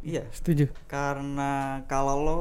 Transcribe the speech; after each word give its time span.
Iya. 0.00 0.24
Setuju. 0.32 0.72
Karena 0.88 1.84
kalau 1.86 2.16
lo 2.20 2.40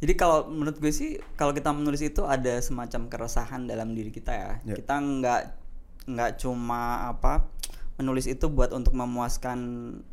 jadi 0.00 0.16
kalau 0.16 0.48
menurut 0.48 0.80
gue 0.80 0.92
sih 0.92 1.20
kalau 1.36 1.52
kita 1.52 1.76
menulis 1.76 2.00
itu 2.00 2.24
ada 2.24 2.56
semacam 2.64 3.12
keresahan 3.12 3.68
dalam 3.68 3.92
diri 3.92 4.08
kita 4.08 4.32
ya. 4.32 4.50
Ya. 4.64 4.74
Kita 4.80 4.96
nggak 4.96 5.42
nggak 6.08 6.30
cuma 6.40 7.12
apa 7.12 7.44
menulis 8.00 8.24
itu 8.24 8.48
buat 8.48 8.72
untuk 8.72 8.96
memuaskan 8.96 9.60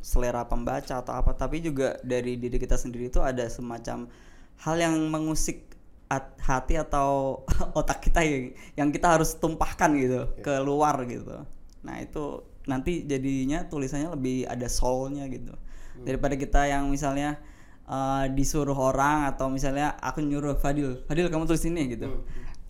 selera 0.03 0.43
pembaca 0.43 0.99
atau 0.99 1.15
apa, 1.15 1.31
tapi 1.31 1.63
juga 1.63 1.95
dari 2.03 2.35
diri 2.35 2.59
kita 2.59 2.75
sendiri 2.75 3.07
itu 3.07 3.23
ada 3.23 3.47
semacam 3.47 4.11
hal 4.59 4.75
yang 4.75 5.07
mengusik 5.07 5.63
at- 6.11 6.35
hati 6.43 6.75
atau 6.75 7.39
otak 7.79 8.03
kita 8.03 8.27
yang, 8.27 8.51
yang 8.75 8.89
kita 8.91 9.15
harus 9.15 9.39
tumpahkan 9.39 9.95
gitu 9.95 10.27
keluar 10.43 10.99
gitu. 11.07 11.47
Nah 11.87 11.95
itu 12.03 12.43
nanti 12.67 13.07
jadinya 13.07 13.63
tulisannya 13.71 14.11
lebih 14.11 14.43
ada 14.51 14.67
soulnya 14.67 15.23
gitu 15.31 15.55
daripada 16.03 16.35
kita 16.35 16.67
yang 16.67 16.89
misalnya 16.89 17.39
eh, 17.87 18.25
disuruh 18.35 18.75
orang 18.75 19.31
atau 19.31 19.47
misalnya 19.47 19.95
aku 19.97 20.19
nyuruh 20.21 20.59
Fadil, 20.59 21.01
Fadil 21.07 21.31
kamu 21.31 21.47
tulis 21.47 21.63
ini 21.65 21.95
gitu. 21.95 22.25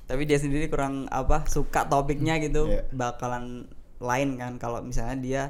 Tapi 0.08 0.24
dia 0.24 0.40
sendiri 0.40 0.72
kurang 0.72 1.10
apa 1.12 1.44
suka 1.52 1.84
topiknya 1.84 2.40
gitu, 2.40 2.72
Iya. 2.72 2.88
bakalan 2.96 3.68
lain 4.00 4.38
kan 4.38 4.56
kalau 4.56 4.80
misalnya 4.80 5.18
dia 5.20 5.42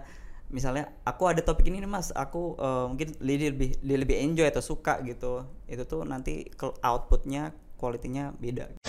misalnya 0.48 0.88
aku 1.04 1.28
ada 1.28 1.44
topik 1.44 1.68
ini 1.68 1.84
nih 1.84 1.92
mas, 1.92 2.16
aku 2.16 2.56
eh, 2.56 2.86
mungkin 2.88 3.08
dia 3.20 3.52
lebih 3.52 3.76
dia 3.84 3.98
lebih 4.00 4.16
enjoy 4.18 4.48
atau 4.48 4.64
suka 4.64 4.98
gitu. 5.04 5.44
Itu 5.68 5.84
tuh 5.86 6.08
nanti 6.08 6.48
ke 6.48 6.72
outputnya 6.82 7.52
kualitinya 7.78 8.34
beda. 8.40 8.82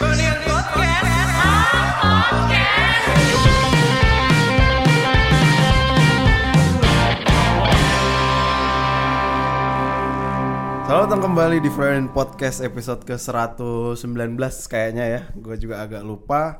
Selamat 10.88 11.04
datang 11.04 11.28
kembali 11.28 11.60
di 11.60 11.68
Friend 11.68 12.16
Podcast 12.16 12.64
episode 12.64 13.04
ke-119 13.04 14.40
kayaknya 14.72 15.04
ya. 15.04 15.20
Gue 15.36 15.60
juga 15.60 15.84
agak 15.84 16.00
lupa. 16.00 16.56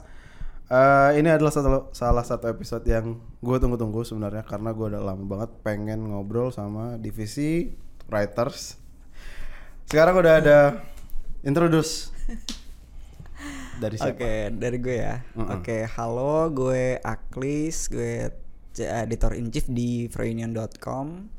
Eh, 0.69 1.25
ini 1.25 1.33
adalah 1.33 1.49
satu, 1.49 1.89
salah 1.97 2.21
satu 2.21 2.45
episode 2.45 2.85
yang 2.85 3.25
gue 3.41 3.57
tunggu-tunggu 3.57 4.05
sebenarnya 4.05 4.45
karena 4.45 4.77
gue 4.77 4.85
udah 4.85 5.01
lama 5.01 5.25
banget 5.25 5.51
pengen 5.65 6.13
ngobrol 6.13 6.53
sama 6.53 7.01
divisi 7.01 7.73
writers. 8.13 8.77
Sekarang 9.89 10.21
udah 10.21 10.35
ada 10.45 10.85
introduce 11.41 12.13
dari 13.81 13.97
siapa? 13.97 14.13
Oke, 14.13 14.53
dari 14.53 14.77
gue 14.77 14.97
ya. 15.09 15.25
Mm-mm. 15.41 15.57
Oke, 15.57 15.89
halo, 15.89 16.53
gue 16.53 17.01
Aklis, 17.01 17.89
gue 17.89 18.29
editor 18.77 19.33
in 19.41 19.49
chief 19.49 19.65
di 19.73 20.05
freeunion.com. 20.13 21.38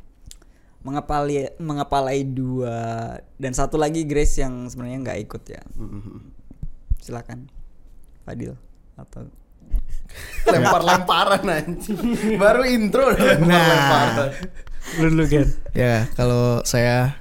Mengepali 0.80 1.52
mengepalai 1.60 2.24
dua 2.24 3.20
dan 3.36 3.52
satu 3.52 3.76
lagi 3.76 4.08
Grace 4.08 4.40
yang 4.40 4.68
sebenarnya 4.72 5.00
nggak 5.04 5.20
ikut 5.28 5.44
ya. 5.52 5.62
Silakan, 7.04 7.52
Fadil 8.24 8.56
atau 8.96 9.28
Lempar-lemparan 10.50 11.46
anjing. 11.46 12.00
Baru 12.42 12.66
intro 12.66 13.14
lempar-lemparan. 13.14 14.32
Lu 14.98 15.08
dulu 15.14 15.24
Gen. 15.30 15.54
Ya, 15.78 16.10
kalau 16.18 16.66
saya 16.66 17.20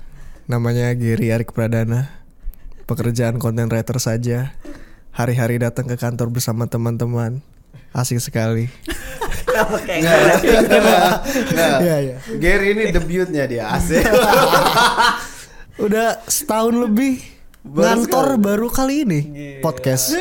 namanya 0.48 0.96
Giri 0.96 1.28
Arik 1.28 1.52
Pradana. 1.52 2.08
Pekerjaan 2.88 3.36
content 3.36 3.68
writer 3.68 4.00
saja. 4.00 4.56
Hari-hari 5.12 5.60
datang 5.60 5.84
ke 5.84 6.00
kantor 6.00 6.32
bersama 6.32 6.64
teman-teman. 6.64 7.44
Asik 7.92 8.24
sekali. 8.24 8.72
Oke, 9.48 9.94
Nggak, 9.98 10.16
nggak, 10.18 10.80
nggak. 11.50 11.78
Iya, 11.80 11.96
iya. 12.00 12.16
Gary 12.34 12.66
ini 12.72 12.82
debutnya 12.90 13.44
dia 13.44 13.64
asik. 13.70 14.04
Udah 15.78 16.20
setahun 16.24 16.74
lebih 16.74 17.22
Baru 17.60 17.84
ngantor 18.02 18.26
sekali. 18.34 18.42
baru 18.42 18.68
kali 18.68 18.94
ini 19.04 19.20
podcast. 19.58 20.14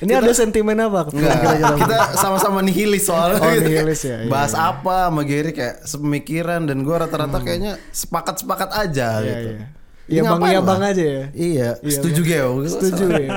Ini 0.00 0.16
ada 0.16 0.32
sentimen 0.32 0.72
apa? 0.78 1.12
Enggak, 1.12 1.36
Kira-kira 1.36 1.76
kita 1.76 1.96
sama-sama 2.16 2.58
nihilis 2.58 3.04
soalnya. 3.04 3.36
Oh, 3.36 3.52
gitu. 3.52 3.68
nihilis 3.68 4.00
ya, 4.00 4.16
iya. 4.18 4.28
Bahas 4.28 4.52
apa 4.52 5.06
sama 5.06 5.22
Gary 5.22 5.52
kayak 5.52 5.84
sepemikiran 5.84 6.64
dan 6.64 6.80
gua 6.80 7.04
rata-rata 7.04 7.36
kayaknya 7.38 7.76
sepakat-sepakat 7.90 8.70
aja 8.72 9.20
Iya, 9.20 9.28
gitu. 9.36 9.50
iya. 9.52 9.66
Iya 10.10 10.20
bang, 10.26 10.40
iya 10.42 10.58
lah? 10.58 10.66
bang 10.66 10.80
aja 10.82 11.04
ya. 11.04 11.24
Iya, 11.30 11.68
Iya, 11.78 11.90
setuju. 11.92 12.20
Geo. 12.24 12.50
Setuju 12.64 13.04
ya. 13.20 13.28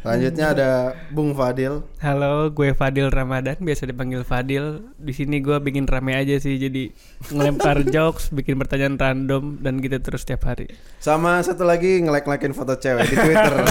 Selanjutnya 0.00 0.46
ada 0.52 0.70
Bung 1.08 1.32
Fadil. 1.32 1.80
Halo, 1.98 2.52
gue 2.52 2.70
Fadil 2.72 3.08
Ramadan, 3.08 3.56
biasa 3.56 3.88
dipanggil 3.88 4.20
Fadil. 4.20 4.84
Di 4.94 5.12
sini 5.12 5.40
gue 5.40 5.56
bikin 5.58 5.88
rame 5.88 6.12
aja 6.12 6.36
sih, 6.36 6.60
jadi 6.60 6.92
ngelempar 7.28 7.82
jokes, 7.94 8.28
bikin 8.28 8.54
pertanyaan 8.54 9.00
random 9.00 9.58
dan 9.58 9.80
gitu 9.80 9.96
terus 9.98 10.22
setiap 10.22 10.44
hari. 10.44 10.68
Sama 10.98 11.40
satu 11.40 11.64
lagi 11.64 12.04
nge-like-likein 12.04 12.52
foto 12.52 12.76
cewek 12.76 13.08
di 13.08 13.16
Twitter. 13.16 13.52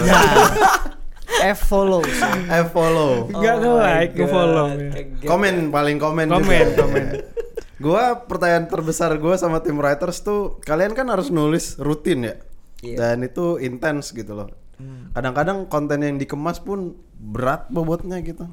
F 1.44 1.68
follow. 1.68 2.00
Eh 2.47 2.66
follow. 2.68 3.28
Enggak 3.28 3.56
Oh 3.59 3.80
nge-follow. 4.07 4.68
God. 4.69 4.80
ya. 4.80 5.28
Komen 5.28 5.56
paling 5.69 5.97
komen 5.97 6.28
Komen, 6.30 6.68
juga. 6.72 6.81
komen. 6.81 7.06
gua 7.84 8.03
pertanyaan 8.24 8.72
terbesar 8.72 9.12
gua 9.19 9.35
sama 9.35 9.59
tim 9.59 9.75
writers 9.75 10.24
tuh 10.24 10.59
kalian 10.63 10.95
kan 10.95 11.07
harus 11.12 11.30
nulis 11.30 11.75
rutin 11.78 12.25
ya. 12.25 12.35
Iya. 12.80 12.95
Dan 12.95 13.28
itu 13.28 13.59
intens 13.59 14.12
gitu 14.12 14.35
loh. 14.35 14.47
Kadang-kadang 15.13 15.69
konten 15.69 16.01
yang 16.01 16.17
dikemas 16.17 16.59
pun 16.59 16.97
berat 17.17 17.69
bobotnya 17.69 18.19
gitu. 18.25 18.50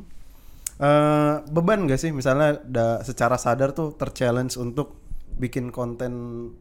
Eh 0.81 1.35
beban 1.53 1.85
gak 1.85 2.01
sih 2.01 2.13
misalnya 2.13 2.57
da, 2.65 3.05
secara 3.05 3.37
sadar 3.37 3.77
tuh 3.77 3.93
terchallenge 3.97 4.57
untuk 4.57 4.97
bikin 5.41 5.73
konten 5.73 6.13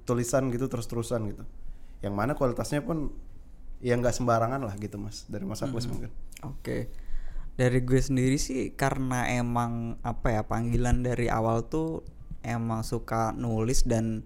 tulisan 0.07 0.51
gitu 0.51 0.71
terus-terusan 0.71 1.27
gitu. 1.31 1.43
Yang 1.99 2.13
mana 2.15 2.31
kualitasnya 2.35 2.83
pun 2.83 3.11
ya 3.79 3.95
nggak 3.95 4.11
sembarangan 4.11 4.59
lah 4.59 4.75
gitu 4.75 4.99
mas 4.99 5.23
dari 5.31 5.47
mas 5.47 5.63
Aklis 5.63 5.87
mungkin. 5.87 6.11
Oke. 6.43 6.91
Dari 7.59 7.79
gue 7.83 7.99
sendiri 7.99 8.39
sih 8.39 8.71
karena 8.75 9.27
emang 9.27 9.99
apa 10.03 10.31
ya 10.31 10.41
panggilan 10.47 11.03
dari 11.03 11.27
awal 11.27 11.67
tuh 11.67 12.07
emang 12.43 12.87
suka 12.87 13.35
nulis 13.35 13.83
dan 13.83 14.23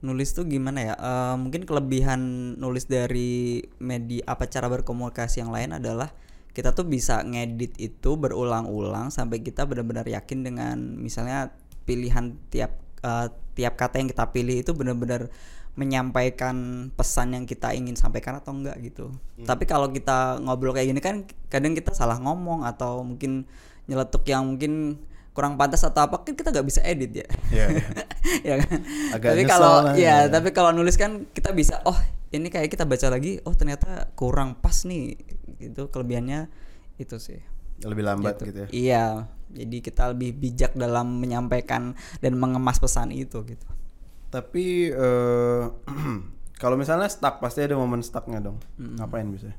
nulis 0.00 0.32
tuh 0.32 0.48
gimana 0.48 0.80
ya? 0.80 0.94
eh, 0.96 1.36
mungkin 1.36 1.68
kelebihan 1.68 2.20
nulis 2.56 2.88
dari 2.88 3.60
media 3.80 4.24
apa 4.32 4.48
cara 4.48 4.68
berkomunikasi 4.72 5.44
yang 5.44 5.52
lain 5.52 5.76
adalah 5.76 6.12
kita 6.50 6.74
tuh 6.74 6.88
bisa 6.88 7.22
ngedit 7.22 7.78
itu 7.78 8.10
berulang-ulang 8.18 9.12
sampai 9.14 9.38
kita 9.44 9.68
benar-benar 9.68 10.08
yakin 10.08 10.42
dengan 10.42 10.76
misalnya 10.98 11.54
pilihan 11.84 12.36
tiap 12.48 12.80
eh, 13.04 13.28
tiap 13.54 13.76
kata 13.76 14.00
yang 14.00 14.08
kita 14.08 14.24
pilih 14.32 14.56
itu 14.64 14.72
benar-benar 14.72 15.28
menyampaikan 15.78 16.88
pesan 16.98 17.32
yang 17.38 17.44
kita 17.46 17.70
ingin 17.72 17.94
sampaikan 17.94 18.36
atau 18.36 18.50
enggak 18.52 18.76
gitu. 18.82 19.14
Tapi 19.46 19.64
kalau 19.70 19.88
kita 19.94 20.42
ngobrol 20.42 20.74
kayak 20.74 20.90
gini 20.90 21.00
kan 21.00 21.22
kadang 21.46 21.78
kita 21.78 21.94
salah 21.94 22.18
ngomong 22.18 22.66
atau 22.66 23.06
mungkin 23.06 23.46
nyeletuk 23.86 24.26
yang 24.26 24.44
mungkin 24.50 24.98
kurang 25.30 25.54
pantas 25.54 25.86
atau 25.86 26.10
apa 26.10 26.26
kan 26.26 26.34
kita 26.34 26.50
nggak 26.50 26.66
bisa 26.66 26.80
edit 26.82 27.22
ya. 27.22 27.26
Iya, 27.54 27.66
iya. 27.70 27.86
ya 28.48 28.54
kan? 28.66 28.78
Agak 29.14 29.28
tapi 29.34 29.42
kalau 29.46 29.74
ya, 29.94 29.96
ya. 29.96 30.16
tapi 30.26 30.48
kalau 30.50 30.70
nulis 30.74 30.98
kan 30.98 31.30
kita 31.30 31.54
bisa 31.54 31.78
oh 31.86 31.96
ini 32.30 32.50
kayak 32.50 32.70
kita 32.70 32.86
baca 32.86 33.06
lagi 33.10 33.38
oh 33.46 33.54
ternyata 33.54 34.10
kurang 34.18 34.58
pas 34.58 34.86
nih 34.86 35.18
itu 35.62 35.82
kelebihannya 35.90 36.50
itu 36.98 37.16
sih. 37.16 37.40
Lebih 37.80 38.04
lambat 38.04 38.36
gitu, 38.44 38.68
ya. 38.68 38.68
Iya, 38.68 39.04
jadi 39.56 39.76
kita 39.80 40.12
lebih 40.12 40.36
bijak 40.36 40.76
dalam 40.76 41.16
menyampaikan 41.16 41.96
dan 42.20 42.32
mengemas 42.36 42.76
pesan 42.76 43.08
itu 43.08 43.40
gitu. 43.48 43.68
Tapi 44.28 44.92
eh 44.92 45.62
kalau 46.62 46.76
misalnya 46.76 47.08
stuck 47.08 47.40
pasti 47.40 47.64
ada 47.64 47.74
momen 47.80 48.04
stucknya 48.04 48.44
dong. 48.44 48.60
Ngapain 48.76 49.26
bisa? 49.32 49.56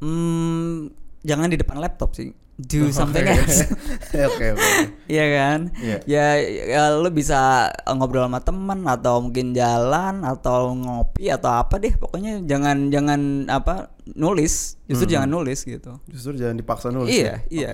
Hmm, 0.00 0.88
jangan 1.20 1.52
di 1.52 1.60
depan 1.60 1.76
laptop 1.76 2.16
sih. 2.16 2.32
Do 2.60 2.84
Oh, 2.84 2.92
something 2.92 3.24
oke. 3.24 3.40
else. 3.40 3.64
Oke 4.28 4.52
oke. 4.52 4.68
Iya 5.06 5.26
kan? 5.32 5.58
Iya. 5.74 5.96
Ya, 6.04 6.26
ya 6.66 6.82
lu 6.92 7.08
bisa 7.08 7.70
ngobrol 7.86 8.26
sama 8.26 8.40
teman 8.40 8.84
atau 8.84 9.22
mungkin 9.22 9.50
jalan 9.50 10.20
atau 10.20 10.74
ngopi 10.74 11.30
atau 11.30 11.48
apa 11.48 11.78
deh. 11.78 11.94
Pokoknya 11.94 12.44
jangan 12.44 12.90
jangan 12.90 13.20
apa 13.46 13.88
nulis. 14.12 14.76
Justru 14.84 15.08
Hmm. 15.08 15.14
jangan 15.16 15.28
nulis 15.30 15.64
gitu. 15.64 15.96
Justru 16.06 16.36
jangan 16.36 16.54
dipaksa 16.54 16.90
nulis. 16.90 17.08
Iya, 17.10 17.40
ya? 17.48 17.48
iya. 17.48 17.72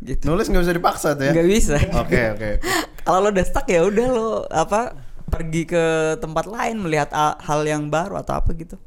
Gitu. 0.00 0.24
Nulis 0.24 0.48
nggak 0.48 0.62
bisa 0.62 0.74
dipaksa 0.74 1.08
tuh 1.12 1.24
ya? 1.28 1.32
Nggak 1.34 1.48
bisa. 1.50 1.76
Oke 1.98 2.20
oke. 2.32 2.50
Kalau 3.04 3.18
lo 3.20 3.28
udah 3.28 3.44
stuck 3.44 3.66
ya 3.66 3.84
udah 3.84 4.06
lo 4.08 4.26
apa 4.48 4.96
pergi 5.28 5.66
ke 5.66 5.84
tempat 6.16 6.46
lain 6.46 6.80
melihat 6.80 7.12
hal 7.38 7.60
yang 7.62 7.86
baru 7.86 8.16
atau 8.16 8.38
apa 8.38 8.48
gitu. 8.54 8.80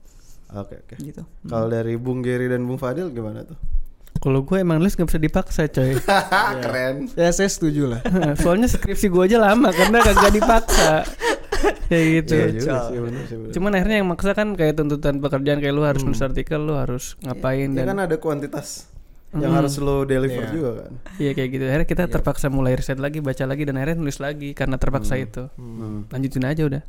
Oke 0.49 0.79
oke. 0.79 0.95
Gitu. 0.97 1.21
Kalau 1.43 1.67
dari 1.67 1.93
Bung 1.95 2.19
Geri 2.19 2.47
dan 2.47 2.63
Bung 2.63 2.77
Fadil 2.77 3.11
gimana 3.11 3.43
tuh? 3.43 3.59
Kalau 4.25 4.41
gue 4.41 4.57
emang 4.57 4.81
nulis 4.81 4.97
gak 4.97 5.05
bisa 5.05 5.21
dipaksa 5.21 5.69
coy. 5.69 6.01
Keren. 6.65 7.13
Ya 7.13 7.29
saya 7.29 7.45
setuju 7.45 7.85
lah. 7.87 8.01
Soalnya 8.41 8.65
skripsi 8.65 9.05
gue 9.05 9.21
aja 9.23 9.37
lama 9.37 9.69
karena 9.69 10.01
kagak 10.01 10.33
dipaksa. 10.33 11.05
Kayak 11.85 12.05
gitu. 12.19 12.33
Iya 12.33 12.47
juga 12.51 12.73
sih, 12.83 12.97
bener 12.99 13.23
sih, 13.23 13.37
bener. 13.37 13.51
Cuman 13.53 13.71
akhirnya 13.73 13.97
yang 14.01 14.09
maksa 14.09 14.33
kan 14.33 14.47
kayak 14.53 14.73
tuntutan 14.75 15.21
pekerjaan 15.21 15.61
kayak 15.61 15.73
lu 15.73 15.85
harus 15.85 16.01
nulis 16.01 16.19
artikel, 16.19 16.57
lu 16.57 16.73
harus 16.73 17.13
ngapain 17.21 17.69
Ya 17.69 17.85
dan 17.85 17.93
kan 17.93 17.99
ada 18.01 18.17
kuantitas 18.17 18.89
yang 19.29 19.51
Hmm. 19.51 19.59
harus 19.59 19.75
lo 19.77 20.07
deliver 20.07 20.41
Iya. 20.41 20.49
juga 20.49 20.69
kan. 20.79 20.91
Iya 21.17 21.31
kayak 21.33 21.49
gitu. 21.51 21.63
Akhirnya 21.65 21.87
kita 21.87 22.03
terpaksa 22.07 22.47
mulai 22.49 22.73
riset 22.73 22.97
lagi, 22.97 23.21
baca 23.21 23.45
lagi 23.45 23.61
dan 23.61 23.77
akhirnya 23.77 23.97
nulis 23.99 24.17
lagi 24.17 24.57
karena 24.57 24.81
terpaksa 24.81 25.21
itu. 25.21 25.53
Hmm. 25.53 26.09
Lanjutin 26.09 26.45
aja 26.45 26.65
udah. 26.65 26.81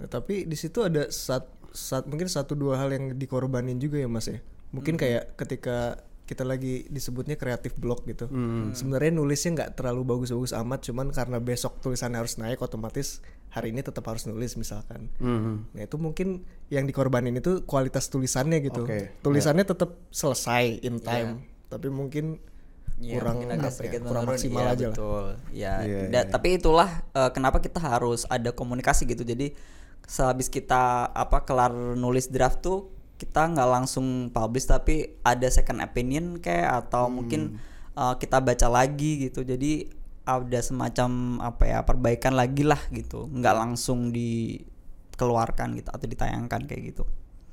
Nah, 0.00 0.08
tapi 0.08 0.42
di 0.42 0.56
situ 0.56 0.80
ada 0.80 1.06
saat, 1.06 1.46
saat 1.70 2.08
mungkin 2.08 2.26
satu 2.26 2.56
dua 2.56 2.82
hal 2.82 2.90
yang 2.90 3.14
dikorbanin 3.14 3.78
juga 3.78 4.00
ya 4.00 4.10
mas 4.10 4.26
ya. 4.26 4.42
Mungkin 4.70 4.96
kayak 4.96 5.34
ketika 5.36 5.98
kita 6.30 6.46
lagi 6.46 6.86
disebutnya 6.86 7.34
kreatif 7.34 7.74
blog 7.74 8.06
gitu. 8.06 8.30
Sebenarnya 8.70 9.10
nulisnya 9.12 9.50
nggak 9.52 9.70
terlalu 9.74 10.06
bagus-bagus 10.06 10.54
amat, 10.54 10.86
cuman 10.86 11.10
karena 11.10 11.36
besok 11.36 11.82
tulisannya 11.82 12.16
harus 12.16 12.38
naik, 12.38 12.62
otomatis 12.62 13.18
hari 13.48 13.74
ini 13.74 13.82
tetap 13.82 14.06
harus 14.06 14.24
nulis 14.24 14.54
misalkan. 14.54 15.10
Hmm. 15.18 15.66
Nah 15.68 15.82
itu 15.82 15.98
mungkin 15.98 16.46
yang 16.68 16.86
dikorbanin 16.86 17.34
itu 17.34 17.66
kualitas 17.66 18.06
tulisannya 18.06 18.62
gitu. 18.62 18.86
Oke, 18.86 19.10
Tulisannya 19.18 19.66
tetap 19.66 19.98
selesai 20.08 20.78
in 20.80 21.02
time, 21.02 21.42
tapi 21.66 21.90
mungkin 21.90 22.38
Iya, 22.96 23.16
kurang 23.16 23.34
mungkin 23.40 23.50
agak 23.56 23.72
apa 23.72 23.80
ya, 23.80 23.90
kurang 23.90 24.04
menurun. 24.04 24.28
maksimal 24.28 24.60
Iya, 24.60 24.70
aja 24.70 24.76
lah. 24.76 24.92
betul. 24.92 25.24
Ya, 25.50 25.74
Iya, 25.80 26.00
da- 26.06 26.20
iya. 26.20 26.30
tapi 26.30 26.48
itulah 26.54 26.90
eh, 27.10 27.30
kenapa 27.32 27.58
kita 27.58 27.80
harus 27.80 28.22
ada 28.28 28.52
komunikasi 28.52 29.02
gitu. 29.04 29.24
Jadi 29.24 29.56
sehabis 30.04 30.46
kita 30.46 31.08
apa 31.08 31.42
kelar 31.42 31.72
nulis 31.72 32.28
draft 32.28 32.60
tuh 32.60 32.92
kita 33.20 33.52
nggak 33.52 33.68
langsung 33.68 34.06
publish 34.32 34.64
tapi 34.64 35.20
ada 35.20 35.44
second 35.46 35.84
opinion 35.84 36.40
kayak 36.40 36.88
atau 36.88 37.04
Hmm. 37.06 37.14
mungkin 37.20 37.40
eh, 37.92 38.14
kita 38.16 38.40
baca 38.40 38.66
lagi 38.66 39.28
gitu. 39.28 39.44
Jadi 39.44 39.92
ada 40.24 40.60
semacam 40.60 41.10
apa 41.42 41.64
ya 41.66 41.78
perbaikan 41.84 42.32
lagi 42.32 42.64
lah 42.64 42.80
gitu. 42.90 43.28
nggak 43.28 43.52
langsung 43.52 44.08
dikeluarkan 44.10 45.76
gitu 45.76 45.90
atau 45.90 46.06
ditayangkan 46.06 46.64
kayak 46.64 46.82
gitu. 46.94 47.04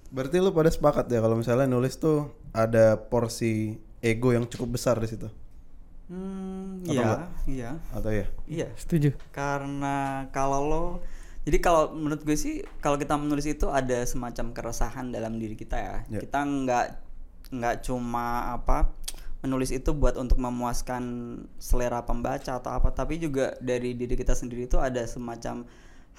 Berarti 0.08 0.40
lu 0.40 0.56
pada 0.56 0.72
sepakat 0.72 1.12
ya 1.12 1.20
kalau 1.20 1.36
misalnya 1.36 1.68
nulis 1.68 2.00
tuh 2.00 2.32
ada 2.56 2.96
porsi 2.96 3.76
ego 4.00 4.32
yang 4.32 4.48
cukup 4.48 4.80
besar 4.80 4.96
di 4.98 5.08
situ. 5.10 5.28
Hmm, 6.08 6.88
Atau 6.88 6.96
iya, 6.96 7.12
iya. 7.44 7.72
Atau 7.92 8.12
ya? 8.16 8.26
Iya. 8.48 8.68
Setuju. 8.80 9.12
karena 9.36 10.28
kalau 10.32 10.62
lo 10.64 10.84
jadi 11.48 11.64
kalau 11.64 11.96
menurut 11.96 12.28
gue 12.28 12.36
sih 12.36 12.60
kalau 12.84 13.00
kita 13.00 13.16
menulis 13.16 13.48
itu 13.48 13.72
ada 13.72 14.04
semacam 14.04 14.52
keresahan 14.52 15.16
dalam 15.16 15.40
diri 15.40 15.56
kita 15.56 15.80
ya. 15.80 15.96
Ya. 16.12 16.20
kita 16.20 16.44
nggak 16.44 16.86
nggak 17.56 17.76
cuma 17.88 18.52
apa 18.52 18.92
menulis 19.40 19.72
itu 19.72 19.96
buat 19.96 20.20
untuk 20.20 20.44
memuaskan 20.44 21.04
selera 21.56 22.04
pembaca 22.04 22.60
atau 22.60 22.68
apa 22.76 22.92
tapi 22.92 23.24
juga 23.24 23.56
dari 23.64 23.96
diri 23.96 24.20
kita 24.20 24.36
sendiri 24.36 24.68
itu 24.68 24.76
ada 24.76 25.08
semacam 25.08 25.64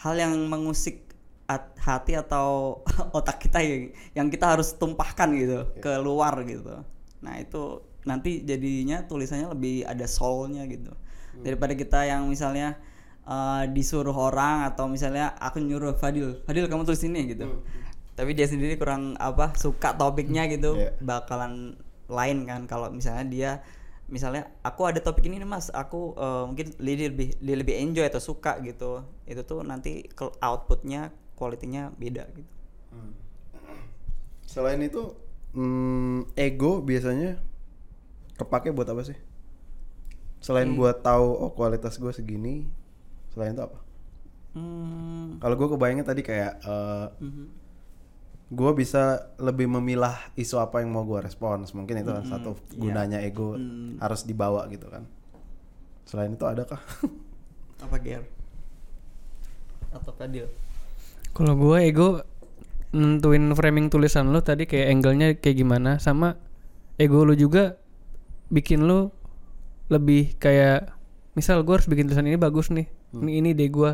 hal 0.01 0.15
yang 0.17 0.33
mengusik 0.49 1.05
at- 1.45 1.77
hati 1.77 2.17
atau 2.17 2.81
otak 3.19 3.45
kita 3.45 3.61
yang 3.61 3.93
yang 4.17 4.27
kita 4.33 4.57
harus 4.57 4.81
tumpahkan 4.81 5.29
gitu 5.37 5.69
keluar 5.85 6.41
gitu. 6.49 6.81
Nah 7.21 7.37
itu 7.37 7.85
nanti 8.09 8.41
jadinya 8.49 9.05
tulisannya 9.05 9.53
lebih 9.53 9.85
ada 9.85 10.09
soulnya 10.09 10.65
gitu. 10.65 10.97
Daripada 11.45 11.77
kita 11.77 12.09
yang 12.09 12.33
misalnya 12.33 12.81
eh, 13.29 13.65
disuruh 13.77 14.17
orang 14.17 14.65
atau 14.73 14.89
misalnya 14.89 15.37
aku 15.37 15.61
nyuruh 15.61 15.95
Fadil 16.01 16.41
Fadil 16.49 16.65
kamu 16.67 16.89
tulis 16.89 17.05
ini 17.05 17.21
gitu. 17.37 17.45
Tapi 18.19 18.35
dia 18.35 18.49
sendiri 18.51 18.75
kurang 18.81 19.15
apa 19.21 19.55
suka 19.55 19.95
topiknya 19.95 20.51
gitu 20.51 20.75
Iya. 20.75 20.91
bakalan 20.99 21.79
lain 22.09 22.39
kan 22.49 22.65
kalau 22.67 22.91
misalnya 22.91 23.25
dia 23.29 23.51
misalnya 24.09 24.49
aku 24.65 24.89
ada 24.89 24.99
topik 25.05 25.29
ini 25.29 25.39
nih 25.39 25.49
mas. 25.49 25.69
Aku 25.71 26.17
eh, 26.19 26.45
mungkin 26.49 26.67
dia 26.81 27.07
lebih 27.13 27.37
dia 27.39 27.57
lebih 27.61 27.75
enjoy 27.79 28.09
atau 28.09 28.19
suka 28.19 28.59
gitu. 28.65 29.05
Itu 29.29 29.45
tuh 29.47 29.61
nanti 29.63 30.09
outputnya 30.43 31.13
kualitinya 31.39 31.95
beda 31.95 32.27
gitu. 32.35 32.51
Selain 34.49 34.81
itu 34.81 35.13
hmm, 35.53 36.33
ego 36.35 36.81
biasanya 36.81 37.37
kepake 38.41 38.73
buat 38.73 38.89
apa 38.89 39.05
sih? 39.05 39.19
Selain 40.41 40.73
buat 40.73 41.05
tahu 41.05 41.37
oh 41.37 41.51
kualitas 41.53 41.99
gue 41.99 42.11
segini, 42.15 42.65
selain 43.39 43.55
itu 43.55 43.63
apa? 43.63 43.79
hmm, 44.59 45.39
Kalau 45.39 45.55
gue 45.55 45.69
kebayangnya 45.71 46.07
tadi 46.11 46.27
kayak 46.27 46.59
eh, 46.67 47.07
mhm. 47.23 47.47
gue 48.51 48.71
bisa 48.75 49.31
lebih 49.39 49.71
memilah 49.71 50.19
isu 50.35 50.59
apa 50.59 50.83
yang 50.83 50.91
mau 50.91 51.07
gue 51.07 51.23
respons. 51.23 51.71
Mungkin 51.71 52.03
itu 52.03 52.11
kan 52.11 52.27
satu 52.27 52.59
iya. 52.59 52.75
gunanya 52.83 53.19
ego 53.23 53.55
Hmm. 53.55 54.03
harus 54.03 54.27
dibawa 54.27 54.67
gitu 54.67 54.91
kan. 54.91 55.07
Selain 56.03 56.35
itu 56.35 56.43
adakah? 56.43 56.83
apa 57.85 57.97
Ger 58.03 58.25
atau 59.95 60.13
Fadil 60.13 60.47
Kalau 61.33 61.55
gue 61.55 61.79
ego 61.87 62.09
nentuin 62.91 63.53
framing 63.53 63.93
tulisan 63.93 64.33
lo 64.33 64.41
tadi 64.41 64.65
kayak 64.65 64.89
angle-nya 64.97 65.29
kayak 65.39 65.61
gimana 65.61 66.01
sama 66.01 66.41
ego 66.97 67.23
lo 67.23 67.37
juga 67.37 67.77
bikin 68.49 68.89
lo 68.89 69.13
lebih 69.93 70.37
kayak 70.41 70.89
misal 71.37 71.61
gue 71.63 71.75
harus 71.77 71.89
bikin 71.89 72.09
tulisan 72.09 72.27
ini 72.27 72.41
bagus 72.41 72.73
nih 72.73 72.89
ini 73.17 73.41
ini 73.41 73.51
deh 73.57 73.69
gue 73.73 73.91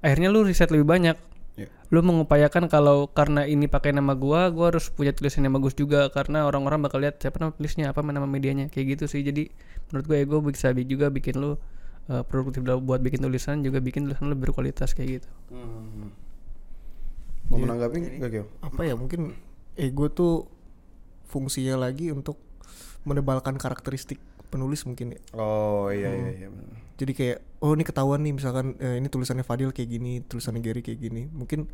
akhirnya 0.00 0.28
lu 0.32 0.42
riset 0.42 0.72
lebih 0.72 0.88
banyak. 0.88 1.16
Ya. 1.58 1.66
lu 1.92 2.00
mengupayakan 2.00 2.70
kalau 2.70 3.10
karena 3.10 3.44
ini 3.44 3.66
pakai 3.66 3.92
nama 3.92 4.14
gua 4.16 4.48
gua 4.48 4.72
harus 4.72 4.88
punya 4.88 5.12
tulisan 5.12 5.44
yang 5.44 5.52
bagus 5.58 5.74
juga 5.74 6.08
karena 6.08 6.46
orang-orang 6.46 6.80
bakal 6.86 7.02
lihat 7.02 7.20
siapa 7.20 7.36
nama 7.42 7.52
tulisnya 7.52 7.90
apa 7.90 8.00
nama 8.00 8.24
medianya 8.24 8.70
kayak 8.72 8.96
gitu 8.96 9.04
sih. 9.10 9.20
Jadi 9.20 9.50
menurut 9.90 10.04
gue 10.06 10.16
ego 10.22 10.38
bisa 10.40 10.70
bi- 10.70 10.86
juga 10.86 11.10
bikin 11.10 11.42
lu 11.42 11.58
uh, 12.08 12.22
produktif 12.24 12.62
dalam 12.62 12.86
buat 12.86 13.02
bikin 13.02 13.20
tulisan 13.20 13.60
juga 13.60 13.82
bikin 13.82 14.06
tulisan 14.06 14.30
lu 14.30 14.38
lebih 14.38 14.54
berkualitas 14.54 14.94
kayak 14.94 15.20
gitu. 15.20 15.28
Hmm. 15.50 16.14
Mau 17.50 17.58
menanggapi 17.58 18.22
nggak 18.22 18.46
apa 18.62 18.80
ya 18.86 18.94
mungkin 18.94 19.34
ego 19.74 20.06
tuh 20.08 20.46
fungsinya 21.26 21.76
lagi 21.76 22.14
untuk 22.14 22.38
menebalkan 23.02 23.58
karakteristik 23.58 24.22
penulis 24.50 24.82
mungkin 24.84 25.14
ya. 25.14 25.20
Oh 25.32 25.88
iya 25.88 26.10
iya 26.10 26.30
iya. 26.36 26.48
benar. 26.50 26.74
Jadi 26.98 27.12
kayak 27.14 27.38
oh 27.62 27.72
ini 27.72 27.84
ketahuan 27.86 28.20
nih 28.20 28.34
misalkan 28.34 28.76
eh, 28.76 28.98
ini 28.98 29.08
tulisannya 29.08 29.46
Fadil 29.46 29.70
kayak 29.70 29.88
gini, 29.88 30.20
tulisannya 30.20 30.60
Gary 30.60 30.82
kayak 30.82 31.00
gini. 31.00 31.30
Mungkin 31.30 31.70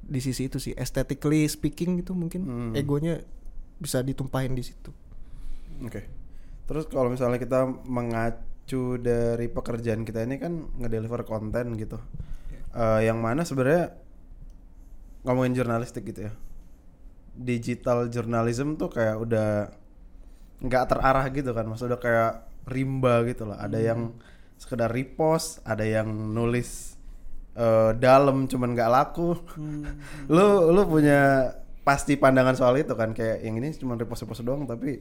di 0.00 0.20
sisi 0.22 0.48
itu 0.48 0.56
sih 0.56 0.72
aesthetically 0.72 1.44
speaking 1.44 2.00
itu 2.00 2.16
mungkin 2.16 2.40
Hmm. 2.46 2.72
egonya 2.72 3.20
bisa 3.76 4.00
ditumpahin 4.00 4.54
di 4.54 4.64
situ. 4.64 4.94
Oke. 5.82 6.06
Terus 6.64 6.86
kalau 6.86 7.10
misalnya 7.10 7.36
kita 7.36 7.66
mengacu 7.84 8.96
dari 8.96 9.50
pekerjaan 9.50 10.06
kita 10.06 10.22
ini 10.22 10.38
kan 10.38 10.70
ngedeliver 10.78 11.26
konten 11.26 11.74
gitu. 11.76 11.98
Eh, 12.70 13.00
yang 13.04 13.18
mana 13.18 13.42
sebenarnya 13.42 13.92
ngomongin 15.26 15.52
jurnalistik 15.52 16.06
gitu 16.06 16.30
ya. 16.30 16.32
Digital 17.34 18.08
journalism 18.08 18.76
tuh 18.76 18.88
kayak 18.88 19.16
udah 19.16 19.48
nggak 20.60 20.84
terarah 20.92 21.26
gitu 21.32 21.50
kan. 21.56 21.64
Maksudnya 21.66 21.96
udah 21.96 22.00
kayak 22.00 22.32
rimba 22.68 23.14
gitu 23.26 23.48
lah. 23.48 23.58
Ada 23.60 23.78
yang 23.80 24.14
sekedar 24.60 24.92
repost, 24.92 25.64
ada 25.64 25.82
yang 25.82 26.08
nulis 26.08 26.94
eh, 27.56 27.96
dalam 27.96 28.46
cuman 28.46 28.76
nggak 28.76 28.90
laku. 28.92 29.36
lu 30.34 30.70
lu 30.70 30.82
punya 30.86 31.52
pasti 31.80 32.20
pandangan 32.20 32.54
soal 32.56 32.76
itu 32.76 32.92
kan. 32.92 33.16
Kayak 33.16 33.42
yang 33.42 33.56
ini 33.58 33.72
cuma 33.76 33.96
repost 33.96 34.28
repost 34.28 34.44
doang 34.44 34.68
tapi 34.68 35.00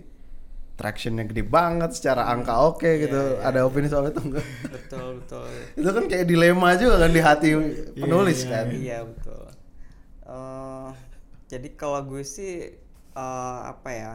tractionnya 0.79 1.27
gede 1.27 1.43
banget 1.43 1.91
secara 1.91 2.31
angka 2.31 2.55
oke 2.55 2.88
gitu. 2.88 3.36
ada 3.43 3.67
opini 3.67 3.91
soal 3.91 4.15
itu 4.15 4.24
enggak 4.24 4.48
betul 4.72 5.19
betul. 5.19 5.43
Itu 5.84 5.89
kan 5.91 6.03
kayak 6.07 6.24
dilema 6.24 6.79
juga 6.79 7.03
kan 7.03 7.12
di 7.12 7.19
hati 7.19 7.50
penulis 8.00 8.48
kan. 8.48 8.72
iya 8.72 9.03
betul. 9.03 9.43
Eh, 10.24 10.89
jadi 11.51 11.67
kalau 11.75 12.00
gue 12.07 12.24
sih 12.24 12.72
eh, 13.12 13.60
apa 13.67 13.89
ya 13.91 14.13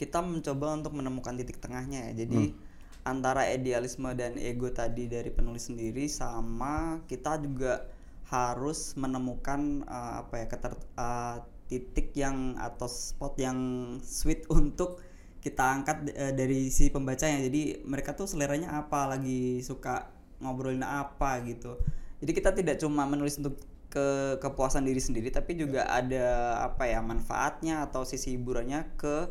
kita 0.00 0.24
mencoba 0.24 0.80
untuk 0.80 0.96
menemukan 0.96 1.36
titik 1.36 1.60
tengahnya 1.60 2.08
ya. 2.08 2.24
Jadi 2.24 2.56
antara 3.04 3.44
idealisme 3.52 4.08
dan 4.16 4.40
ego 4.40 4.72
tadi 4.72 5.04
dari 5.04 5.28
penulis 5.28 5.68
sendiri 5.68 6.08
sama 6.08 7.04
kita 7.04 7.36
juga 7.36 7.84
harus 8.32 8.96
menemukan 8.96 9.84
eh, 9.84 10.14
apa 10.24 10.34
ya 10.40 10.46
keter, 10.48 10.72
eh, 10.96 11.36
titik 11.68 12.16
yang 12.16 12.56
atau 12.56 12.88
spot 12.88 13.36
yang 13.36 13.58
sweet 14.00 14.48
untuk 14.48 15.04
kita 15.44 15.60
angkat 15.60 16.08
eh, 16.16 16.32
dari 16.32 16.72
si 16.72 16.88
pembacanya. 16.88 17.44
Jadi 17.44 17.84
mereka 17.84 18.16
tuh 18.16 18.24
seleranya 18.24 18.80
apa 18.80 19.04
lagi 19.04 19.60
suka 19.60 20.08
ngobrolin 20.40 20.80
apa 20.80 21.44
gitu. 21.44 21.76
Jadi 22.24 22.32
kita 22.32 22.56
tidak 22.56 22.80
cuma 22.80 23.04
menulis 23.04 23.36
untuk 23.36 23.60
ke 23.90 24.38
kepuasan 24.38 24.86
diri 24.86 25.02
sendiri 25.02 25.34
tapi 25.34 25.58
juga 25.58 25.82
ada 25.90 26.62
apa 26.62 26.86
ya 26.86 27.02
manfaatnya 27.02 27.82
atau 27.90 28.06
sisi 28.06 28.38
hiburannya 28.38 28.86
ke 28.94 29.26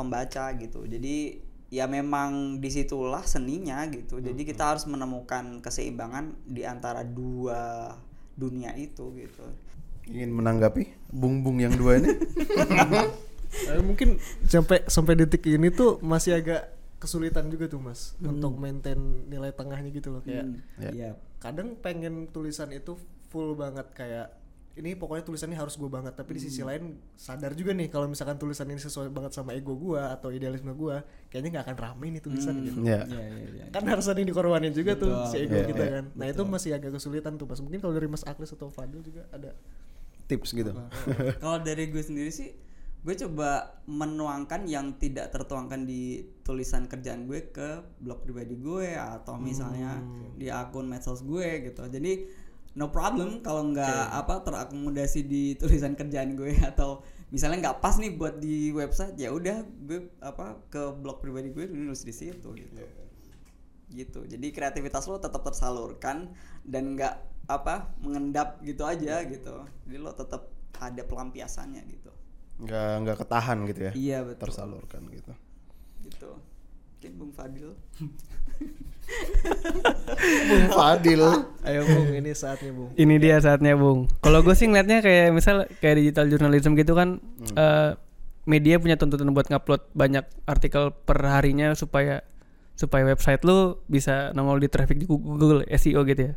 pembaca 0.00 0.48
gitu. 0.56 0.82
Jadi 0.82 1.36
ya 1.68 1.84
memang 1.84 2.56
di 2.58 2.66
situlah 2.66 3.22
seninya 3.22 3.84
gitu. 3.86 4.18
Jadi 4.18 4.42
kita 4.42 4.72
harus 4.72 4.88
menemukan 4.88 5.60
keseimbangan 5.60 6.32
di 6.48 6.64
antara 6.64 7.04
dua 7.04 7.92
dunia 8.32 8.72
itu 8.74 9.12
gitu. 9.14 9.44
Ingin 10.08 10.32
menanggapi 10.32 11.12
bung 11.12 11.44
bung 11.44 11.60
yang 11.60 11.76
dua 11.76 12.00
ini? 12.00 12.10
Eh, 13.50 13.82
mungkin 13.82 14.14
sampai 14.46 14.86
sampai 14.86 15.18
detik 15.18 15.42
ini 15.42 15.74
tuh 15.74 15.98
masih 16.06 16.38
agak 16.38 16.70
kesulitan 17.02 17.50
juga 17.50 17.66
tuh 17.66 17.82
mas 17.82 18.14
untuk 18.22 18.54
maintain 18.54 18.94
nilai 19.26 19.50
tengahnya 19.50 19.90
gitu 19.90 20.14
loh 20.14 20.22
kayak 20.22 20.46
Hmm, 20.46 20.62
Ya. 20.78 20.90
iya. 20.94 21.10
kadang 21.42 21.74
pengen 21.74 22.30
tulisan 22.30 22.70
itu 22.70 22.94
full 23.26 23.58
banget 23.58 23.90
kayak 23.90 24.30
ini 24.72 24.94
pokoknya 24.94 25.22
tulisannya 25.22 25.54
harus 25.54 25.74
gue 25.74 25.86
banget 25.86 26.14
tapi 26.14 26.34
di 26.34 26.40
Hmm. 26.40 26.46
sisi 26.46 26.62
lain 26.62 26.84
sadar 27.12 27.52
juga 27.52 27.70
nih 27.70 27.86
kalau 27.86 28.06
misalkan 28.06 28.34
tulisan 28.34 28.64
ini 28.64 28.78
sesuai 28.78 29.08
banget 29.08 29.32
sama 29.32 29.50
ego 29.50 29.74
gue 29.74 29.98
atau 29.98 30.30
idealisme 30.30 30.70
gue 30.70 30.96
kayaknya 31.26 31.58
nggak 31.58 31.64
akan 31.66 31.76
rame 31.76 32.06
nih 32.10 32.22
tulisan 32.22 32.54
gitu 32.60 32.78
Iya. 32.80 33.02
Iya 33.04 33.20
iya 33.26 33.46
iya. 33.50 33.64
kan 33.68 33.82
harus 33.84 34.06
ada 34.06 34.16
yang 34.16 34.28
dikorbanin 34.28 34.70
juga 34.70 34.94
tuh 34.94 35.10
Betul, 35.10 35.26
si 35.26 35.36
ego 35.40 35.54
Iya, 35.54 35.66
kita 35.66 35.82
iya, 35.82 35.92
kan 35.92 36.04
nah 36.14 36.26
itu 36.26 36.42
masih 36.44 36.70
agak 36.72 36.90
kesulitan 36.92 37.34
tuh 37.34 37.44
mas 37.44 37.58
mungkin 37.58 37.78
kalau 37.78 37.92
dari 37.92 38.06
mas 38.06 38.22
Aklis 38.22 38.50
atau 38.50 38.68
Fadil 38.68 39.00
juga 39.00 39.26
ada 39.30 39.52
Tips 40.24 40.54
gitu. 40.54 40.70
Kalau 41.36 41.58
dari 41.58 41.90
gue 41.90 41.98
sendiri 41.98 42.30
sih, 42.30 42.54
gue 43.00 43.14
coba 43.18 43.82
menuangkan 43.84 44.62
yang 44.64 44.94
tidak 44.94 45.34
tertuangkan 45.34 45.82
di 45.82 46.22
tulisan 46.40 46.86
kerjaan 46.86 47.26
gue 47.26 47.50
ke 47.50 47.68
blog 47.98 48.22
pribadi 48.22 48.54
gue 48.54 48.94
atau 48.94 49.34
misalnya 49.36 49.98
di 50.36 50.46
akun 50.46 50.86
medsos 50.86 51.20
gue 51.20 51.66
gitu. 51.66 51.82
Jadi 51.82 52.30
no 52.78 52.94
problem 52.94 53.42
kalau 53.42 53.74
nggak 53.74 54.14
apa 54.14 54.46
terakomodasi 54.46 55.26
di 55.26 55.58
tulisan 55.58 55.98
kerjaan 55.98 56.38
gue 56.38 56.54
atau 56.70 57.02
misalnya 57.34 57.70
nggak 57.70 57.78
pas 57.82 57.98
nih 57.98 58.14
buat 58.14 58.38
di 58.38 58.70
website 58.70 59.18
ya 59.18 59.34
udah 59.34 59.66
gue 59.86 60.10
apa 60.22 60.62
ke 60.70 60.94
blog 60.98 61.22
pribadi 61.22 61.50
gue 61.50 61.66
nulis 61.66 62.06
di 62.06 62.14
situ 62.14 62.54
gitu. 62.54 62.82
Gitu. 63.90 64.20
Jadi 64.22 64.54
kreativitas 64.54 65.10
lo 65.10 65.18
tetap 65.18 65.42
tersalurkan 65.42 66.30
dan 66.62 66.94
nggak 66.94 67.14
apa 67.50 67.90
mengendap 67.98 68.62
gitu 68.62 68.86
aja 68.86 69.26
gitu. 69.26 69.66
Jadi 69.86 69.98
lo 69.98 70.14
tetap 70.14 70.46
ada 70.78 71.02
pelampiasannya 71.02 71.82
gitu. 71.90 72.12
Nggak 72.62 72.90
nggak 73.02 73.16
ketahan 73.26 73.58
gitu 73.66 73.80
ya. 73.90 73.92
Iya 73.98 74.18
betul. 74.26 74.42
Tersalurkan 74.46 75.02
gitu. 75.10 75.32
Gitu. 76.06 76.30
Mungkin 77.00 77.16
Bung 77.16 77.32
Fadil. 77.32 77.72
Bung 80.50 80.66
Fadil. 80.68 81.24
ayo 81.70 81.86
bung 81.86 82.10
ini 82.10 82.30
saatnya 82.32 82.70
bung 82.70 82.90
Ini 82.92 83.14
dia 83.16 83.36
saatnya, 83.38 83.72
Bung. 83.74 84.10
Kalau 84.18 84.42
gue 84.42 84.52
sih 84.52 84.66
ngeliatnya 84.66 85.00
kayak 85.00 85.30
misal 85.30 85.64
kayak 85.78 85.96
digital 85.98 86.26
journalism 86.26 86.74
gitu 86.74 86.92
kan 86.92 87.22
eh, 87.54 87.94
media 88.44 88.76
punya 88.76 88.98
tuntutan 88.98 89.30
buat 89.30 89.46
ngupload 89.46 89.94
banyak 89.94 90.26
artikel 90.44 90.90
per 90.92 91.22
harinya 91.22 91.70
supaya 91.72 92.26
supaya 92.74 93.04
website 93.04 93.44
lu 93.44 93.78
bisa 93.86 94.32
nongol 94.32 94.58
di 94.58 94.66
traffic 94.66 94.96
di 94.96 95.06
Google 95.06 95.62
SEO 95.68 96.02
gitu 96.02 96.32
ya. 96.32 96.34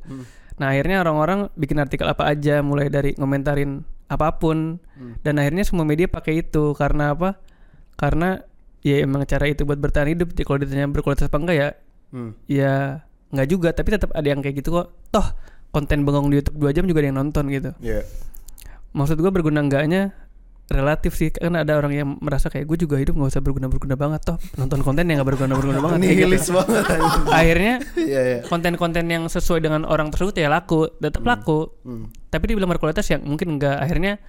Nah, 0.54 0.70
akhirnya 0.70 1.02
orang-orang 1.02 1.50
bikin 1.56 1.80
artikel 1.80 2.06
apa 2.06 2.28
aja 2.28 2.60
mulai 2.62 2.92
dari 2.92 3.16
ngomentarin 3.16 3.82
apa 4.06 4.38
pun 4.38 4.78
dan 5.24 5.40
akhirnya 5.40 5.64
semua 5.64 5.88
media 5.88 6.06
pakai 6.06 6.44
itu 6.44 6.76
karena 6.76 7.16
apa? 7.16 7.40
Karena 7.96 8.38
ya 8.84 9.00
emang 9.02 9.24
cara 9.24 9.48
itu 9.48 9.64
buat 9.64 9.80
bertahan 9.80 10.12
hidup. 10.12 10.36
Jadi 10.36 10.44
Kalau 10.44 10.60
ditanya 10.60 10.86
berkualitas 10.92 11.32
apa 11.32 11.40
enggak 11.40 11.58
ya 11.58 11.70
Hmm. 12.14 12.38
ya 12.46 13.02
nggak 13.34 13.48
juga 13.48 13.70
tapi 13.70 13.90
tetap 13.92 14.10
ada 14.12 14.24
yang 14.24 14.40
kayak 14.40 14.62
gitu 14.62 14.70
kok 14.72 14.88
toh 15.10 15.28
konten 15.70 16.02
bengong 16.02 16.30
di 16.30 16.38
YouTube 16.38 16.62
2 16.62 16.70
jam 16.72 16.86
juga 16.86 17.02
ada 17.02 17.10
yang 17.10 17.20
nonton 17.20 17.50
gitu 17.50 17.74
Iya. 17.80 18.06
maksud 18.92 19.18
gua 19.18 19.30
berguna 19.30 19.60
enggaknya 19.60 20.14
relatif 20.66 21.14
sih 21.14 21.28
kan 21.28 21.54
ada 21.54 21.76
orang 21.76 21.92
yang 21.92 22.08
merasa 22.18 22.48
kayak 22.48 22.64
gue 22.64 22.78
juga 22.80 22.96
hidup 22.96 23.14
nggak 23.14 23.30
usah 23.30 23.42
berguna 23.42 23.68
berguna 23.68 23.96
banget 23.96 24.24
toh 24.24 24.38
nonton 24.56 24.80
konten 24.80 25.04
yang 25.04 25.20
nggak 25.20 25.30
berguna 25.30 25.54
berguna 25.54 25.80
banget 25.82 25.98
kayak 26.00 26.08
gitu. 26.08 26.24
Nihilis 26.24 26.48
banget. 26.48 26.84
akhirnya 27.36 27.74
Iya 27.94 28.22
iya. 28.24 28.40
konten-konten 28.44 29.06
yang 29.06 29.24
sesuai 29.28 29.60
dengan 29.60 29.84
orang 29.84 30.08
tersebut 30.08 30.34
ya 30.34 30.48
laku 30.48 30.88
tetap 30.94 31.20
laku 31.22 31.68
Hmm. 31.84 32.08
tapi 32.30 32.48
dibilang 32.48 32.70
berkualitas 32.70 33.04
yang 33.08 33.22
mungkin 33.22 33.58
enggak 33.58 33.76
akhirnya 33.76 34.24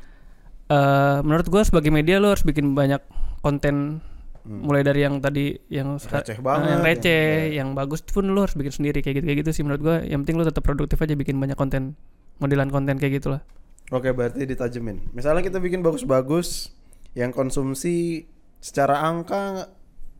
eh 0.64 1.18
menurut 1.20 1.46
gua 1.46 1.62
sebagai 1.62 1.92
media 1.92 2.18
lo 2.18 2.32
harus 2.32 2.42
bikin 2.42 2.72
banyak 2.72 2.98
konten 3.38 4.00
mulai 4.44 4.84
dari 4.84 5.00
yang 5.00 5.18
tadi 5.18 5.56
yang 5.66 5.96
Hmm. 5.96 6.04
Receh 6.04 6.36
eh, 6.36 6.40
banget, 6.40 6.64
yang 6.64 6.72
yang- 6.76 6.84
receh 6.84 7.24
yang 7.50 7.68
bagus 7.72 8.04
pun 8.04 8.28
lo 8.28 8.44
harus 8.44 8.52
bikin 8.54 8.72
sendiri 8.72 9.00
kayak 9.00 9.18
gitu 9.18 9.26
kayak 9.26 9.38
gitu 9.40 9.50
sih 9.50 9.62
menurut 9.64 9.80
gua 9.80 9.96
yang 10.00 10.20
penting 10.20 10.36
lo 10.36 10.44
tetap 10.44 10.60
produktif 10.60 11.00
aja 11.00 11.12
bikin 11.12 11.40
banyak 11.40 11.56
konten 11.56 11.96
modelan 12.36 12.68
konten 12.68 12.96
kayak 12.96 13.18
gitulah 13.18 13.40
Oke 13.88 14.16
berarti 14.16 14.48
ditajemin. 14.48 15.12
Misalnya 15.12 15.44
kita 15.44 15.60
bikin 15.60 15.84
bagus-bagus, 15.84 16.72
yang 17.12 17.28
konsumsi 17.30 18.24
secara 18.56 19.04
angka 19.04 19.68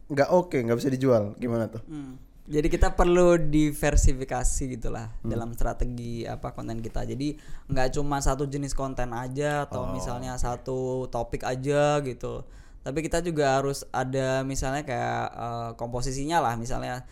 nggak 0.06 0.30
oke, 0.30 0.60
nggak 0.60 0.76
bisa 0.76 0.92
dijual, 0.92 1.32
gimana 1.36 1.72
tuh? 1.72 1.80
Hmm. 1.88 2.20
Jadi 2.44 2.68
kita 2.68 2.92
perlu 2.92 3.40
diversifikasi 3.40 4.62
gitulah 4.68 5.08
dalam 5.24 5.56
strategi 5.56 6.28
apa 6.28 6.52
konten 6.52 6.84
kita. 6.84 7.08
Jadi 7.08 7.40
nggak 7.66 7.96
cuma 7.96 8.20
satu 8.20 8.44
jenis 8.44 8.76
konten 8.76 9.16
aja 9.16 9.64
atau 9.64 9.96
misalnya 9.96 10.36
satu 10.36 11.08
topik 11.08 11.40
aja 11.40 12.04
gitu. 12.04 12.44
Tapi 12.84 13.00
kita 13.00 13.24
juga 13.24 13.56
harus 13.58 13.88
ada 13.88 14.44
misalnya 14.44 14.84
kayak 14.84 15.24
eh, 15.32 15.70
komposisinya 15.80 16.44
lah 16.44 16.54
misalnya 16.60 17.08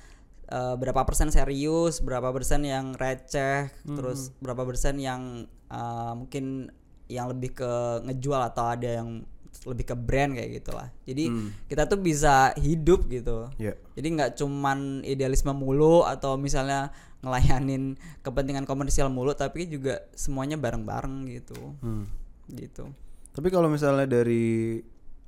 eh, 0.53 0.75
berapa 0.77 1.03
persen 1.09 1.33
serius, 1.33 2.05
berapa 2.05 2.29
persen 2.31 2.69
yang 2.69 2.93
receh, 2.93 3.73
terus 3.89 4.37
berapa 4.45 4.69
persen 4.69 5.01
yang 5.01 5.49
eh, 5.73 6.13
mungkin 6.13 6.69
yang 7.09 7.33
lebih 7.33 7.57
ke 7.57 7.73
ngejual 8.05 8.53
atau 8.53 8.69
ada 8.69 9.01
yang 9.03 9.25
lebih 9.69 9.93
ke 9.93 9.97
brand 9.97 10.33
kayak 10.33 10.51
gitulah. 10.65 10.89
Jadi 11.05 11.29
kita 11.69 11.85
tuh 11.85 12.01
bisa 12.01 12.57
hidup 12.57 13.05
gitu. 13.13 13.53
Iya. 13.61 13.77
Jadi 13.95 14.09
nggak 14.17 14.33
cuman 14.41 15.05
idealisme 15.05 15.53
mulu 15.53 16.03
atau 16.09 16.41
misalnya 16.41 16.91
ngelayanin 17.23 17.95
kepentingan 18.25 18.67
komersial 18.67 19.13
mulu, 19.13 19.37
tapi 19.37 19.71
juga 19.71 20.03
semuanya 20.17 20.59
bareng-bareng 20.59 21.29
gitu. 21.31 21.77
Hmm. 21.85 22.09
Gitu. 22.51 22.91
Tapi 23.33 23.49
kalau 23.49 23.71
misalnya 23.71 24.09
dari 24.09 24.83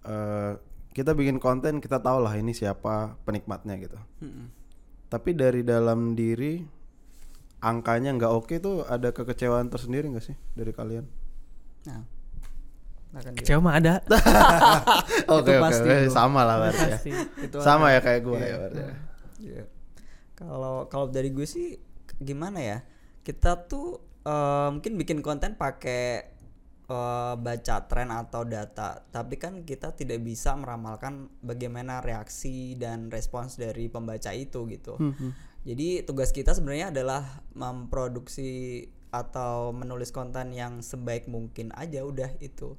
eh, 0.05 0.53
kita 0.95 1.11
bikin 1.13 1.43
konten, 1.43 1.83
kita 1.83 1.99
tahu 1.99 2.23
lah 2.23 2.39
ini 2.39 2.55
siapa 2.55 3.19
penikmatnya 3.27 3.75
gitu. 3.83 3.99
Mm-mm. 4.23 4.47
Tapi 5.11 5.35
dari 5.35 5.67
dalam 5.67 6.15
diri 6.15 6.63
angkanya 7.59 8.13
nggak 8.15 8.33
oke 8.33 8.55
tuh 8.61 8.85
ada 8.85 9.11
kekecewaan 9.11 9.73
tersendiri 9.73 10.07
nggak 10.13 10.25
sih 10.25 10.37
dari 10.55 10.71
kalian? 10.71 11.05
Nah. 11.89 12.05
kecewa 13.15 13.63
mah 13.63 13.75
ada 13.79 13.95
Oke 15.39 15.55
oke 15.55 15.63
pasti, 15.63 15.87
oke. 15.87 16.11
bro. 16.11 16.11
sama 16.11 16.43
lah 16.43 16.57
berarti 16.67 16.83
ya. 16.91 16.99
itu 17.47 17.57
Sama 17.63 17.95
ya 17.95 18.03
kayak 18.03 18.21
gue 18.27 18.41
ya 18.43 18.57
berarti. 18.59 18.83
ya. 18.83 18.95
Iya. 19.39 19.65
Kalau 20.35 20.91
kalau 20.91 21.07
dari 21.07 21.31
gue 21.31 21.47
sih 21.47 21.79
gimana 22.19 22.59
ya? 22.59 22.83
Kita 23.23 23.71
tuh 23.71 24.03
eh, 24.27 24.69
mungkin 24.75 24.99
bikin 24.99 25.23
konten 25.23 25.55
pakai 25.55 26.34
eh, 26.89 27.35
baca 27.37 27.77
tren 27.89 28.11
atau 28.13 28.43
data, 28.45 29.01
tapi 29.09 29.41
kan 29.41 29.65
kita 29.65 29.93
tidak 29.97 30.21
bisa 30.21 30.53
meramalkan 30.57 31.33
bagaimana 31.41 32.05
reaksi 32.05 32.77
dan 32.77 33.09
respons 33.09 33.57
dari 33.57 33.89
pembaca 33.89 34.31
itu 34.33 34.69
gitu. 34.69 34.97
Jadi 35.65 36.05
tugas 36.05 36.29
kita 36.29 36.53
sebenarnya 36.53 36.93
adalah 36.93 37.25
memproduksi 37.57 38.85
atau 39.09 39.71
menulis 39.71 40.13
konten 40.13 40.53
yang 40.53 40.85
sebaik 40.85 41.31
mungkin 41.31 41.73
aja 41.73 42.05
udah 42.05 42.35
itu. 42.43 42.77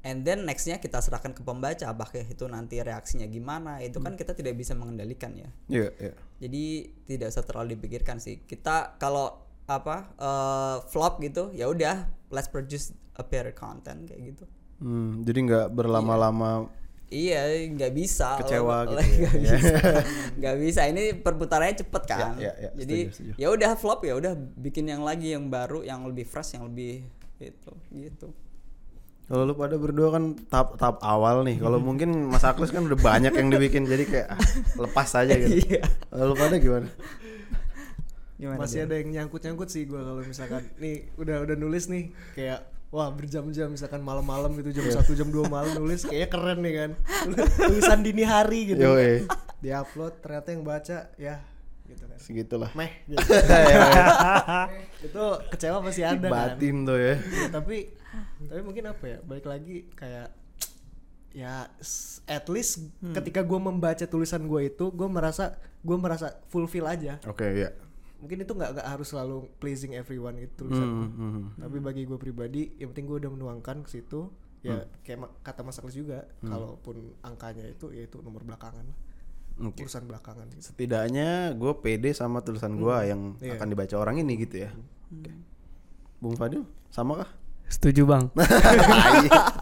And 0.00 0.24
then 0.24 0.48
nextnya 0.48 0.80
kita 0.80 1.04
serahkan 1.04 1.36
ke 1.36 1.44
pembaca 1.44 1.92
apakah 1.92 2.24
itu 2.24 2.48
nanti 2.48 2.80
reaksinya 2.80 3.28
gimana 3.28 3.84
itu 3.84 4.00
kan 4.00 4.16
kita 4.16 4.32
tidak 4.32 4.56
bisa 4.56 4.72
mengendalikan 4.72 5.36
ya. 5.36 5.48
Iya 5.68 5.88
iya. 6.00 6.14
Jadi 6.40 6.64
tidak 7.04 7.36
usah 7.36 7.44
terlalu 7.44 7.76
dipikirkan 7.76 8.16
sih. 8.16 8.40
Kita 8.40 8.96
kalau 8.96 9.49
apa 9.70 10.10
eh, 10.18 10.76
flop 10.90 11.22
gitu 11.22 11.54
ya 11.54 11.70
udah 11.70 12.10
let's 12.34 12.50
produce 12.50 12.90
a 13.14 13.22
better 13.22 13.54
content 13.54 14.10
kayak 14.10 14.34
gitu. 14.34 14.44
Hmm, 14.82 15.22
jadi 15.22 15.38
nggak 15.46 15.66
berlama-lama. 15.76 16.66
Iya 17.10 17.66
nggak 17.74 17.90
bisa 17.90 18.38
Kecewa 18.38 18.86
gitu 18.86 19.02
ya. 19.02 19.30
nggak 19.42 19.50
bisa 19.50 19.78
nggak 20.38 20.56
bisa 20.62 20.80
ini 20.86 21.02
perputarannya 21.18 21.82
cepet 21.82 22.02
kan 22.06 22.38
Ya, 22.38 22.54
ya, 22.54 22.70
ya, 22.70 22.70
jadi 22.78 22.98
ya 23.34 23.50
udah 23.50 23.74
flop 23.74 24.06
ya 24.06 24.14
udah 24.14 24.38
bikin 24.38 24.86
yang 24.86 25.02
lagi 25.02 25.34
yang 25.34 25.50
baru 25.50 25.82
yang 25.82 26.06
lebih 26.06 26.22
fresh 26.22 26.54
yang 26.54 26.70
lebih 26.70 27.02
itu 27.42 27.72
gitu 27.90 28.30
Kalau 29.26 29.42
lu 29.46 29.54
pada 29.58 29.74
berdua 29.78 30.10
kan 30.10 30.34
tahap 30.50 30.74
tahap 30.74 30.98
awal 31.06 31.46
nih. 31.46 31.62
Kalau 31.62 31.78
mungkin 31.86 32.30
Mas 32.30 32.42
Aklis 32.42 32.74
kan 32.74 32.82
udah 32.82 32.98
banyak 32.98 33.30
yang 33.30 33.46
dibikin 33.46 33.86
jadi 33.86 34.02
kayak 34.02 34.28
ah, 34.34 34.42
lepas 34.74 35.06
aja 35.18 35.34
gitu. 35.38 35.54
Iya. 35.70 35.86
Kalau 36.10 36.24
lu 36.30 36.34
pada 36.34 36.58
gimana? 36.58 36.90
Gimana 38.40 38.56
masih 38.56 38.88
ada 38.88 38.96
yang 38.96 39.08
nyangkut 39.12 39.44
nyangkut 39.44 39.68
sih 39.68 39.84
gue 39.84 40.00
kalau 40.00 40.24
misalkan 40.24 40.64
nih 40.82 41.12
udah 41.20 41.44
udah 41.44 41.56
nulis 41.60 41.92
nih 41.92 42.08
kayak 42.32 42.64
wah 42.90 43.12
berjam-jam 43.12 43.70
misalkan 43.70 44.00
malam-malam 44.02 44.50
gitu 44.58 44.80
jam 44.80 44.88
satu 44.90 45.12
jam 45.14 45.28
dua 45.28 45.46
malam 45.46 45.76
nulis 45.76 46.02
kayaknya 46.08 46.28
keren 46.32 46.58
nih 46.64 46.74
kan 46.74 46.90
tulisan 47.68 48.00
dini 48.02 48.24
hari 48.24 48.74
gitu 48.74 48.82
Yoi. 48.82 49.28
diupload 49.62 50.18
ternyata 50.24 50.48
yang 50.50 50.64
baca 50.64 50.98
ya 51.20 51.38
gitu 51.86 52.04
kan 52.06 52.18
Segitulah. 52.18 52.70
meh 52.74 52.92
gitu. 53.10 53.22
itu 55.06 55.24
kecewa 55.54 55.78
pasti 55.82 56.02
ada 56.06 56.22
kan 56.22 56.30
Batin 56.30 56.86
tuh 56.86 56.98
ya. 56.98 57.14
Ya, 57.18 57.46
tapi 57.50 57.90
tapi 58.46 58.60
mungkin 58.62 58.90
apa 58.90 59.04
ya 59.06 59.18
balik 59.22 59.46
lagi 59.46 59.86
kayak 59.94 60.30
ya 61.30 61.70
at 62.26 62.46
least 62.50 62.90
ketika 63.14 63.46
gue 63.46 63.60
membaca 63.62 64.02
tulisan 64.02 64.50
gue 64.50 64.66
itu 64.66 64.90
gue 64.90 65.08
merasa 65.10 65.58
gue 65.82 65.96
merasa 65.98 66.42
fulfill 66.50 66.90
aja 66.90 67.22
Oke 67.26 67.46
ya. 67.54 67.70
Mungkin 68.20 68.38
itu 68.38 68.50
nggak 68.50 68.80
harus 68.80 69.08
selalu 69.08 69.46
pleasing 69.56 69.92
everyone 69.92 70.36
gitu 70.36 70.66
gua. 70.66 70.76
hmm, 70.76 71.10
hmm. 71.10 71.42
tapi 71.58 71.76
bagi 71.78 72.04
gue 72.04 72.16
pribadi 72.16 72.70
yang 72.76 72.90
penting 72.90 73.06
gue 73.06 73.16
udah 73.18 73.30
menuangkan 73.30 73.80
ke 73.80 73.90
situ 73.90 74.28
ya 74.60 74.84
kayak 75.00 75.18
ma- 75.18 75.32
kata 75.40 75.60
Mas 75.60 75.76
Aklis 75.76 75.94
juga 75.94 76.24
kalaupun 76.38 77.16
angkanya 77.20 77.64
itu 77.64 77.88
ya 77.90 78.04
itu 78.04 78.20
nomor 78.20 78.42
belakangan 78.42 78.84
lah 78.84 78.98
Oke. 79.60 79.84
urusan 79.84 80.04
belakangan 80.04 80.44
gitu. 80.50 80.68
Setidaknya 80.68 81.52
gue 81.52 81.72
pede 81.76 82.12
sama 82.12 82.40
tulisan 82.40 82.76
gua 82.76 83.04
yang 83.04 83.36
Iya. 83.38 83.56
akan 83.56 83.66
dibaca 83.68 83.94
orang 83.94 84.16
ini 84.16 84.32
gitu 84.38 84.64
ya. 84.64 84.70
Oke. 85.10 85.30
Bung 86.16 86.32
Fadil, 86.32 86.64
sama 86.88 87.20
kah? 87.20 87.28
Setuju 87.68 88.04
bang. 88.04 88.24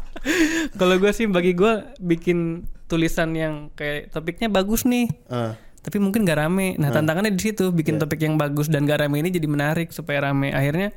Kalau 0.78 0.94
gue 0.96 1.10
sih 1.10 1.26
bagi 1.26 1.52
gue 1.52 1.72
bikin 1.98 2.64
tulisan 2.86 3.32
yang 3.32 3.68
kayak 3.72 4.10
topiknya 4.10 4.48
bagus 4.48 4.82
nih, 4.82 5.06
Eh, 5.28 5.52
tapi 5.88 5.96
mungkin 5.96 6.28
gak 6.28 6.36
rame. 6.36 6.76
Nah 6.76 6.92
tantangannya 6.92 7.32
di 7.32 7.40
situ 7.40 7.72
bikin 7.72 7.96
topik 7.96 8.20
yang 8.20 8.36
bagus 8.36 8.68
dan 8.68 8.84
gak 8.84 9.00
rame 9.00 9.24
ini 9.24 9.32
jadi 9.32 9.48
menarik 9.48 9.88
supaya 9.88 10.28
rame. 10.28 10.52
Akhirnya 10.52 10.92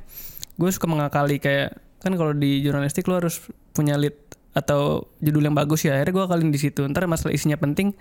gue 0.60 0.68
suka 0.68 0.92
mengakali 0.92 1.40
kayak 1.40 1.80
kan 2.04 2.12
kalau 2.20 2.36
di 2.36 2.60
jurnalistik 2.60 3.08
lo 3.08 3.24
harus 3.24 3.40
punya 3.72 3.96
lead 3.96 4.20
atau 4.52 5.08
judul 5.24 5.48
yang 5.48 5.56
bagus 5.56 5.88
ya. 5.88 5.96
Akhirnya 5.96 6.14
gue 6.20 6.24
akalin 6.28 6.52
di 6.52 6.60
situ. 6.60 6.84
Ntar 6.84 7.08
masalah 7.08 7.32
isinya 7.32 7.56
penting, 7.56 7.96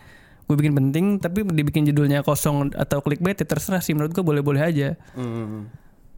gue 0.51 0.57
bikin 0.59 0.75
penting, 0.75 1.05
tapi 1.23 1.47
dibikin 1.47 1.87
judulnya 1.87 2.27
kosong 2.27 2.75
atau 2.75 2.99
clickbait 3.07 3.39
ya 3.39 3.47
terserah 3.47 3.79
sih. 3.79 3.95
Menurut 3.95 4.11
gue 4.11 4.25
boleh-boleh 4.27 4.59
aja. 4.59 4.99
hmm, 5.15 5.71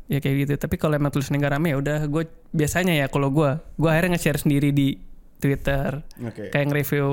Ya 0.09 0.25
kayak 0.25 0.49
gitu. 0.49 0.52
Tapi 0.57 0.81
kalau 0.81 0.97
emang 0.97 1.12
tulisannya 1.12 1.37
gak 1.37 1.52
rame 1.61 1.69
ya 1.73 1.76
udah 1.76 2.09
gue 2.09 2.25
biasanya 2.57 2.97
ya 2.97 3.12
kalau 3.12 3.29
gue, 3.29 3.61
gue 3.76 3.88
akhirnya 3.93 4.17
nge-share 4.17 4.41
sendiri 4.41 4.73
di 4.73 4.97
Twitter. 5.37 6.00
Oke. 6.23 6.49
Kayak 6.49 6.64
nge-review 6.73 7.07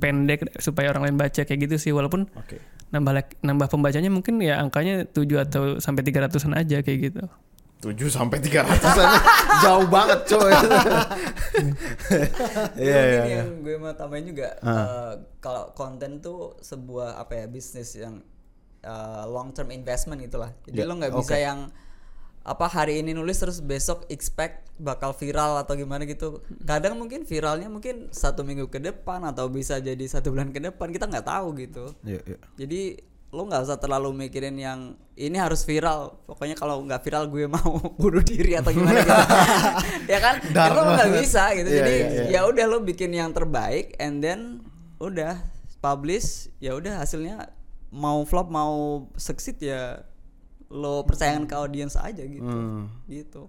pendek 0.00 0.40
supaya 0.58 0.90
orang 0.90 1.12
lain 1.12 1.16
baca 1.20 1.44
kayak 1.46 1.70
gitu 1.70 1.76
sih. 1.78 1.92
Walaupun 1.94 2.26
Oke. 2.34 2.58
Nambah 2.96 3.12
nambah 3.44 3.68
pembacanya 3.68 4.08
mungkin 4.08 4.40
ya 4.40 4.58
angkanya 4.58 5.04
7 5.04 5.44
atau 5.44 5.62
sampai 5.76 6.02
300-an 6.02 6.56
aja 6.56 6.80
kayak 6.80 6.98
gitu. 7.12 7.22
7 7.84 7.92
sampai 8.08 8.40
300 8.40 8.72
aja. 8.80 9.18
Jauh 9.62 9.86
banget, 9.86 10.20
coy. 10.32 10.52
Iya, 12.76 12.76
Mungkin 12.76 12.80
iya, 12.80 13.00
iya. 13.04 13.36
yang 13.44 13.50
gue 13.64 13.74
mau 13.76 13.92
tambahin 13.96 14.26
juga 14.28 14.56
eh, 14.60 15.12
kalau 15.40 15.72
konten 15.72 16.20
tuh 16.20 16.56
sebuah 16.60 17.20
apa 17.20 17.44
ya 17.44 17.46
bisnis 17.48 17.96
yang 17.96 18.20
long 19.26 19.50
term 19.50 19.72
investment 19.74 20.22
itulah. 20.22 20.54
Jadi 20.64 20.78
Ya, 20.78 20.86
lo 20.86 20.94
nggak 20.96 21.14
bisa 21.18 21.36
yang 21.36 21.68
apa 22.46 22.70
hari 22.70 23.02
ini 23.02 23.10
nulis 23.10 23.42
terus 23.42 23.58
besok 23.58 24.06
expect 24.06 24.70
bakal 24.78 25.10
viral 25.10 25.58
atau 25.58 25.74
gimana 25.74 26.06
gitu. 26.06 26.46
Kadang 26.62 26.94
mungkin 26.94 27.26
viralnya 27.26 27.66
mungkin 27.66 28.06
satu 28.14 28.46
minggu 28.46 28.70
ke 28.70 28.78
depan 28.78 29.26
atau 29.26 29.50
bisa 29.50 29.82
jadi 29.82 30.06
satu 30.06 30.30
bulan 30.30 30.54
ke 30.54 30.62
depan 30.62 30.94
kita 30.94 31.10
nggak 31.10 31.26
tahu 31.26 31.58
gitu. 31.58 31.90
Iya, 32.06 32.22
iya. 32.22 32.38
Jadi 32.54 33.02
lo 33.34 33.50
nggak 33.50 33.66
usah 33.66 33.82
terlalu 33.82 34.14
mikirin 34.14 34.54
yang 34.54 34.94
ini 35.18 35.34
harus 35.42 35.66
viral. 35.66 36.22
Pokoknya 36.22 36.54
kalau 36.54 36.86
nggak 36.86 37.02
viral 37.02 37.26
gue 37.26 37.50
mau 37.50 37.82
bunuh 38.00 38.22
diri 38.22 38.54
atau 38.54 38.70
gimana 38.70 39.02
gitu. 39.02 39.10
ya 40.14 40.18
kan? 40.22 40.34
Dark 40.54 40.78
Itu 40.78 40.82
nggak 40.86 41.12
bisa 41.18 41.42
gitu. 41.58 41.66
Iya, 41.66 41.78
Jadi 41.82 41.94
iya, 41.98 42.08
iya. 42.14 42.24
ya 42.30 42.40
udah 42.46 42.64
lo 42.70 42.78
bikin 42.86 43.10
yang 43.10 43.34
terbaik 43.34 43.98
and 43.98 44.22
then 44.22 44.62
udah 45.02 45.42
publish 45.82 46.46
ya 46.62 46.78
udah 46.78 47.02
hasilnya 47.02 47.50
mau 47.90 48.22
flop 48.22 48.54
mau 48.54 49.06
succeed 49.18 49.58
ya 49.58 50.05
lo 50.68 51.02
percayakan 51.02 51.46
ke 51.46 51.54
audiens 51.54 51.94
aja 51.94 52.22
gitu. 52.22 52.42
Hmm. 52.42 52.90
Gitu. 53.06 53.46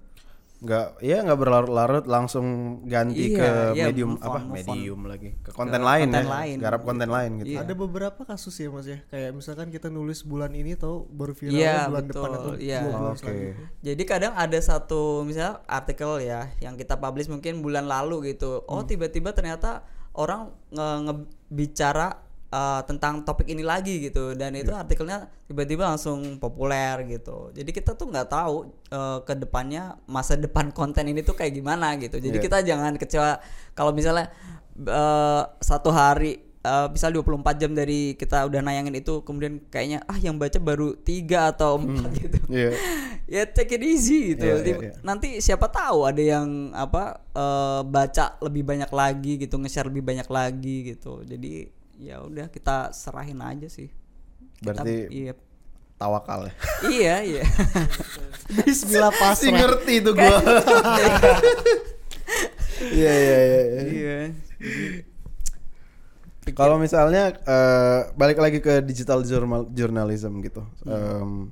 Nggak, 0.58 0.98
ya 1.06 1.22
nggak 1.22 1.38
berlarut-larut 1.38 2.06
langsung 2.10 2.46
ganti 2.90 3.30
Iya, 3.30 3.38
ke 3.38 3.50
iya, 3.78 3.84
medium 3.86 4.18
move 4.18 4.26
on, 4.26 4.26
apa? 4.26 4.40
move 4.42 4.50
on. 4.50 4.58
Medium 4.58 5.00
lagi. 5.06 5.30
Ke 5.38 5.52
konten 5.54 5.82
lain 5.86 6.10
konten 6.10 6.26
ya. 6.26 6.34
lain. 6.34 6.56
Garap 6.58 6.82
konten 6.82 7.10
lain 7.14 7.32
gitu. 7.38 7.48
Iya. 7.54 7.60
Ada 7.62 7.74
beberapa 7.78 8.22
kasus 8.26 8.58
ya 8.58 8.74
mas 8.74 8.90
ya, 8.90 8.98
kayak 9.06 9.38
misalkan 9.38 9.70
kita 9.70 9.94
nulis 9.94 10.26
bulan 10.26 10.50
ini 10.52 10.74
atau 10.74 11.06
baru 11.08 11.38
viral 11.38 11.54
Iya, 11.54 11.76
bulan 11.86 12.02
betul, 12.02 12.10
depan 12.10 12.30
atau 12.34 12.52
iya. 12.58 12.80
dua 12.82 12.90
bulan 12.92 13.14
Oke. 13.14 13.20
selanjutnya. 13.22 13.66
Jadi 13.86 14.04
kadang 14.10 14.34
ada 14.34 14.58
satu 14.58 15.02
misalnya 15.22 15.62
artikel 15.70 16.12
ya 16.26 16.42
yang 16.58 16.74
kita 16.74 16.98
publish 16.98 17.30
mungkin 17.30 17.62
bulan 17.62 17.86
lalu 17.86 18.34
gitu. 18.34 18.66
Oh 18.66 18.82
tiba-tiba 18.82 19.38
ternyata 19.38 19.86
orang 20.12 20.50
nge- 20.74 21.02
ngebicara 21.06 22.26
uh, 22.50 22.82
tentang 22.84 23.22
topik 23.22 23.46
ini 23.46 23.62
lagi 23.62 24.00
gitu 24.02 24.34
dan 24.34 24.54
itu 24.54 24.72
artikelnya 24.72 25.28
tiba-tiba 25.46 25.88
langsung 25.88 26.38
populer 26.38 27.04
gitu. 27.08 27.52
Jadi 27.52 27.70
kita 27.70 27.94
tuh 27.94 28.08
nggak 28.08 28.28
tahu 28.28 28.56
uh, 28.90 29.20
ke 29.22 29.34
depannya 29.34 29.96
masa 30.06 30.36
depan 30.36 30.72
konten 30.72 31.06
ini 31.06 31.22
tuh 31.22 31.34
kayak 31.34 31.54
gimana 31.54 31.96
gitu. 31.96 32.18
Jadi 32.18 32.38
Iya. 32.38 32.44
kita 32.44 32.58
jangan 32.62 32.94
kecewa 32.96 33.40
kalau 33.72 33.92
misalnya 33.92 34.32
uh, 34.84 35.44
satu 35.60 35.90
hari 35.90 36.44
uh, 36.62 36.88
misal 36.88 37.12
24 37.12 37.32
jam 37.58 37.72
dari 37.72 38.14
kita 38.14 38.44
udah 38.44 38.60
nayangin 38.60 38.96
itu 38.96 39.24
kemudian 39.24 39.64
kayaknya 39.68 40.04
ah 40.04 40.18
yang 40.18 40.36
baca 40.36 40.58
baru 40.58 40.94
tiga 40.96 41.52
atau 41.52 41.80
empat 41.80 42.12
gitu 42.14 42.40
Iya. 42.48 42.72
ya 43.40 43.44
take 43.46 43.76
it 43.76 43.84
easy 43.84 44.34
gitu. 44.34 44.46
Iya, 44.46 44.56
Tib- 44.64 44.84
iya. 44.84 44.94
Nanti 45.04 45.40
siapa 45.40 45.68
tahu 45.68 46.08
ada 46.08 46.20
yang 46.20 46.72
apa 46.72 47.20
eh, 47.28 47.82
baca 47.84 48.40
lebih 48.40 48.64
banyak 48.64 48.88
lagi 48.88 49.36
gitu, 49.38 49.56
nge-share 49.58 49.88
lebih 49.88 50.04
banyak 50.06 50.28
lagi 50.28 50.96
gitu. 50.96 51.24
Jadi 51.24 51.68
ya 51.98 52.22
udah 52.22 52.48
kita 52.54 52.94
serahin 52.94 53.42
aja 53.42 53.68
sih. 53.68 53.90
Kita- 54.62 54.86
Berarti 54.86 54.96
iya. 55.10 55.34
tawakal 55.98 56.50
ya. 56.50 56.54
iya, 56.98 57.16
iya. 57.26 57.44
Bismillah 58.66 59.14
Pasti 59.14 59.50
ngerti 59.52 59.94
itu 60.06 60.12
gua. 60.14 60.38
Iya, 62.78 63.10
iya, 63.10 63.38
iya. 63.42 63.62
iya. 63.66 63.82
Iya. 63.90 64.18
Kalau 66.54 66.78
misalnya 66.78 67.34
eh, 67.34 68.00
balik 68.14 68.38
lagi 68.38 68.62
ke 68.62 68.86
digital 68.86 69.26
journal 69.26 69.66
journalism 69.74 70.40
gitu. 70.46 70.62
Hmm. 70.86 71.50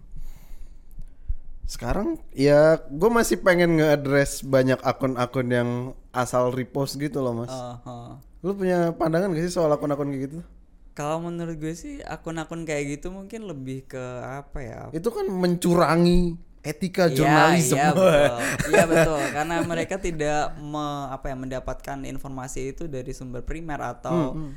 Sekarang 1.65 2.21
ya 2.29 2.77
gue 2.85 3.09
masih 3.09 3.41
pengen 3.41 3.81
nge-address 3.81 4.45
banyak 4.45 4.77
akun-akun 4.85 5.47
yang 5.49 5.69
asal 6.13 6.53
repost 6.53 6.97
gitu 7.01 7.19
loh 7.25 7.33
mas. 7.33 7.49
Uh, 7.49 7.77
uh. 7.83 8.09
Lu 8.45 8.53
punya 8.53 8.93
pandangan 8.93 9.33
gak 9.33 9.43
sih 9.49 9.53
soal 9.53 9.73
akun-akun 9.73 10.13
kayak 10.13 10.23
gitu? 10.29 10.39
Kalau 10.95 11.19
menurut 11.19 11.59
gue 11.59 11.73
sih 11.75 11.99
akun-akun 12.05 12.63
kayak 12.63 12.99
gitu 13.01 13.11
mungkin 13.11 13.49
lebih 13.49 13.83
ke 13.89 14.03
apa 14.23 14.59
ya? 14.63 14.81
Itu 14.95 15.11
kan 15.11 15.27
mencurangi 15.27 16.37
etika 16.63 17.11
Iya, 17.11 17.15
jurnalisme. 17.19 17.75
Iya, 17.75 17.89
betul. 17.91 18.31
Iya 18.71 18.83
betul. 18.87 19.21
Karena 19.35 19.55
mereka 19.61 19.95
tidak 19.99 20.55
me- 20.57 21.07
apa 21.11 21.25
ya 21.29 21.35
mendapatkan 21.35 21.97
informasi 22.07 22.71
itu 22.71 22.87
dari 22.87 23.11
sumber 23.11 23.43
primer 23.43 23.77
atau 23.83 24.33
Hmm, 24.33 24.55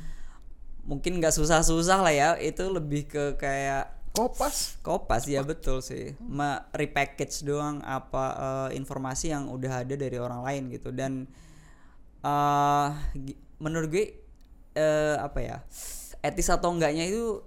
mungkin 0.87 1.19
nggak 1.19 1.35
susah-susah 1.35 1.99
lah 2.01 2.13
ya. 2.15 2.29
Itu 2.39 2.71
lebih 2.71 3.11
ke 3.11 3.23
kayak 3.35 3.98
Kopas. 4.13 4.75
kopas 4.81 5.23
ya 5.29 5.45
betul 5.45 5.79
sih. 5.79 6.17
Me 6.19 6.59
repackage 6.71 7.45
doang 7.45 7.79
apa 7.81 8.25
eh, 8.35 8.69
informasi 8.75 9.31
yang 9.31 9.47
udah 9.47 9.85
ada 9.85 9.95
dari 9.95 10.17
orang 10.19 10.43
lain 10.43 10.63
gitu 10.73 10.89
dan 10.91 11.27
eh 12.19 12.87
gi- 13.15 13.39
menurut 13.63 13.87
gue 13.87 14.05
eh, 14.75 15.15
apa 15.15 15.39
ya? 15.39 15.57
Etis 16.19 16.51
atau 16.51 16.73
enggaknya 16.75 17.07
itu 17.07 17.39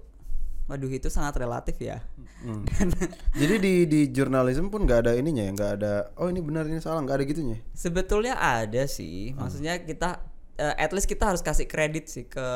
waduh 0.70 0.88
itu 0.88 1.12
sangat 1.12 1.36
relatif 1.36 1.76
ya. 1.76 2.00
Hmm. 2.40 2.64
Jadi 3.40 3.54
di 3.60 3.74
di 3.84 4.00
jurnalisme 4.08 4.72
pun 4.72 4.88
nggak 4.88 5.04
ada 5.04 5.12
ininya 5.12 5.44
ya, 5.44 5.52
nggak 5.52 5.72
ada. 5.76 5.94
Oh 6.16 6.32
ini 6.32 6.40
benar 6.40 6.64
ini 6.64 6.80
salah, 6.80 7.04
nggak 7.04 7.20
ada 7.20 7.24
gitunya. 7.28 7.58
Sebetulnya 7.76 8.38
ada 8.40 8.88
sih, 8.88 9.36
maksudnya 9.36 9.76
kita 9.84 10.24
eh, 10.58 10.74
at 10.76 10.92
least 10.92 11.08
kita 11.08 11.32
harus 11.32 11.40
kasih 11.40 11.64
kredit 11.64 12.08
sih 12.08 12.26
ke 12.28 12.48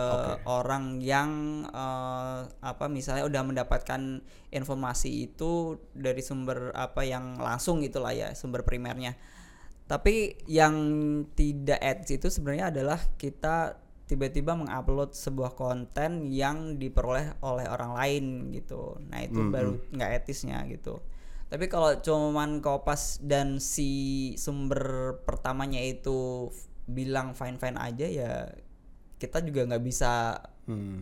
orang 0.45 1.01
yang 1.01 1.63
eh, 1.69 2.41
apa 2.61 2.87
misalnya 2.91 3.25
udah 3.25 3.43
mendapatkan 3.47 4.21
informasi 4.53 5.31
itu 5.31 5.81
dari 5.97 6.21
sumber 6.21 6.73
apa 6.77 7.07
yang 7.07 7.41
langsung 7.41 7.81
gitulah 7.81 8.13
ya 8.13 8.33
sumber 8.37 8.67
primernya. 8.67 9.17
Tapi 9.87 10.43
yang 10.51 10.75
tidak 11.39 11.79
etis 11.79 12.19
itu 12.19 12.27
sebenarnya 12.27 12.75
adalah 12.75 12.99
kita 13.15 13.79
tiba-tiba 14.07 14.55
mengupload 14.55 15.15
sebuah 15.15 15.55
konten 15.59 16.31
yang 16.31 16.79
diperoleh 16.79 17.39
oleh 17.43 17.67
orang 17.67 17.93
lain 17.95 18.25
gitu. 18.55 18.99
Nah 19.11 19.23
itu 19.23 19.47
baru 19.51 19.79
nggak 19.95 20.11
etisnya 20.23 20.63
gitu. 20.71 21.03
Tapi 21.47 21.71
kalau 21.71 21.95
cuman 22.03 22.59
kopas 22.59 23.23
dan 23.23 23.63
si 23.63 24.35
sumber 24.35 25.15
pertamanya 25.23 25.79
itu 25.79 26.51
bilang 26.87 27.35
fine 27.35 27.59
fine 27.59 27.75
aja 27.77 28.07
ya 28.07 28.31
kita 29.17 29.43
juga 29.43 29.67
nggak 29.67 29.83
bisa 29.83 30.39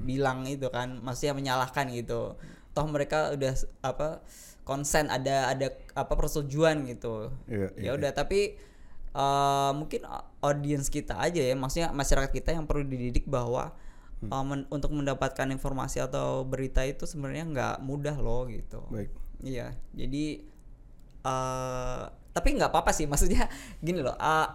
bilang 0.05 0.45
itu 0.45 0.69
kan, 0.69 1.01
maksudnya 1.01 1.33
menyalahkan 1.33 1.89
gitu. 1.89 2.37
Toh 2.71 2.87
mereka 2.87 3.33
udah 3.33 3.53
apa 3.81 4.21
konsen 4.63 5.09
ada 5.09 5.49
ada 5.49 5.73
apa 5.93 6.13
persetujuan 6.13 6.85
gitu. 6.85 7.33
Iya, 7.49 7.73
ya 7.81 7.91
udah 7.97 8.13
tapi 8.13 8.61
eh, 9.15 9.71
mungkin 9.73 10.05
a- 10.05 10.29
audiens 10.43 10.89
kita 10.89 11.17
aja 11.17 11.41
ya, 11.41 11.57
maksudnya 11.57 11.89
masyarakat 11.91 12.29
kita 12.29 12.53
yang 12.53 12.69
perlu 12.69 12.85
dididik 12.85 13.25
bahwa 13.25 13.73
eh, 14.21 14.45
men- 14.45 14.69
untuk 14.69 14.93
mendapatkan 14.93 15.49
informasi 15.49 16.01
atau 16.01 16.45
berita 16.45 16.85
itu 16.85 17.09
sebenarnya 17.09 17.45
nggak 17.49 17.77
mudah 17.81 18.17
loh 18.21 18.45
gitu. 18.49 18.85
Baik. 18.93 19.11
Iya, 19.41 19.73
jadi 19.93 20.45
eh 21.25 22.03
tapi 22.35 22.49
nggak 22.59 22.69
apa-apa 22.75 22.91
sih, 22.91 23.07
maksudnya 23.07 23.47
gini 23.87 24.03
loh. 24.03 24.15
eh, 24.15 24.49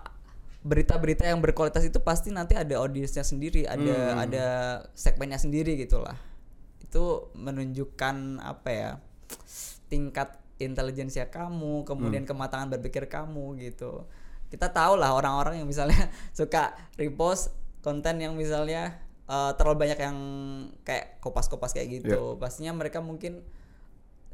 berita-berita 0.60 1.24
yang 1.24 1.40
berkualitas 1.40 1.88
itu 1.88 2.04
pasti 2.04 2.36
nanti 2.36 2.56
ada 2.56 2.84
audiensnya 2.84 3.24
sendiri, 3.24 3.64
ada 3.64 4.28
ada 4.28 4.46
segmennya 4.92 5.40
sendiri 5.40 5.80
gitulah. 5.80 6.20
Itu 6.84 7.32
menunjukkan 7.36 8.44
apa 8.44 8.70
ya 8.70 8.90
tingkat 9.88 10.36
intelijensia 10.60 11.32
kamu, 11.32 11.88
kemudian 11.88 12.28
kematangan 12.28 12.68
berpikir 12.76 13.08
kamu 13.08 13.56
gitu. 13.64 14.04
Kita 14.52 14.68
tahu 14.74 15.00
lah 15.00 15.16
orang-orang 15.16 15.64
yang 15.64 15.68
misalnya 15.70 16.12
suka 16.38 16.76
repost 17.00 17.56
konten 17.80 18.20
yang 18.20 18.36
misalnya 18.36 19.00
eh, 19.32 19.52
terlalu 19.56 19.88
banyak 19.88 20.00
yang 20.04 20.18
kayak 20.84 21.24
kopas-kopas 21.24 21.72
kayak 21.72 22.04
gitu. 22.04 22.36
Pastinya 22.36 22.76
mereka 22.76 23.00
mungkin 23.00 23.48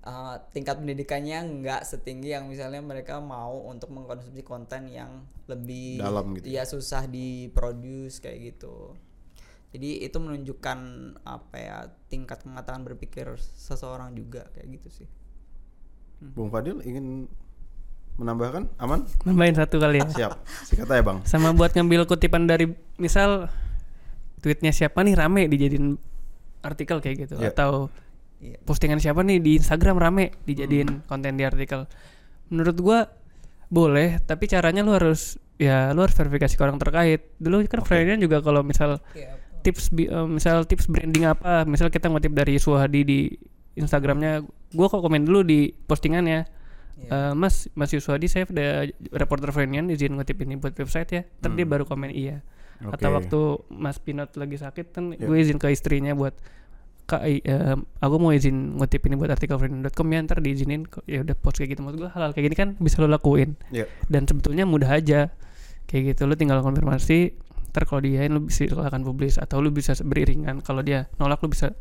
uh, 0.06 0.38
tingkat 0.54 0.78
pendidikannya 0.78 1.62
nggak 1.62 1.82
setinggi 1.84 2.32
yang 2.32 2.46
misalnya 2.46 2.80
mereka 2.80 3.18
mau 3.20 3.66
untuk 3.66 3.90
mengkonsumsi 3.92 4.42
konten 4.42 4.88
yang 4.88 5.26
lebih 5.50 6.00
Dalam 6.00 6.38
gitu. 6.38 6.46
ya 6.48 6.64
susah 6.64 7.06
diproduce 7.06 8.22
kayak 8.22 8.56
gitu 8.56 8.94
jadi 9.76 10.08
itu 10.08 10.18
menunjukkan 10.18 10.80
apa 11.28 11.56
ya 11.60 11.78
tingkat 12.08 12.46
kematangan 12.46 12.88
berpikir 12.88 13.28
seseorang 13.38 14.16
juga 14.16 14.48
kayak 14.56 14.80
gitu 14.80 15.04
sih 15.04 15.08
Bung 16.22 16.48
Fadil 16.48 16.80
ingin 16.82 17.28
menambahkan 18.16 18.72
aman? 18.80 19.04
Nambahin 19.28 19.60
satu 19.60 19.76
kali 19.76 20.00
ya. 20.00 20.08
Siap. 20.08 20.32
Sikat 20.64 20.88
aja 20.88 21.04
bang. 21.04 21.20
Sama 21.28 21.52
buat 21.52 21.76
ngambil 21.76 22.08
kutipan 22.08 22.48
dari 22.48 22.72
misal 22.96 23.52
tweetnya 24.40 24.72
siapa 24.72 25.04
nih 25.04 25.20
rame 25.20 25.52
dijadiin 25.52 26.00
artikel 26.64 27.04
kayak 27.04 27.28
gitu 27.28 27.36
Iya. 27.38 27.52
atau 27.52 27.92
Iya. 27.92 28.05
Postingan 28.68 29.02
siapa 29.02 29.26
nih 29.26 29.42
di 29.42 29.58
Instagram 29.58 29.98
rame 29.98 30.36
dijadiin 30.46 31.08
konten 31.10 31.36
di 31.36 31.44
artikel. 31.44 31.90
Menurut 32.52 32.78
gua 32.78 33.00
boleh, 33.72 34.22
tapi 34.22 34.46
caranya 34.46 34.86
lu 34.86 34.94
harus 34.94 35.42
ya 35.58 35.96
lu 35.96 36.06
harus 36.06 36.14
verifikasi 36.14 36.54
ke 36.54 36.62
orang 36.62 36.78
terkait. 36.78 37.34
Dulu 37.42 37.66
kan 37.66 37.82
Fredian 37.82 38.22
juga 38.22 38.44
kalau 38.44 38.62
misal 38.62 39.02
tips 39.66 39.90
bi- 39.90 40.10
eh, 40.12 40.28
misal 40.30 40.68
tips 40.70 40.86
branding 40.86 41.26
apa, 41.26 41.66
misal 41.66 41.90
kita 41.90 42.12
ngutip 42.12 42.36
dari 42.38 42.62
Suhadi 42.62 43.02
di 43.02 43.20
Instagramnya, 43.76 44.46
gua 44.72 44.88
kok 44.88 45.02
komen 45.02 45.26
dulu 45.26 45.42
di 45.42 45.74
postingannya. 45.74 46.46
Eh, 46.96 47.34
mas 47.36 47.68
Mas 47.76 47.92
Yuswadi 47.92 48.32
saya 48.32 48.48
ada 48.48 48.88
reporter 49.12 49.52
Frenian 49.52 49.92
izin 49.92 50.16
ngutip 50.16 50.40
ini 50.46 50.56
buat 50.56 50.72
website 50.80 51.10
ya. 51.12 51.22
Ntar 51.44 51.52
dia 51.60 51.68
baru 51.68 51.84
komen 51.84 52.08
iya. 52.08 52.40
Atau 52.80 53.12
Oke. 53.12 53.16
waktu 53.20 53.40
Mas 53.72 54.00
Pinot 54.00 54.32
lagi 54.40 54.56
sakit 54.60 54.96
kan 54.96 55.12
gue 55.16 55.38
izin 55.40 55.60
ke 55.60 55.72
istrinya 55.72 56.16
buat 56.16 56.36
Kak, 57.06 57.22
eh, 57.22 57.40
aku 58.00 58.16
mau 58.18 58.30
izin 58.30 58.76
ngutip 58.76 59.06
ini 59.06 59.14
buat 59.14 59.30
artikel 59.30 59.54
Frenian.com 59.56 60.08
ya 60.08 60.20
ntar 60.22 60.42
diizinin 60.42 60.84
ya 61.06 61.22
udah 61.22 61.36
post 61.36 61.58
kayak 61.58 61.70
gitu 61.72 61.82
maksud 61.82 62.00
gue 62.00 62.10
hal, 62.10 62.34
kayak 62.34 62.44
gini 62.44 62.56
kan 62.56 62.70
bisa 62.76 62.98
lo 62.98 63.06
lakuin 63.06 63.54
Iya. 63.70 63.86
dan 64.08 64.26
sebetulnya 64.26 64.66
mudah 64.66 64.90
aja 64.90 65.30
kayak 65.86 66.04
gitu 66.12 66.26
lo 66.26 66.34
tinggal 66.34 66.60
konfirmasi 66.60 67.38
ntar 67.70 67.86
kalau 67.86 68.02
diain 68.02 68.30
lo 68.30 68.42
bisa 68.42 68.66
silakan 68.66 69.04
publis 69.04 69.38
atau 69.38 69.60
lo 69.60 69.70
bisa 69.70 69.94
beriringan 69.96 70.60
kalau 70.60 70.82
dia 70.82 71.06
nolak 71.16 71.40
lo 71.40 71.48
bisa 71.48 71.78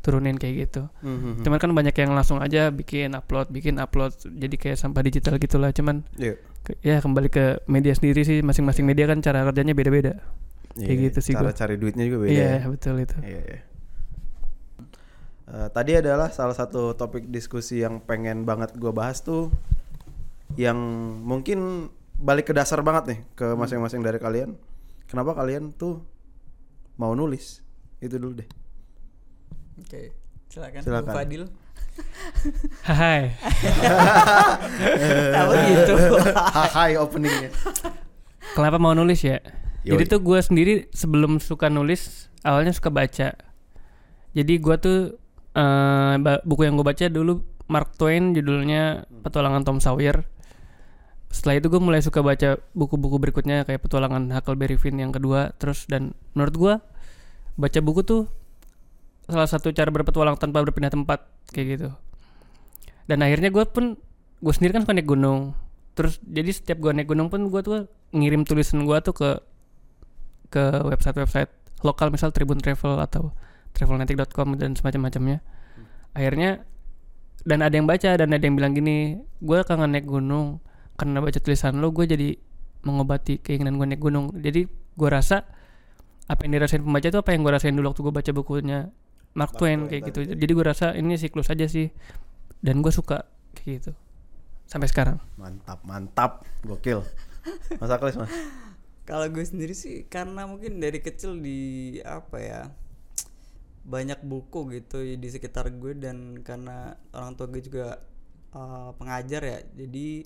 turunin 0.00 0.34
kayak 0.34 0.66
gitu 0.66 0.90
Mhm. 1.00 1.42
cuman 1.42 1.56
kan 1.56 1.70
banyak 1.70 1.94
yang 1.94 2.10
langsung 2.10 2.36
aja 2.38 2.68
bikin 2.68 3.14
upload 3.14 3.48
bikin 3.48 3.78
upload 3.78 4.10
jadi 4.18 4.52
kayak 4.54 4.76
sampah 4.76 5.00
digital 5.00 5.38
gitulah 5.38 5.70
cuman 5.70 6.02
Iya. 6.14 6.34
ke- 6.60 6.76
ya 6.80 6.98
kembali 6.98 7.28
ke 7.28 7.44
media 7.66 7.92
sendiri 7.92 8.20
sih 8.20 8.40
masing-masing 8.40 8.82
media 8.84 9.06
kan 9.06 9.20
cara 9.20 9.44
kerjanya 9.44 9.70
beda-beda 9.72 10.18
kayak 10.74 10.90
Iya, 10.90 11.04
gitu 11.08 11.18
sih 11.22 11.32
Cara 11.32 11.46
gua. 11.46 11.54
cari 11.54 11.74
duitnya 11.76 12.04
juga 12.04 12.18
beda. 12.20 12.32
iya 12.32 12.48
ya. 12.58 12.66
betul 12.66 12.94
itu 12.98 13.16
Iya, 13.22 13.40
iya. 13.40 13.60
Eh, 15.44 15.68
tadi 15.70 15.92
adalah 15.92 16.32
salah 16.32 16.56
satu 16.56 16.96
topik 16.96 17.28
diskusi 17.28 17.84
yang 17.84 18.00
pengen 18.00 18.48
banget 18.48 18.72
gue 18.74 18.88
bahas 18.90 19.20
tuh 19.20 19.52
yang 20.56 20.76
mungkin 21.20 21.90
balik 22.16 22.48
ke 22.48 22.54
dasar 22.56 22.80
banget 22.80 23.04
nih 23.12 23.18
ke 23.34 23.46
masing-masing 23.52 24.00
dari 24.00 24.16
kalian. 24.16 24.56
Kenapa 25.04 25.36
kalian 25.36 25.70
tuh 25.70 26.00
mau 26.96 27.12
nulis? 27.12 27.60
Itu 28.00 28.16
dulu 28.16 28.40
deh. 28.40 28.48
oke 29.74 30.02
silakan 30.46 30.80
Silakan. 30.80 31.10
Bu 31.10 31.16
Fadil 31.18 31.42
hai 32.86 33.34
Apa 35.40 35.52
gitu 35.66 35.94
Hai 36.78 36.92
openingnya. 36.94 37.50
kenapa 38.54 38.78
mau 38.78 38.94
nulis 38.94 39.18
ya 39.18 39.42
Yoi. 39.82 39.98
jadi 39.98 40.14
tuh 40.14 40.20
gue 40.22 40.38
sendiri 40.38 40.74
sebelum 40.94 41.42
suka 41.42 41.66
nulis 41.66 42.30
awalnya 42.46 42.70
suka 42.70 42.86
baca 42.88 43.34
jadi 44.30 44.52
gue 44.54 44.76
tuh 44.78 44.98
ba- 45.54 46.42
buku 46.42 46.66
yang 46.66 46.74
gue 46.74 46.86
baca 46.86 47.06
dulu 47.06 47.46
Mark 47.70 47.96
Twain 47.96 48.34
judulnya 48.34 49.08
Petualangan 49.24 49.62
Tom 49.64 49.78
Sawyer. 49.80 50.26
Setelah 51.30 51.58
itu 51.58 51.66
gue 51.66 51.80
mulai 51.82 51.98
suka 52.02 52.22
baca 52.22 52.62
buku-buku 52.76 53.18
berikutnya 53.18 53.66
kayak 53.66 53.82
Petualangan 53.82 54.30
Huckleberry 54.30 54.78
Finn 54.78 55.00
yang 55.00 55.10
kedua 55.10 55.54
terus 55.58 55.86
dan 55.90 56.14
menurut 56.36 56.54
gue 56.54 56.74
baca 57.58 57.78
buku 57.82 58.02
tuh 58.06 58.22
salah 59.24 59.48
satu 59.48 59.72
cara 59.72 59.88
berpetualang 59.88 60.36
tanpa 60.36 60.60
berpindah 60.62 60.92
tempat 60.92 61.26
kayak 61.50 61.66
gitu. 61.78 61.88
Dan 63.08 63.24
akhirnya 63.24 63.48
gue 63.50 63.64
pun 63.66 63.96
gue 64.44 64.52
sendiri 64.52 64.76
kan 64.76 64.84
suka 64.84 64.94
naik 64.94 65.08
gunung. 65.08 65.56
Terus 65.94 66.20
jadi 66.22 66.50
setiap 66.50 66.78
gue 66.82 66.92
naik 66.92 67.08
gunung 67.08 67.32
pun 67.32 67.48
gue 67.48 67.60
tuh 67.64 67.88
ngirim 68.12 68.44
tulisan 68.44 68.84
gue 68.84 68.98
tuh 69.00 69.14
ke 69.16 69.30
ke 70.52 70.64
website-website 70.86 71.50
lokal 71.82 72.14
misal 72.14 72.30
Tribun 72.30 72.62
Travel 72.62 73.02
atau 73.02 73.34
travelnetic.com 73.74 74.56
dan 74.56 74.78
semacam-macamnya. 74.78 75.42
Akhirnya 76.14 76.62
dan 77.44 77.60
ada 77.60 77.74
yang 77.74 77.84
baca 77.84 78.16
dan 78.16 78.32
ada 78.32 78.40
yang 78.40 78.56
bilang 78.56 78.72
gini 78.72 79.20
gue 79.44 79.58
kangen 79.68 79.92
naik 79.92 80.08
gunung 80.08 80.64
karena 80.96 81.20
baca 81.20 81.36
tulisan 81.36 81.76
lo 81.82 81.92
gue 81.92 82.08
jadi 82.08 82.38
mengobati 82.86 83.42
keinginan 83.42 83.76
gue 83.76 83.86
naik 83.90 84.02
gunung. 84.02 84.32
Jadi 84.38 84.64
gue 84.70 85.08
rasa 85.10 85.44
apa 86.24 86.40
yang 86.48 86.56
dirasain 86.56 86.80
pembaca 86.80 87.04
itu 87.04 87.18
apa 87.20 87.30
yang 87.36 87.44
gue 87.44 87.52
rasain 87.52 87.74
dulu 87.76 87.92
waktu 87.92 88.00
gue 88.00 88.14
baca 88.14 88.30
bukunya 88.32 88.78
Mark 89.36 89.52
Twain 89.58 89.90
kayak 89.90 90.08
gitu. 90.08 90.20
jadi 90.24 90.52
gue 90.56 90.64
rasa 90.64 90.86
ini 90.96 91.20
siklus 91.20 91.52
aja 91.52 91.68
sih 91.68 91.92
dan 92.64 92.80
gue 92.80 92.92
suka 92.94 93.28
kayak 93.58 93.82
gitu. 93.82 93.92
Sampai 94.64 94.88
sekarang. 94.88 95.20
Mantap, 95.36 95.84
mantap. 95.84 96.30
Gokil. 96.64 97.04
Mas 97.76 97.92
Aklis, 97.92 98.16
Mas. 98.16 98.32
Kalau 99.04 99.28
gue 99.28 99.44
sendiri 99.44 99.76
sih 99.76 100.08
karena 100.08 100.48
mungkin 100.48 100.80
dari 100.80 101.04
kecil 101.04 101.36
di 101.36 102.00
apa 102.00 102.40
ya 102.40 102.60
banyak 103.84 104.24
buku 104.24 104.80
gitu 104.80 105.04
di 105.04 105.28
sekitar 105.28 105.68
gue 105.76 105.92
dan 105.96 106.40
karena 106.40 106.96
orang 107.12 107.36
tua 107.36 107.46
gue 107.52 107.60
juga 107.60 108.00
uh, 108.56 108.96
pengajar 108.96 109.44
ya 109.44 109.58
jadi 109.76 110.24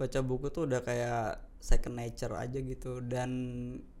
baca 0.00 0.20
buku 0.24 0.48
tuh 0.48 0.64
udah 0.64 0.80
kayak 0.80 1.40
second 1.60 2.00
nature 2.00 2.32
aja 2.32 2.58
gitu. 2.60 3.04
Dan 3.04 3.30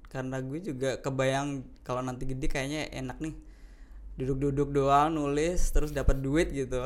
karena 0.08 0.40
gue 0.40 0.58
juga 0.64 0.96
kebayang 0.98 1.62
kalau 1.84 2.00
nanti 2.00 2.24
gede 2.24 2.48
kayaknya 2.48 2.88
enak 2.90 3.20
nih 3.20 3.36
duduk-duduk 4.18 4.74
doang 4.74 5.16
nulis 5.16 5.60
terus 5.72 5.92
dapat 5.92 6.24
duit 6.24 6.48
gitu. 6.52 6.84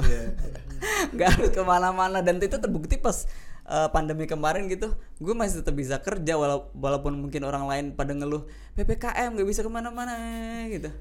Nggak 1.14 1.29
harus 1.31 1.50
ke 1.55 1.62
mana-mana. 1.62 2.22
Dan 2.27 2.42
itu 2.42 2.59
terbukti 2.59 2.98
pas 2.98 3.27
uh, 3.68 3.88
pandemi 3.90 4.29
kemarin 4.29 4.68
gitu 4.68 4.92
gue 5.20 5.35
masih 5.35 5.64
tetap 5.64 5.74
bisa 5.77 5.96
kerja 6.00 6.37
walau- 6.37 6.70
walaupun 6.77 7.16
mungkin 7.16 7.44
orang 7.48 7.64
lain 7.64 7.85
pada 7.96 8.12
ngeluh 8.12 8.44
ppkm 8.77 9.37
nggak 9.37 9.48
bisa 9.48 9.61
ke 9.64 9.70
mana-mana 9.72 10.14
gitu 10.68 10.92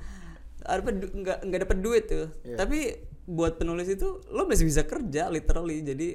apa 0.63 0.89
nggak 0.91 1.37
nggak 1.43 1.61
dapat 1.63 1.77
duit 1.79 2.03
tuh. 2.05 2.27
Tapi 2.55 2.79
buat 3.23 3.55
penulis 3.55 3.87
itu 3.87 4.19
lo 4.29 4.43
masih 4.43 4.65
bisa 4.65 4.83
kerja 4.83 5.27
literally. 5.27 5.79
Jadi 5.79 6.09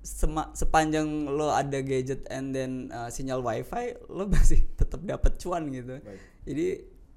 sema- 0.00 0.50
sepanjang 0.52 1.06
lo 1.26 1.50
ada 1.50 1.78
gadget 1.78 2.26
and 2.26 2.50
then 2.50 2.90
uh, 2.90 3.06
sinyal 3.06 3.38
wifi 3.40 3.94
lo 4.06 4.26
masih 4.26 4.66
tetap 4.80 5.02
dapat 5.02 5.38
cuan 5.38 5.66
gitu. 5.68 5.98
Jadi 6.42 6.66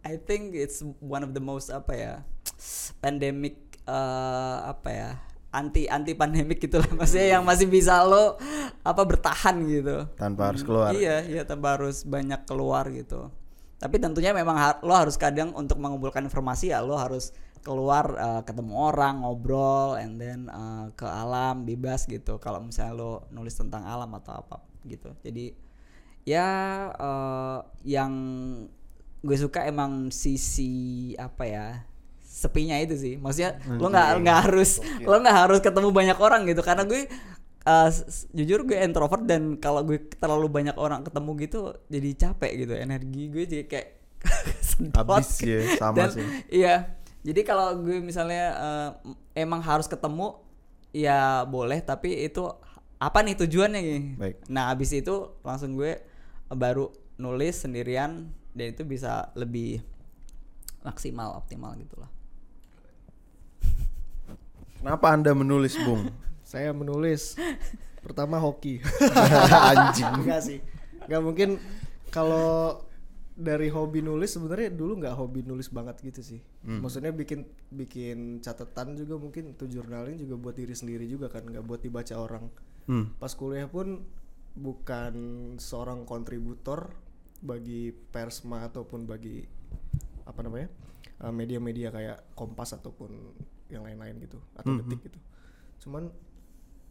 I 0.01 0.17
think 0.17 0.53
it's 0.53 0.85
one 1.01 1.21
of 1.21 1.33
the 1.33 1.41
most 1.41 1.69
apa 1.69 1.93
ya 1.93 2.13
pandemic 2.99 3.57
uh, 3.85 4.69
apa 4.69 4.89
ya 4.89 5.09
anti 5.49 5.87
anti 5.87 6.13
pandemik 6.13 6.59
gitu 6.59 6.77
lah. 6.77 6.91
Maksudnya 6.93 7.39
yang 7.39 7.43
masih 7.47 7.65
bisa 7.65 8.03
lo 8.03 8.35
apa 8.81 9.01
bertahan 9.01 9.55
gitu. 9.65 10.05
Tanpa 10.13 10.51
harus 10.51 10.61
keluar. 10.61 10.91
iya 10.93 11.23
iya 11.23 11.41
tanpa 11.41 11.79
harus 11.79 12.03
banyak 12.03 12.43
keluar 12.45 12.85
gitu 12.91 13.31
tapi 13.75 13.99
tentunya 13.99 14.31
memang 14.31 14.55
har- 14.55 14.79
lo 14.83 14.95
harus 14.95 15.19
kadang 15.19 15.51
untuk 15.53 15.77
mengumpulkan 15.79 16.23
informasi 16.23 16.71
ya 16.71 16.79
lo 16.79 16.95
harus 16.95 17.35
keluar 17.65 18.05
uh, 18.21 18.41
ketemu 18.45 18.77
orang 18.77 19.25
ngobrol 19.25 19.97
and 19.97 20.21
then 20.21 20.45
uh, 20.53 20.93
ke 20.93 21.01
alam 21.09 21.65
bebas 21.65 22.05
gitu. 22.05 22.37
Kalau 22.37 22.61
misalnya 22.61 22.93
lo 22.93 23.25
nulis 23.33 23.57
tentang 23.57 23.81
alam 23.89 24.13
atau 24.21 24.37
apa 24.37 24.61
gitu. 24.85 25.09
Jadi 25.25 25.57
ya 26.29 26.45
uh, 26.93 27.65
yang 27.81 28.13
gue 29.25 29.37
suka 29.41 29.65
emang 29.65 30.13
sisi 30.13 31.17
apa 31.17 31.43
ya 31.49 31.67
sepinya 32.21 32.77
itu 32.77 32.93
sih. 33.01 33.17
Maksudnya 33.17 33.57
lo 33.81 33.89
nggak 33.89 34.09
nggak 34.21 34.37
harus 34.45 34.77
lo 35.01 35.17
nggak 35.17 35.37
harus 35.49 35.59
ketemu 35.65 35.89
banyak 35.89 36.17
orang 36.21 36.45
gitu. 36.45 36.61
Karena 36.61 36.85
gue 36.85 37.09
uh, 37.65 37.89
jujur 38.31 38.63
gue 38.63 38.77
introvert 38.77 39.25
dan 39.25 39.57
kalau 39.57 39.81
gue 39.81 39.97
terlalu 40.15 40.47
banyak 40.47 40.77
orang 40.77 41.01
ketemu 41.01 41.31
gitu 41.43 41.59
jadi 41.89 42.09
capek 42.15 42.51
gitu 42.65 42.73
energi 42.77 43.23
gue 43.29 43.43
jadi 43.45 43.65
kayak. 43.65 43.89
Habis 44.97 45.37
ya, 45.45 45.77
sama 45.77 46.09
Dan, 46.09 46.09
sih. 46.17 46.25
iya 46.49 46.97
jadi 47.21 47.41
kalau 47.45 47.77
gue 47.77 48.01
misalnya 48.01 48.45
uh, 48.57 48.89
emang 49.37 49.61
harus 49.61 49.85
ketemu 49.85 50.41
ya 50.89 51.45
boleh 51.45 51.77
tapi 51.85 52.25
itu 52.25 52.41
apa 52.97 53.21
nih 53.21 53.37
tujuannya 53.37 53.79
nih 53.85 54.03
Baik. 54.17 54.35
nah 54.49 54.73
abis 54.73 54.97
itu 54.97 55.37
langsung 55.45 55.77
gue 55.77 56.01
baru 56.49 56.89
nulis 57.21 57.61
sendirian 57.61 58.33
dan 58.57 58.65
itu 58.73 58.81
bisa 58.81 59.29
lebih 59.37 59.85
maksimal 60.81 61.37
optimal 61.37 61.77
gitulah 61.77 62.09
Kenapa 64.85 65.17
Anda 65.17 65.33
menulis, 65.33 65.73
Bung? 65.81 66.13
Saya 66.45 66.69
menulis 66.77 67.33
pertama 68.05 68.37
hoki. 68.37 68.79
Anjing. 69.73 70.13
Enggak 70.21 70.41
sih. 70.45 70.61
Enggak 71.09 71.21
mungkin 71.25 71.49
kalau 72.13 72.85
dari 73.35 73.67
hobi 73.67 73.99
nulis 73.99 74.31
sebenarnya 74.31 74.71
dulu 74.71 75.03
nggak 75.03 75.15
hobi 75.19 75.43
nulis 75.43 75.67
banget 75.67 75.99
gitu 76.05 76.21
sih. 76.23 76.39
Hmm. 76.63 76.79
Maksudnya 76.79 77.11
bikin 77.11 77.43
bikin 77.67 78.39
catatan 78.39 78.95
juga 78.95 79.19
mungkin 79.19 79.51
itu 79.51 79.67
journaling 79.67 80.15
juga 80.15 80.39
buat 80.39 80.55
diri 80.55 80.71
sendiri 80.71 81.03
juga 81.09 81.27
kan, 81.27 81.43
nggak 81.43 81.65
buat 81.67 81.83
dibaca 81.83 82.15
orang. 82.15 82.47
Hmm. 82.87 83.11
Pas 83.19 83.33
kuliah 83.35 83.67
pun 83.67 84.07
bukan 84.55 85.15
seorang 85.59 86.07
kontributor 86.07 86.95
bagi 87.43 87.91
persma 87.91 88.71
ataupun 88.71 89.03
bagi 89.03 89.43
apa 90.23 90.39
namanya 90.39 90.71
eh, 91.19 91.33
media-media 91.35 91.91
kayak 91.91 92.17
Kompas 92.39 92.71
ataupun 92.79 93.11
yang 93.67 93.83
lain-lain 93.83 94.15
gitu 94.23 94.39
atau 94.55 94.79
Detik 94.79 95.11
gitu. 95.11 95.19
Cuman 95.83 96.07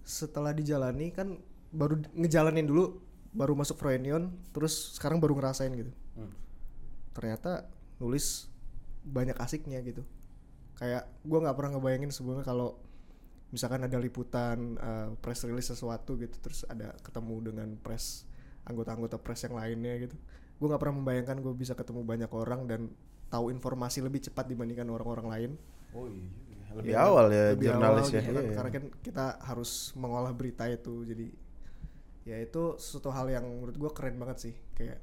setelah 0.04 0.52
dijalani 0.52 1.10
kan 1.10 1.40
baru 1.74 1.98
ngejalanin 2.14 2.68
dulu 2.68 3.00
baru 3.34 3.58
masuk 3.58 3.80
Froenion 3.80 4.30
terus 4.54 4.94
sekarang 4.94 5.18
baru 5.18 5.34
ngerasain 5.34 5.72
gitu. 5.74 5.90
Ternyata 7.16 7.66
nulis 7.98 8.46
banyak 9.02 9.34
asiknya 9.40 9.80
gitu. 9.82 10.06
Kayak 10.78 11.08
gua 11.26 11.48
nggak 11.48 11.56
pernah 11.56 11.70
ngebayangin 11.78 12.10
sebelumnya 12.14 12.46
kalau 12.46 12.78
misalkan 13.54 13.86
ada 13.86 13.98
liputan 14.02 14.74
uh, 14.82 15.14
press 15.22 15.46
release 15.46 15.70
sesuatu 15.70 16.18
gitu 16.18 16.34
terus 16.42 16.66
ada 16.66 16.90
ketemu 17.06 17.54
dengan 17.54 17.68
press 17.78 18.26
anggota-anggota 18.66 19.16
press 19.20 19.46
yang 19.46 19.54
lainnya 19.54 19.94
gitu. 20.08 20.16
Gue 20.58 20.66
nggak 20.70 20.80
pernah 20.82 20.96
membayangkan 21.02 21.38
gue 21.38 21.54
bisa 21.54 21.78
ketemu 21.78 22.02
banyak 22.02 22.30
orang 22.34 22.66
dan 22.66 22.90
tahu 23.30 23.50
informasi 23.54 24.02
lebih 24.02 24.22
cepat 24.26 24.50
dibandingkan 24.50 24.88
orang-orang 24.90 25.26
lain. 25.30 25.50
Oh 25.94 26.06
iya. 26.10 26.53
Lebih 26.74 26.96
awal 26.98 27.26
ya 27.30 27.44
lebih 27.54 27.66
jurnalis 27.70 28.06
awal 28.10 28.14
ya. 28.14 28.20
gitu 28.20 28.32
kan. 28.34 28.44
Iya. 28.44 28.54
karena 28.58 28.70
kan 28.70 28.84
kita 29.02 29.24
harus 29.46 29.72
mengolah 29.94 30.32
berita 30.34 30.64
itu 30.66 30.94
jadi 31.06 31.26
ya 32.24 32.36
itu 32.40 32.62
suatu 32.80 33.12
hal 33.12 33.28
yang 33.30 33.44
menurut 33.44 33.76
gua 33.76 33.90
keren 33.92 34.16
banget 34.16 34.50
sih 34.50 34.54
kayak 34.74 34.98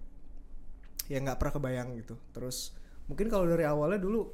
ya 1.07 1.17
nggak 1.21 1.37
pernah 1.37 1.53
kebayang 1.55 1.89
gitu 2.01 2.17
terus 2.35 2.73
mungkin 3.05 3.29
kalau 3.29 3.45
dari 3.45 3.63
awalnya 3.63 4.01
dulu 4.01 4.25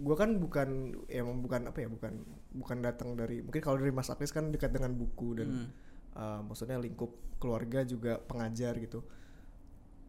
gua 0.00 0.16
kan 0.18 0.36
bukan 0.36 0.68
ya 1.06 1.22
bukan 1.22 1.70
apa 1.70 1.78
ya 1.80 1.88
bukan 1.88 2.12
bukan 2.50 2.78
datang 2.82 3.14
dari 3.14 3.40
mungkin 3.40 3.62
kalau 3.62 3.78
dari 3.78 3.94
Mas 3.94 4.10
Aklis 4.10 4.34
kan 4.34 4.50
dekat 4.50 4.74
dengan 4.74 4.94
buku 4.94 5.38
dan 5.38 5.70
uh, 6.18 6.40
maksudnya 6.42 6.78
lingkup 6.82 7.14
keluarga 7.38 7.86
juga 7.86 8.18
pengajar 8.18 8.74
gitu 8.78 9.06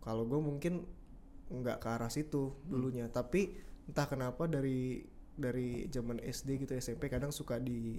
kalau 0.01 0.25
gue 0.25 0.41
mungkin 0.41 0.83
nggak 1.51 1.77
ke 1.83 1.87
arah 1.87 2.09
situ 2.09 2.55
dulunya 2.65 3.07
tapi 3.11 3.53
entah 3.85 4.07
kenapa 4.09 4.47
dari 4.49 5.03
dari 5.41 5.69
zaman 5.87 6.17
SD 6.19 6.61
gitu 6.61 6.73
SMP 6.73 7.05
kadang 7.07 7.29
suka 7.29 7.57
di 7.57 7.97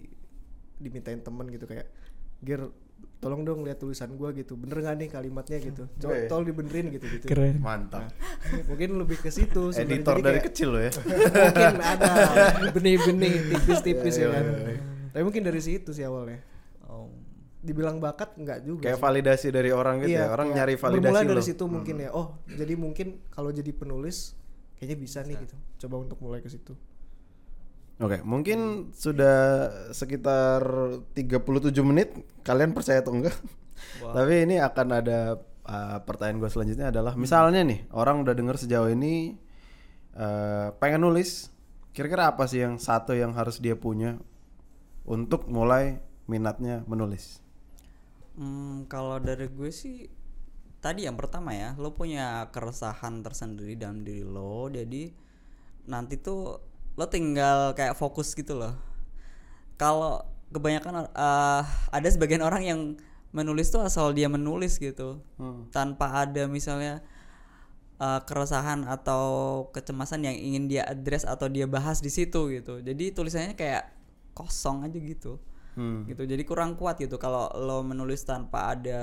dimintain 0.75 1.19
temen 1.19 1.47
gitu 1.49 1.65
kayak 1.65 1.91
Ger 2.39 2.71
tolong 3.19 3.43
dong 3.43 3.63
lihat 3.63 3.79
tulisan 3.79 4.11
gua 4.13 4.31
gitu 4.31 4.55
bener 4.55 4.79
nggak 4.79 4.95
nih 4.97 5.09
kalimatnya 5.09 5.59
gitu 5.61 5.87
coba 5.97 6.11
Oke. 6.13 6.27
tolong 6.27 6.43
dibenerin 6.45 6.87
gitu 6.89 7.07
gitu 7.09 7.25
Keren. 7.25 7.59
Mantap. 7.59 8.11
mungkin 8.65 8.95
lebih 8.97 9.19
ke 9.19 9.29
situ. 9.29 9.71
Editor 9.71 9.83
Jadi 10.13 10.23
dari 10.23 10.39
kayak- 10.39 10.47
kecil 10.49 10.69
lo 10.69 10.81
ya. 10.81 10.91
mungkin 10.95 11.77
ada 11.79 12.11
benih-benih 12.71 13.35
tipis-tipis 13.49 14.15
Iya, 14.17 14.23
ya 14.23 14.29
kan 14.33 14.45
iya, 14.45 14.59
iya. 14.69 14.81
tapi 15.13 15.23
mungkin 15.23 15.43
dari 15.43 15.61
situ 15.61 15.91
sih 15.91 16.03
awalnya 16.03 16.43
Oh. 16.85 17.11
dibilang 17.59 17.99
bakat 17.99 18.35
nggak 18.35 18.59
juga 18.61 18.85
Kayak 18.85 18.99
sih. 18.99 19.05
validasi 19.05 19.47
dari 19.49 19.71
orang 19.71 20.03
gitu 20.03 20.13
ya. 20.13 20.27
Orang 20.29 20.47
kayak 20.49 20.59
nyari 20.59 20.75
validasi 20.77 21.03
bermula 21.05 21.21
dari 21.25 21.39
lo. 21.39 21.47
situ 21.47 21.65
mungkin 21.65 21.97
ya 21.97 22.11
oh 22.11 22.27
jadi 22.49 22.75
mungkin 22.75 23.07
kalau 23.29 23.51
jadi 23.51 23.71
penulis 23.71 24.35
kayaknya 24.75 24.97
bisa 24.97 25.19
nih 25.23 25.39
gitu 25.39 25.55
coba 25.81 25.95
untuk 26.01 26.19
mulai 26.19 26.39
ke 26.39 26.47
situ 26.47 26.75
Oke, 28.01 28.25
mungkin 28.25 28.91
sudah 28.97 29.69
sekitar 29.93 30.63
37 31.13 31.85
menit. 31.85 32.17
Kalian 32.41 32.73
percaya 32.73 33.05
atau 33.05 33.13
enggak? 33.13 33.37
Tapi 34.01 34.49
ini 34.49 34.57
akan 34.59 34.89
ada 34.91 35.37
uh, 35.67 35.99
pertanyaan 36.03 36.43
gue 36.43 36.51
selanjutnya 36.51 36.91
adalah 36.91 37.15
misalnya 37.15 37.63
nih 37.63 37.87
orang 37.95 38.23
udah 38.27 38.35
denger 38.35 38.57
sejauh 38.59 38.91
ini 38.91 39.37
uh, 40.17 40.75
pengen 40.79 41.07
nulis, 41.07 41.51
kira-kira 41.95 42.33
apa 42.33 42.49
sih 42.49 42.65
yang 42.65 42.81
satu 42.81 43.15
yang 43.15 43.37
harus 43.37 43.63
dia 43.63 43.79
punya 43.79 44.19
untuk 45.07 45.47
mulai 45.51 46.03
minatnya 46.27 46.87
menulis? 46.87 47.43
Hmm, 48.39 48.89
kalau 48.89 49.21
dari 49.21 49.51
gue 49.53 49.69
sih 49.69 50.09
tadi 50.81 51.05
yang 51.05 51.15
pertama 51.15 51.53
ya, 51.53 51.77
lo 51.79 51.95
punya 51.95 52.49
keresahan 52.51 53.21
tersendiri 53.23 53.77
dalam 53.77 54.03
diri 54.03 54.25
lo, 54.25 54.67
jadi 54.73 55.13
nanti 55.87 56.19
tuh 56.19 56.72
lo 56.95 57.05
tinggal 57.09 57.73
kayak 57.73 57.97
fokus 57.97 58.37
gitu 58.37 58.57
loh. 58.57 58.77
Kalau 59.81 60.23
kebanyakan 60.53 61.09
eh, 61.09 61.63
ada 61.91 62.09
sebagian 62.09 62.45
orang 62.45 62.63
yang 62.63 62.81
menulis 63.33 63.73
tuh 63.73 63.81
asal 63.81 64.13
dia 64.13 64.29
menulis 64.29 64.77
gitu, 64.77 65.25
tanpa 65.73 66.29
ada 66.29 66.45
misalnya 66.45 67.01
eh, 67.97 68.21
keresahan 68.29 68.85
atau 68.85 69.25
kecemasan 69.73 70.29
yang 70.29 70.37
ingin 70.37 70.65
dia 70.69 70.83
address 70.85 71.25
atau 71.25 71.49
dia 71.49 71.65
bahas 71.65 72.05
di 72.05 72.13
situ 72.13 72.53
gitu. 72.53 72.85
Jadi 72.85 73.17
tulisannya 73.17 73.57
kayak 73.57 73.89
kosong 74.33 74.85
aja 74.85 74.97
gitu 74.97 75.41
Hmm. 75.73 76.05
gitu 76.05 76.29
jadi 76.29 76.45
kurang 76.45 76.77
kuat 76.77 77.01
gitu 77.01 77.17
kalau 77.17 77.49
lo 77.57 77.81
menulis 77.81 78.29
tanpa 78.29 78.77
ada 78.77 79.01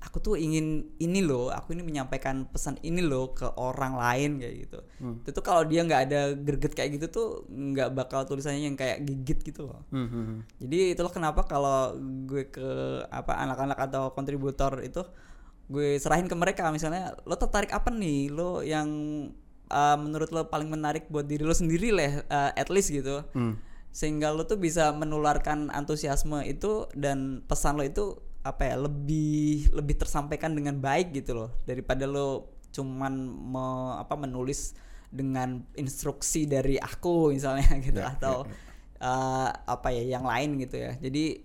aku 0.00 0.16
tuh 0.24 0.34
ingin 0.40 0.96
ini 0.96 1.20
loh 1.20 1.52
aku 1.52 1.76
ini 1.76 1.84
menyampaikan 1.84 2.48
pesan 2.48 2.80
ini 2.80 3.04
loh 3.04 3.36
ke 3.36 3.44
orang 3.60 4.00
lain 4.00 4.40
kayak 4.40 4.54
gitu. 4.64 4.78
Itu 5.24 5.30
tuh 5.36 5.44
kalau 5.44 5.62
dia 5.68 5.84
nggak 5.84 6.02
ada 6.08 6.20
greget 6.32 6.72
kayak 6.72 6.96
gitu 6.96 7.06
tuh 7.12 7.26
nggak 7.52 7.92
bakal 7.92 8.24
tulisannya 8.24 8.64
yang 8.64 8.76
kayak 8.80 9.04
gigit 9.04 9.44
gitu 9.44 9.68
loh. 9.68 9.84
Hmm, 9.92 10.08
hmm, 10.08 10.24
hmm. 10.24 10.38
jadi 10.64 10.78
itulah 10.96 11.12
kenapa 11.12 11.44
kalau 11.44 11.94
gue 12.24 12.48
ke 12.48 12.68
apa 13.12 13.44
anak-anak 13.44 13.78
atau 13.92 14.16
kontributor 14.16 14.80
itu 14.80 15.04
gue 15.70 16.00
serahin 16.00 16.26
ke 16.26 16.34
mereka 16.34 16.72
misalnya 16.72 17.12
lo 17.28 17.36
tertarik 17.36 17.70
apa 17.76 17.92
nih? 17.92 18.32
Lo 18.32 18.64
yang 18.64 18.88
uh, 19.68 19.96
menurut 20.00 20.32
lo 20.32 20.48
paling 20.48 20.72
menarik 20.72 21.12
buat 21.12 21.28
diri 21.28 21.44
lo 21.44 21.52
sendiri 21.52 21.92
lah 21.92 22.24
uh, 22.32 22.50
at 22.56 22.72
least 22.72 22.88
gitu. 22.88 23.20
Hmm. 23.36 23.60
sehingga 23.90 24.30
lo 24.30 24.46
tuh 24.46 24.54
bisa 24.54 24.94
menularkan 24.94 25.66
antusiasme 25.74 26.46
itu 26.46 26.86
dan 26.94 27.42
pesan 27.50 27.74
lo 27.74 27.82
itu 27.82 28.22
apa 28.40 28.72
ya 28.72 28.76
lebih 28.80 29.68
lebih 29.76 30.00
tersampaikan 30.00 30.56
dengan 30.56 30.80
baik 30.80 31.12
gitu 31.12 31.36
loh. 31.36 31.50
Daripada 31.68 32.08
lo 32.08 32.56
cuman 32.70 33.12
me- 33.50 33.96
apa 33.98 34.14
menulis 34.14 34.72
dengan 35.10 35.66
instruksi 35.74 36.46
dari 36.46 36.78
aku 36.78 37.34
misalnya 37.34 37.66
gitu 37.86 37.98
Ya, 37.98 38.14
atau 38.14 38.46
uh, 39.02 39.48
apa 39.50 39.88
ya 39.90 40.16
yang 40.18 40.24
lain 40.24 40.56
gitu 40.62 40.78
ya. 40.78 40.94
Jadi 40.96 41.44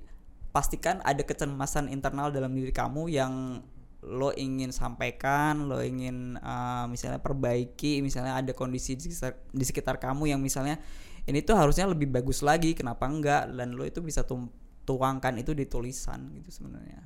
pastikan 0.55 1.03
ada 1.03 1.19
kecemasan 1.19 1.91
internal 1.91 2.31
dalam 2.31 2.55
diri 2.55 2.71
kamu 2.71 3.11
yang 3.11 3.59
lo 4.05 4.29
ingin 4.37 4.69
sampaikan, 4.69 5.65
lo 5.65 5.81
ingin 5.81 6.37
uh, 6.39 6.85
misalnya 6.85 7.17
perbaiki, 7.19 8.05
misalnya 8.05 8.37
ada 8.37 8.53
kondisi 8.53 8.93
di 8.93 9.09
sekitar, 9.09 9.33
di 9.49 9.65
sekitar 9.65 9.95
kamu 9.97 10.29
yang 10.29 10.39
misalnya 10.39 10.77
ini 11.25 11.41
tuh 11.41 11.57
harusnya 11.57 11.89
lebih 11.89 12.13
bagus 12.13 12.45
lagi, 12.45 12.77
kenapa 12.77 13.09
enggak? 13.09 13.49
Dan 13.49 13.73
lo 13.73 13.81
itu 13.81 14.05
bisa 14.05 14.21
tum- 14.21 14.53
tuangkan 14.85 15.33
itu 15.41 15.51
di 15.57 15.65
tulisan 15.65 16.31
gitu 16.37 16.49
sebenarnya. 16.53 17.01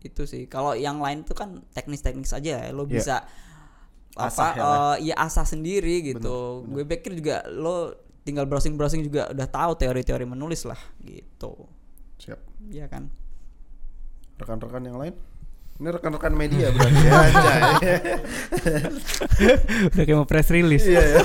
Itu 0.00 0.24
sih. 0.24 0.46
Kalau 0.46 0.78
yang 0.78 1.02
lain 1.02 1.26
tuh 1.26 1.34
kan 1.34 1.60
teknis-teknis 1.74 2.30
aja 2.32 2.64
ya, 2.64 2.70
lo 2.70 2.86
Iya. 2.86 2.92
bisa 2.94 3.16
Asah 4.18 4.50
apa 4.50 4.58
ya 4.58 4.62
eh, 4.64 4.96
ya 5.12 5.14
asah 5.20 5.46
sendiri 5.46 6.02
gitu. 6.02 6.66
Gue 6.66 6.82
pikir 6.86 7.14
juga 7.18 7.42
lo 7.50 7.94
tinggal 8.26 8.46
browsing-browsing 8.50 9.06
juga 9.06 9.30
udah 9.30 9.46
tahu 9.46 9.72
teori-teori 9.78 10.26
menulis 10.26 10.66
lah 10.66 10.78
gitu. 11.06 11.68
Siap. 12.18 12.40
Iya 12.70 12.90
kan? 12.90 13.10
Rekan-rekan 14.38 14.82
yang 14.86 14.98
lain? 14.98 15.14
Ini 15.78 15.94
rekan-rekan 15.94 16.34
media 16.34 16.70
berarti 16.74 17.02
ya. 17.06 17.12
anjay. 17.22 17.62
Udah 19.94 20.02
kayak 20.02 20.18
mau 20.18 20.26
press 20.26 20.50
release. 20.50 20.90
Iya 20.90 20.98
ya. 20.98 21.22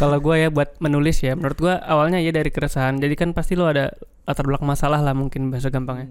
Kalau 0.00 0.16
gue 0.16 0.36
ya 0.40 0.48
buat 0.48 0.80
menulis 0.80 1.20
ya, 1.20 1.36
menurut 1.36 1.60
gue 1.60 1.74
awalnya 1.84 2.16
ya 2.24 2.32
dari 2.32 2.48
keresahan. 2.48 2.96
Jadi 2.96 3.12
kan 3.12 3.36
pasti 3.36 3.60
lo 3.60 3.68
ada 3.68 3.92
latar 4.24 4.48
belakang 4.48 4.64
masalah 4.64 5.04
lah 5.04 5.12
mungkin 5.12 5.52
bahasa 5.52 5.68
gampangnya. 5.68 6.08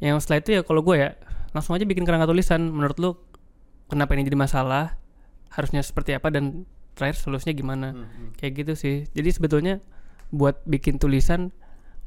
Yang 0.00 0.24
setelah 0.24 0.40
itu 0.40 0.50
ya 0.56 0.60
kalau 0.64 0.80
gue 0.80 0.96
ya 0.96 1.12
langsung 1.52 1.76
aja 1.76 1.84
bikin 1.84 2.08
kerangka 2.08 2.24
tulisan. 2.24 2.72
Menurut 2.72 2.96
lo 2.96 3.10
kenapa 3.92 4.16
ini 4.16 4.24
jadi 4.24 4.40
masalah? 4.40 4.96
Harusnya 5.52 5.84
seperti 5.84 6.16
apa 6.16 6.32
dan 6.32 6.64
terakhir 6.96 7.20
solusinya 7.20 7.52
gimana? 7.52 7.88
Kayak 8.40 8.52
gitu 8.64 8.72
sih. 8.72 8.96
Jadi 9.12 9.28
sebetulnya 9.36 9.84
buat 10.32 10.64
bikin 10.64 10.96
tulisan, 10.96 11.52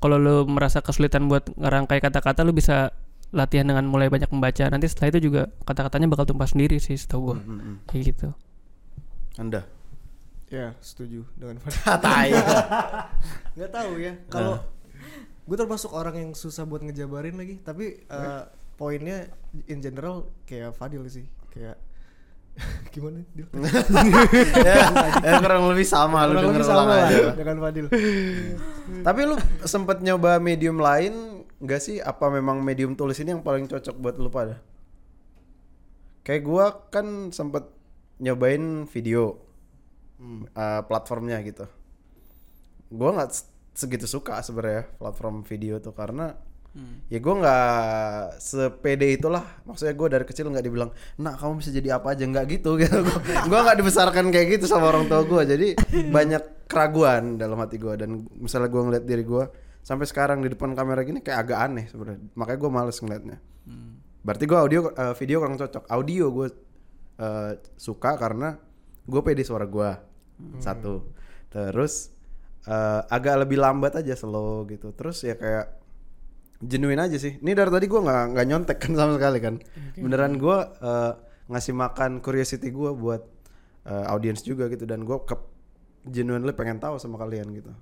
kalau 0.02 0.18
lo 0.18 0.50
merasa 0.50 0.82
kesulitan 0.82 1.30
buat 1.30 1.46
ngerangkai 1.54 2.02
kata-kata, 2.02 2.42
lo 2.42 2.56
bisa 2.56 2.90
latihan 3.34 3.66
dengan 3.66 3.84
mulai 3.84 4.08
banyak 4.08 4.30
membaca. 4.30 4.64
Nanti 4.70 4.86
setelah 4.86 5.10
itu 5.10 5.28
juga 5.28 5.42
kata-katanya 5.66 6.08
bakal 6.08 6.24
tumpah 6.24 6.46
sendiri 6.46 6.78
sih, 6.78 6.94
setahu 6.94 7.34
gue. 7.34 7.38
Kayak 7.90 8.04
gitu. 8.14 8.28
Anda. 9.36 9.66
ya 10.48 10.70
setuju 10.78 11.26
dengan 11.34 11.58
Tai. 12.06 12.30
nggak 13.58 13.72
tahu 13.74 13.98
ya 13.98 14.14
kalau 14.30 14.62
gue 15.44 15.58
termasuk 15.58 15.90
orang 15.90 16.14
yang 16.14 16.32
susah 16.38 16.62
buat 16.64 16.86
ngejabarin 16.86 17.34
lagi 17.34 17.58
tapi 17.58 18.06
eh, 18.06 18.44
poinnya 18.78 19.34
in 19.66 19.82
general 19.82 20.30
kayak 20.46 20.78
Fadil 20.78 21.02
sih 21.10 21.26
kayak 21.50 21.74
gimana 22.94 23.26
Dil? 23.34 23.50
ya, 24.62 24.94
ya, 25.26 25.34
kurang 25.42 25.74
lebih 25.74 25.90
sama 25.90 26.30
lu 26.30 26.38
Kurang 26.38 26.54
denger 26.54 26.62
lebih 26.62 26.70
ulang 26.70 26.86
sama 26.86 26.94
lah 26.94 27.10
aja. 27.10 27.26
dengan 27.34 27.58
Fadil 27.58 27.86
Tapi 29.02 29.22
lu 29.26 29.36
sempet 29.66 29.98
nyoba 30.06 30.38
medium 30.38 30.78
lain 30.78 31.42
nggak 31.64 31.82
sih? 31.82 31.98
Apa 32.04 32.28
memang 32.28 32.60
medium 32.60 33.00
tulis 33.00 33.16
ini 33.24 33.32
yang 33.32 33.44
paling 33.44 33.72
cocok 33.72 33.96
buat 33.96 34.20
lu 34.20 34.28
pada? 34.28 34.60
kayak 36.24 36.44
gua 36.44 36.66
kan 36.88 37.30
sempet 37.36 37.68
nyobain 38.24 38.88
video 38.88 39.44
eh, 40.56 40.82
platformnya 40.88 41.44
gitu. 41.44 41.68
Gua 42.90 43.20
nggak 43.20 43.32
segitu 43.76 44.08
suka 44.08 44.40
sebenarnya 44.40 44.88
platform 44.98 45.44
video 45.44 45.84
tuh 45.84 45.92
karena 45.92 46.32
ya 47.12 47.20
gua 47.20 47.36
nggak 47.44 48.40
sepede 48.40 49.20
itulah. 49.20 49.44
Maksudnya 49.68 49.94
gua 49.94 50.08
dari 50.16 50.26
kecil 50.26 50.48
nggak 50.48 50.66
dibilang 50.66 50.90
nak 51.20 51.38
kamu 51.38 51.60
bisa 51.60 51.70
jadi 51.76 52.00
apa 52.00 52.16
aja? 52.16 52.24
Nggak 52.24 52.46
gitu 52.50 52.72
gitu. 52.82 52.98
Gua 53.04 53.20
gua 53.52 53.60
nggak 53.68 53.78
dibesarkan 53.84 54.32
kayak 54.32 54.48
gitu 54.58 54.66
sama 54.66 54.90
orang 54.96 55.12
tua 55.12 55.28
gua. 55.28 55.44
Jadi 55.44 55.76
banyak 56.16 56.72
keraguan 56.72 57.36
dalam 57.36 57.60
hati 57.60 57.76
gua. 57.78 58.00
Dan 58.00 58.24
misalnya 58.40 58.72
gua 58.72 58.82
ngeliat 58.88 59.04
diri 59.04 59.28
gua 59.28 59.46
sampai 59.84 60.08
sekarang 60.08 60.40
di 60.42 60.50
depan 60.50 60.74
kamera 60.74 61.04
gini 61.04 61.20
kayak 61.20 61.40
agak 61.48 61.60
aneh 61.60 61.86
sebenarnya 61.92 62.24
makanya 62.34 62.60
gua 62.64 62.72
males 62.72 62.98
ngeliatnya 63.04 63.38
Berarti 64.24 64.44
gue 64.48 64.56
audio 64.58 64.80
eh, 64.96 65.14
video 65.20 65.38
kurang 65.44 65.60
cocok. 65.60 65.84
Audio 65.92 66.26
gue 66.32 66.48
eh, 67.20 67.52
suka 67.76 68.16
karena 68.16 68.56
gue 69.04 69.22
pede 69.22 69.44
suara 69.44 69.68
gue 69.68 69.92
satu. 70.64 71.12
Terus 71.52 72.16
eh, 72.66 73.02
agak 73.12 73.44
lebih 73.44 73.60
lambat 73.60 74.00
aja 74.00 74.16
slow 74.16 74.64
gitu. 74.72 74.96
Terus 74.96 75.28
ya 75.28 75.36
kayak 75.36 75.76
genuine 76.64 77.04
aja 77.04 77.20
sih. 77.20 77.36
Ini 77.44 77.52
dari 77.52 77.68
tadi 77.68 77.86
gue 77.92 78.00
nggak 78.00 78.24
nggak 78.34 78.46
nyontek 78.48 78.78
kan 78.80 78.92
sama 79.00 79.20
sekali 79.20 79.40
kan. 79.44 79.56
Beneran 80.00 80.40
gue 80.40 80.58
eh, 80.64 81.14
ngasih 81.52 81.76
makan 81.76 82.24
curiosity 82.24 82.72
gue 82.72 82.92
buat 82.96 83.28
eh, 83.92 84.06
audience 84.08 84.48
juga 84.48 84.72
gitu 84.72 84.88
dan 84.88 85.04
gue 85.04 85.20
ke 85.28 85.36
genuinely 86.08 86.56
pengen 86.56 86.80
tahu 86.80 86.96
sama 86.96 87.20
kalian 87.20 87.52
gitu. 87.52 87.76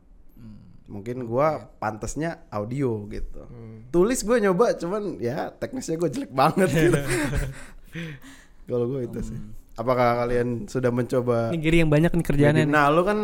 Mungkin 0.92 1.24
gua 1.24 1.72
pantasnya 1.80 2.44
audio 2.52 3.08
gitu. 3.08 3.48
Tulis 3.90 4.20
gue 4.22 4.38
nyoba 4.38 4.76
cuman 4.76 5.16
ya 5.18 5.48
teknisnya 5.50 5.96
gue 5.96 6.10
jelek 6.12 6.32
banget 6.32 6.68
gitu. 6.84 7.00
Kalau 8.68 8.86
gue 8.88 9.02
itu 9.04 9.20
sih. 9.24 9.40
Apakah 9.72 10.28
kalian 10.28 10.68
sudah 10.68 10.92
mencoba 10.92 11.50
Ini 11.50 11.58
Giri 11.58 11.78
yang 11.80 11.90
banyak 11.90 12.12
nih 12.12 12.26
kerjaannya. 12.28 12.64
nih. 12.68 12.76
Nah, 12.76 12.92
lu 12.92 13.02
kan 13.02 13.18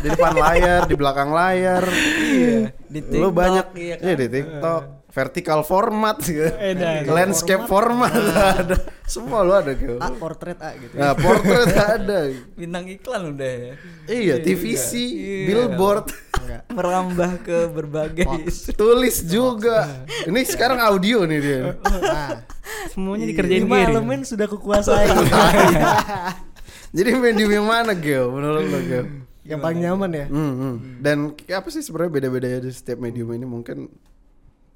di 0.00 0.08
depan 0.08 0.32
layar, 0.34 0.80
di 0.88 0.96
belakang 0.96 1.30
layar. 1.30 1.84
Iya, 2.24 2.72
di 2.88 3.00
Lu 3.04 3.28
TikTok, 3.28 3.32
banyak 3.36 3.66
iya 3.76 3.84
iya 3.84 3.96
kan? 4.00 4.16
di 4.16 4.26
TikTok, 4.26 4.82
vertical 5.10 5.60
format 5.60 6.16
gitu. 6.22 6.46
Edan. 6.54 7.06
Landscape 7.06 7.66
format 7.66 8.14
ada. 8.58 8.78
Semua 9.04 9.42
lu 9.42 9.50
ada 9.50 9.74
gitu. 9.74 9.98
A 9.98 10.10
portrait 10.10 10.54
A 10.58 10.70
gitu. 10.78 10.94
Nah, 10.94 11.12
portrait 11.12 11.74
ada. 11.74 12.30
bintang 12.54 12.86
iklan 12.86 13.34
udah 13.34 13.50
ya 13.50 13.72
Iya, 14.06 14.34
TVC, 14.38 14.90
Iya. 14.94 15.46
billboard. 15.46 16.14
Enggak. 16.40 16.62
merambah 16.78 17.30
ke 17.42 17.58
berbagai 17.68 18.26
Tulis 18.80 19.26
juga. 19.26 20.06
Ini 20.24 20.40
sekarang 20.44 20.78
audio 20.78 21.26
nih 21.26 21.38
dia. 21.38 21.60
Nah, 21.76 22.46
Semuanya 22.88 23.26
dikerjain 23.26 23.66
lima 23.66 23.76
Giri. 23.76 23.90
elemen 23.92 24.20
sudah 24.22 24.46
kukuasai. 24.46 25.10
Jadi 26.90 27.10
medium 27.14 27.50
yang 27.52 27.66
mana 27.66 27.94
Geo 27.94 28.30
menurut 28.30 28.66
lo 28.66 28.80
Geo? 28.80 29.04
yang 29.40 29.58
paling 29.58 29.80
nyaman 29.80 30.10
ya. 30.12 30.26
Hmm, 30.28 30.52
hmm. 30.54 30.74
Dan 31.00 31.16
apa 31.34 31.68
sih 31.68 31.82
sebenarnya 31.82 32.12
beda-bedanya 32.12 32.58
di 32.60 32.70
setiap 32.70 32.98
medium 32.98 33.30
ini 33.32 33.42
mungkin 33.42 33.90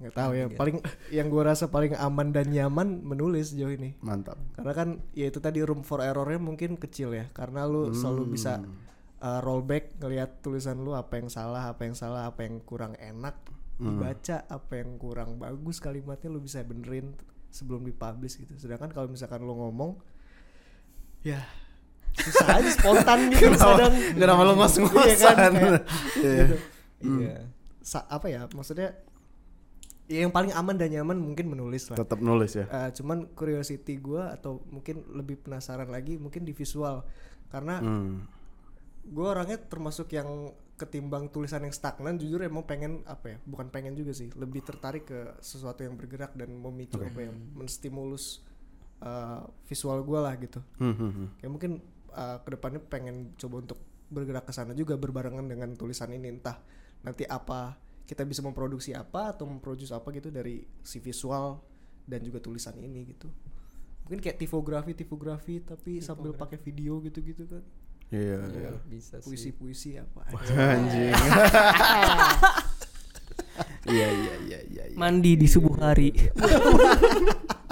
Nggak 0.04 0.14
tahu 0.14 0.30
ya. 0.36 0.44
Paling 0.52 0.76
yang 1.08 1.26
gua 1.26 1.48
rasa 1.48 1.66
paling 1.66 1.96
aman 1.96 2.28
dan 2.28 2.52
nyaman 2.52 3.00
menulis 3.00 3.50
sejauh 3.50 3.72
ini. 3.72 3.96
mantap. 3.98 4.36
Karena 4.52 4.72
kan 4.72 4.88
ya 5.12 5.32
itu 5.32 5.40
tadi 5.40 5.64
room 5.64 5.80
for 5.80 6.04
errornya 6.04 6.36
mungkin 6.36 6.76
kecil 6.76 7.10
ya. 7.10 7.32
Karena 7.32 7.64
lu 7.64 7.90
selalu 7.90 8.36
bisa 8.36 8.60
uh, 9.18 9.40
rollback 9.40 9.96
ngelihat 9.96 10.44
tulisan 10.44 10.76
lu 10.78 10.92
apa 10.92 11.16
yang 11.16 11.32
salah, 11.32 11.72
apa 11.72 11.88
yang 11.88 11.96
salah, 11.96 12.28
apa 12.28 12.44
yang 12.44 12.60
kurang 12.60 12.92
enak 12.96 13.32
dibaca, 13.74 14.44
apa 14.46 14.72
yang 14.78 14.94
kurang 14.96 15.34
bagus 15.34 15.80
kalimatnya 15.80 16.28
lu 16.28 16.38
bisa 16.38 16.60
benerin 16.60 17.16
sebelum 17.48 17.82
dipublish 17.82 18.36
gitu. 18.36 18.52
Sedangkan 18.54 18.92
kalau 18.92 19.08
misalkan 19.08 19.40
lu 19.40 19.56
ngomong 19.56 19.98
ya 21.24 21.40
susah 22.14 22.60
aja 22.60 22.70
spontan 22.76 23.26
gitu 23.26 23.50
Kenapa, 23.50 23.66
kadang. 23.74 23.94
kenapa 24.14 24.40
lo 24.40 24.46
Iya 24.46 24.54
kan, 24.54 24.58
ngos-ngosan? 24.60 25.34
kayak 25.34 25.82
Iya. 26.22 26.44
gitu. 26.44 26.56
iya 27.02 27.36
Sa- 27.82 28.06
apa 28.06 28.26
ya 28.28 28.46
maksudnya 28.48 28.88
ya 30.04 30.20
yang 30.20 30.32
paling 30.32 30.52
aman 30.52 30.76
dan 30.76 30.92
nyaman 30.92 31.16
mungkin 31.16 31.48
menulis 31.48 31.88
lah 31.88 31.96
Tetap 31.96 32.20
nulis 32.20 32.52
ya. 32.52 32.68
Eh, 32.68 32.90
cuman 32.92 33.32
curiosity 33.32 33.96
gua 33.96 34.36
atau 34.36 34.60
mungkin 34.68 35.00
lebih 35.10 35.40
penasaran 35.40 35.88
lagi 35.88 36.20
mungkin 36.20 36.44
di 36.44 36.52
visual 36.52 37.04
karena 37.48 37.78
Hmm. 37.78 38.26
gue 39.04 39.22
orangnya 39.24 39.60
termasuk 39.60 40.10
yang 40.10 40.50
ketimbang 40.74 41.30
tulisan 41.30 41.62
yang 41.62 41.70
stagnan 41.70 42.18
jujur 42.18 42.42
emang 42.42 42.66
pengen 42.66 43.04
apa 43.06 43.36
ya 43.36 43.38
bukan 43.46 43.70
pengen 43.70 43.94
juga 43.94 44.10
sih 44.10 44.26
lebih 44.34 44.64
tertarik 44.64 45.06
ke 45.06 45.18
sesuatu 45.38 45.86
yang 45.86 45.94
bergerak 45.94 46.34
dan 46.34 46.50
memicu 46.50 46.98
apa 46.98 47.20
ya 47.20 47.30
menstimulus 47.54 48.42
uh, 48.98 49.44
visual 49.64 50.02
gue 50.02 50.18
lah 50.18 50.34
gitu 50.36 50.58
Hmm, 50.76 50.96
hmm, 50.96 51.10
hmm. 51.14 51.28
kayak 51.38 51.52
mungkin 51.52 51.72
uh, 52.10 52.42
ke 52.42 52.48
depannya 52.58 52.80
pengen 52.82 53.36
coba 53.38 53.62
untuk 53.62 53.78
bergerak 54.10 54.44
ke 54.44 54.52
sana 54.52 54.74
juga 54.74 54.98
berbarengan 54.98 55.46
dengan 55.46 55.70
tulisan 55.78 56.10
ini 56.10 56.34
entah 56.34 56.58
nanti 57.00 57.22
apa 57.22 57.78
kita 58.04 58.22
bisa 58.28 58.44
memproduksi 58.44 58.92
apa 58.92 59.32
atau 59.32 59.48
memproduce 59.48 59.92
apa 59.92 60.12
gitu 60.12 60.28
dari 60.28 60.60
si 60.84 61.00
visual 61.00 61.60
dan 62.04 62.20
juga 62.20 62.40
tulisan 62.40 62.76
ini 62.76 63.08
gitu 63.16 63.28
mungkin 64.04 64.20
kayak 64.20 64.36
tipografi 64.36 64.92
tipografi 64.92 65.64
tapi 65.64 66.04
sambil 66.04 66.36
pakai 66.36 66.60
video 66.60 67.00
gitu 67.00 67.20
gitu 67.24 67.44
kan 67.48 67.64
Iya, 68.12 68.46
iya. 68.52 68.70
bisa 68.84 69.18
sih 69.18 69.26
puisi 69.26 69.50
puisi 69.56 69.90
apa 69.96 70.28
Anjing. 70.54 71.16
Iya, 73.84 74.08
iya, 74.08 74.34
iya, 74.48 74.58
iya. 74.64 74.84
iya. 74.88 74.96
Mandi 74.96 75.36
di 75.36 75.44
subuh 75.44 75.76
hari. 75.76 76.08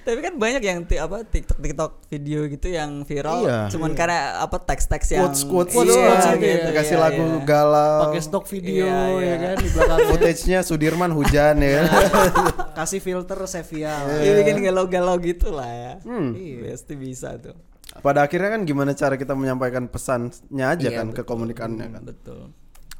tapi 0.00 0.18
kan 0.20 0.34
banyak 0.34 0.60
yang 0.60 0.78
apa 0.82 1.22
TikTok 1.22 1.58
TikTok 1.58 1.92
video 2.06 2.40
gitu 2.46 2.66
yang 2.66 3.02
viral 3.02 3.42
Iya. 3.42 3.60
cuman 3.68 3.92
karena 3.92 4.40
apa 4.40 4.56
teks-teks 4.58 5.08
yang 5.10 5.28
Quotes, 5.28 5.42
quotes, 5.44 5.72
Quotes, 5.72 5.92
iya, 5.92 6.04
quotes 6.06 6.26
gitu, 6.26 6.40
gitu 6.40 6.66
ya. 6.66 6.74
Kasih 6.74 6.96
Iya, 6.96 7.02
lagu 7.02 7.22
iya. 7.22 7.38
galau. 7.42 7.98
pakai 8.04 8.20
stok 8.20 8.44
video 8.46 8.84
Iya, 8.84 8.96
ya 8.96 9.20
iya. 9.20 9.34
kan 9.36 9.56
di 9.56 9.68
belakang 9.68 9.98
Footage-nya 10.08 10.58
Sudirman 10.60 11.10
hujan 11.10 11.56
ya. 11.58 11.82
kasih 12.78 12.98
filter 12.98 13.38
sepia 13.44 13.94
Iya, 14.18 14.32
bikin 14.40 14.56
galau-galau 14.62 15.16
gitu 15.18 15.50
lah 15.50 15.68
ya 15.68 15.92
Hmm. 16.00 16.32
iya 16.32 16.70
pasti 16.70 16.94
bisa 16.94 17.36
tuh 17.36 17.56
Pada 18.00 18.22
akhirnya 18.22 18.54
kan 18.54 18.62
gimana 18.62 18.92
cara 18.92 19.14
kita 19.14 19.34
menyampaikan 19.34 19.84
pesannya 19.84 20.32
aja 20.64 20.88
Iya, 20.88 20.96
kan 20.96 21.10
ke 21.10 21.20
betul. 21.20 21.28
komunikannya 21.28 21.86
kan. 21.90 22.02
betul 22.02 22.40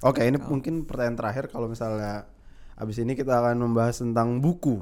Oke, 0.00 0.24
ini 0.24 0.36
mungkin 0.36 0.82
pertanyaan 0.82 1.14
terakhir 1.14 1.44
kalau 1.46 1.66
misalnya 1.66 2.24
abis 2.74 2.96
ini 2.98 3.12
kita 3.12 3.36
akan 3.36 3.60
membahas 3.60 4.00
tentang 4.00 4.40
buku. 4.40 4.80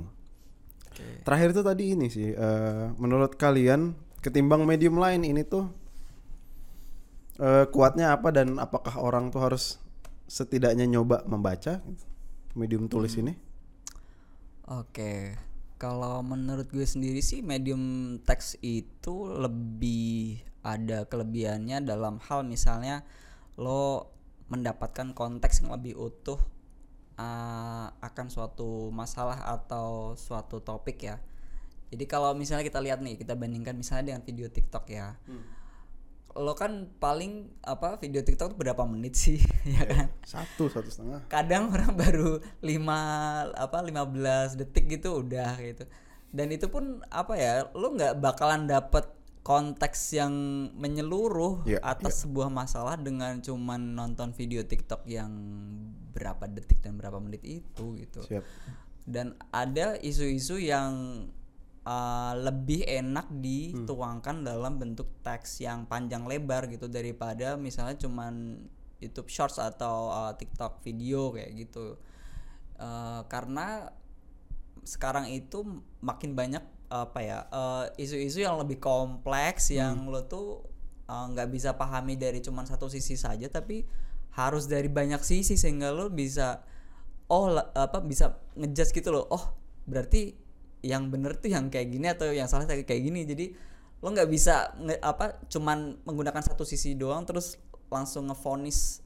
Terakhir 1.22 1.48
itu 1.54 1.62
tadi 1.62 1.84
ini 1.92 2.06
sih, 2.08 2.32
eh, 2.32 2.84
menurut 2.96 3.36
kalian 3.36 3.94
ketimbang 4.24 4.66
medium 4.66 4.98
lain 4.98 5.22
ini 5.22 5.46
tuh 5.46 5.70
eh, 7.38 7.66
kuatnya 7.70 8.18
apa 8.18 8.34
dan 8.34 8.58
apakah 8.58 8.98
orang 8.98 9.30
tuh 9.30 9.40
harus 9.44 9.78
setidaknya 10.28 10.84
nyoba 10.84 11.24
membaca 11.24 11.80
medium 12.58 12.90
tulis 12.90 13.14
ini? 13.16 13.32
Oke, 14.68 15.38
kalau 15.80 16.20
menurut 16.20 16.68
gue 16.68 16.84
sendiri 16.84 17.22
sih 17.24 17.40
medium 17.40 18.18
teks 18.26 18.58
itu 18.60 19.30
lebih 19.30 20.42
ada 20.66 21.06
kelebihannya 21.06 21.80
dalam 21.86 22.20
hal 22.28 22.44
misalnya 22.44 23.06
lo 23.56 24.12
mendapatkan 24.52 25.16
konteks 25.16 25.64
yang 25.64 25.72
lebih 25.72 25.96
utuh 25.96 26.36
uh, 27.18 27.92
akan 27.98 28.26
suatu 28.30 28.88
masalah 28.94 29.42
atau 29.44 30.14
suatu 30.14 30.62
topik 30.62 31.02
ya. 31.02 31.18
Jadi 31.90 32.04
kalau 32.06 32.32
misalnya 32.32 32.64
kita 32.64 32.78
lihat 32.78 33.02
nih, 33.02 33.18
kita 33.18 33.34
bandingkan 33.34 33.74
misalnya 33.74 34.14
dengan 34.14 34.22
video 34.22 34.46
TikTok 34.48 34.84
ya. 34.88 35.18
Lo 36.38 36.54
kan 36.54 36.86
paling 37.02 37.50
apa 37.66 37.98
video 37.98 38.22
TikTok 38.22 38.54
tuh 38.54 38.58
berapa 38.60 38.86
menit 38.86 39.18
sih, 39.18 39.42
ya 39.74 39.82
kan? 39.82 40.06
Satu, 40.22 40.70
satu 40.70 40.86
setengah. 40.86 41.26
kadang 41.26 41.74
orang 41.74 41.92
baru 41.98 42.38
5 42.62 42.70
apa 43.58 43.78
15 43.82 44.60
detik 44.60 44.86
gitu 44.86 45.24
udah 45.24 45.58
gitu 45.58 45.84
dan 46.28 46.52
itu 46.52 46.68
pun 46.68 47.00
apa 47.08 47.34
ya 47.40 47.52
lu 47.72 47.96
nggak 47.96 48.20
bakalan 48.20 48.68
dapet 48.68 49.08
konteks 49.48 50.12
yang 50.12 50.34
menyeluruh 50.76 51.64
Iya, 51.64 51.80
atas 51.80 52.28
sebuah 52.28 52.52
masalah 52.52 53.00
dengan 53.00 53.40
cuman 53.40 53.96
nonton 53.96 54.36
video 54.36 54.60
TikTok 54.60 55.08
yang 55.08 55.32
berapa 56.12 56.44
detik 56.44 56.84
dan 56.84 57.00
berapa 57.00 57.16
menit 57.16 57.40
itu 57.48 57.96
gitu. 57.96 58.20
Siap. 58.20 58.44
dan 59.08 59.32
ada 59.48 59.96
isu-isu 60.04 60.60
yang 60.60 61.24
uh, 61.88 62.36
lebih 62.36 62.84
enak 62.84 63.24
dituangkan 63.40 64.44
dalam 64.44 64.76
bentuk 64.76 65.08
teks 65.24 65.64
yang 65.64 65.88
panjang 65.88 66.28
lebar 66.28 66.68
gitu 66.68 66.92
daripada 66.92 67.56
misalnya 67.56 67.96
cuman 67.96 68.60
YouTube 69.00 69.32
Shorts 69.32 69.56
atau 69.56 70.12
uh, 70.12 70.36
TikTok 70.36 70.84
video 70.84 71.32
kayak 71.32 71.56
gitu. 71.56 71.96
Uh, 72.76 73.24
karena 73.32 73.88
sekarang 74.84 75.32
itu 75.32 75.64
makin 76.04 76.36
banyak 76.36 76.60
apa 76.88 77.20
ya 77.20 77.38
uh, 77.52 77.84
isu-isu 78.00 78.40
yang 78.44 78.56
lebih 78.56 78.80
kompleks 78.80 79.68
yang 79.72 80.08
lo 80.08 80.24
tuh 80.24 80.64
uh, 81.08 81.24
nggak 81.28 81.48
bisa 81.52 81.76
pahami 81.76 82.16
dari 82.16 82.40
cuman 82.40 82.64
satu 82.64 82.88
sisi 82.88 83.16
saja 83.16 83.48
tapi 83.52 83.84
harus 84.36 84.64
dari 84.68 84.88
banyak 84.88 85.20
sisi 85.20 85.60
sehingga 85.60 85.92
lo 85.92 86.08
bisa 86.08 86.64
oh 87.28 87.52
apa 87.56 88.00
bisa 88.00 88.40
ngejudge 88.56 88.96
gitu 88.96 89.12
loh 89.12 89.28
oh 89.28 89.44
berarti 89.84 90.48
yang 90.84 91.10
bener 91.10 91.34
tuh 91.38 91.50
yang 91.50 91.72
kayak 91.72 91.90
gini 91.90 92.06
atau 92.06 92.30
yang 92.30 92.46
salah 92.46 92.68
kayak 92.68 92.86
kayak 92.86 93.02
gini. 93.02 93.26
Jadi 93.26 93.46
lo 93.98 94.14
nggak 94.14 94.30
bisa 94.30 94.78
nge- 94.78 95.02
apa 95.02 95.42
cuman 95.50 96.06
menggunakan 96.06 96.42
satu 96.44 96.62
sisi 96.62 96.94
doang 96.94 97.26
terus 97.26 97.58
langsung 97.90 98.30
ngefonis 98.30 99.02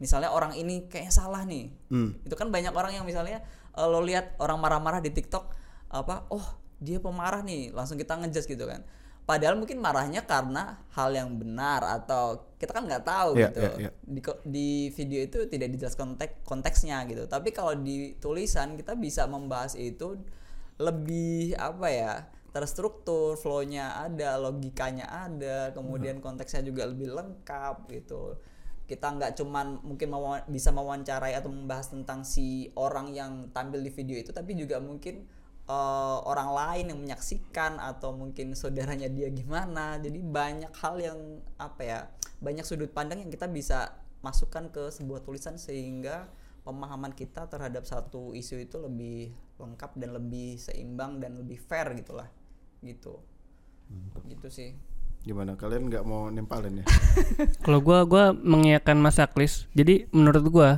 misalnya 0.00 0.32
orang 0.32 0.56
ini 0.56 0.88
kayaknya 0.88 1.12
salah 1.12 1.44
nih. 1.44 1.68
Hmm. 1.92 2.16
itu 2.24 2.32
kan 2.32 2.48
banyak 2.48 2.72
orang 2.72 2.96
yang 2.96 3.04
misalnya 3.04 3.44
eh, 3.76 3.84
lo 3.84 4.00
lihat 4.00 4.40
orang 4.40 4.56
marah-marah 4.56 5.04
di 5.04 5.12
TikTok 5.12 5.44
apa 5.92 6.24
oh 6.32 6.40
dia 6.80 6.98
pemarah 6.98 7.44
nih 7.44 7.70
langsung 7.70 7.94
kita 7.94 8.16
ngejudge 8.16 8.48
gitu 8.48 8.64
kan. 8.64 8.80
Padahal 9.20 9.54
mungkin 9.54 9.78
marahnya 9.78 10.26
karena 10.26 10.82
hal 10.90 11.14
yang 11.14 11.38
benar 11.38 11.84
atau 11.86 12.50
kita 12.58 12.74
kan 12.74 12.82
nggak 12.82 13.04
tahu 13.06 13.38
Iya, 13.38 13.46
gitu. 13.46 13.60
iya, 13.62 13.70
iya. 13.78 13.90
di 14.02 14.20
di 14.42 14.68
video 14.90 15.20
itu 15.22 15.38
tidak 15.46 15.68
dijelaskan 15.70 16.16
konteks 16.16 16.34
konteksnya 16.42 17.06
gitu. 17.06 17.30
Tapi 17.30 17.54
kalau 17.54 17.78
di 17.78 18.16
tulisan 18.18 18.74
kita 18.74 18.98
bisa 18.98 19.30
membahas 19.30 19.78
itu 19.78 20.18
lebih 20.80 21.54
apa 21.54 21.86
ya 21.92 22.12
terstruktur 22.50 23.38
flownya 23.38 24.02
ada 24.02 24.34
logikanya 24.34 25.06
ada 25.06 25.70
kemudian 25.70 26.18
konteksnya 26.18 26.66
juga 26.66 26.90
lebih 26.90 27.14
lengkap 27.14 27.86
gitu. 27.92 28.34
Kita 28.90 29.14
nggak 29.14 29.38
cuman 29.38 29.78
mungkin 29.86 30.10
mewa- 30.10 30.42
bisa 30.50 30.74
mewawancarai 30.74 31.38
atau 31.38 31.46
membahas 31.46 31.94
tentang 31.94 32.26
si 32.26 32.66
orang 32.74 33.14
yang 33.14 33.46
tampil 33.54 33.78
di 33.78 33.92
video 33.94 34.18
itu 34.18 34.34
tapi 34.34 34.58
juga 34.58 34.82
mungkin 34.82 35.22
eh, 35.70 36.18
orang 36.26 36.50
lain 36.50 36.84
yang 36.90 36.98
menyaksikan 36.98 37.78
atau 37.78 38.10
mungkin 38.10 38.58
saudaranya 38.58 39.06
dia 39.06 39.30
gimana 39.30 40.02
jadi 40.02 40.18
banyak 40.18 40.72
hal 40.74 40.98
yang 40.98 41.18
apa 41.62 41.82
ya 41.86 41.98
banyak 42.42 42.66
sudut 42.66 42.90
pandang 42.90 43.22
yang 43.22 43.30
kita 43.30 43.46
bisa 43.46 43.94
masukkan 44.20 44.66
ke 44.74 44.90
sebuah 44.90 45.22
tulisan 45.22 45.56
sehingga 45.56 46.26
pemahaman 46.66 47.14
kita 47.14 47.46
terhadap 47.46 47.86
satu 47.86 48.34
isu 48.34 48.60
itu 48.60 48.76
lebih 48.82 49.30
lengkap 49.56 49.96
dan 49.96 50.10
lebih 50.12 50.58
seimbang 50.58 51.22
dan 51.22 51.38
lebih 51.38 51.56
fair 51.56 51.86
gitulah 51.94 52.26
gitu 52.82 53.22
gitu 54.26 54.48
sih 54.50 54.74
Gimana 55.20 55.52
kalian 55.52 55.92
nggak 55.92 56.00
mau 56.08 56.32
nimpalin 56.32 56.80
ya? 56.80 56.84
Kalau 57.68 57.84
gua 57.84 58.08
gua 58.08 58.32
mengiyakan 58.32 59.04
Mas 59.04 59.20
Aklis. 59.20 59.68
Jadi 59.76 60.08
menurut 60.16 60.48
gua 60.48 60.70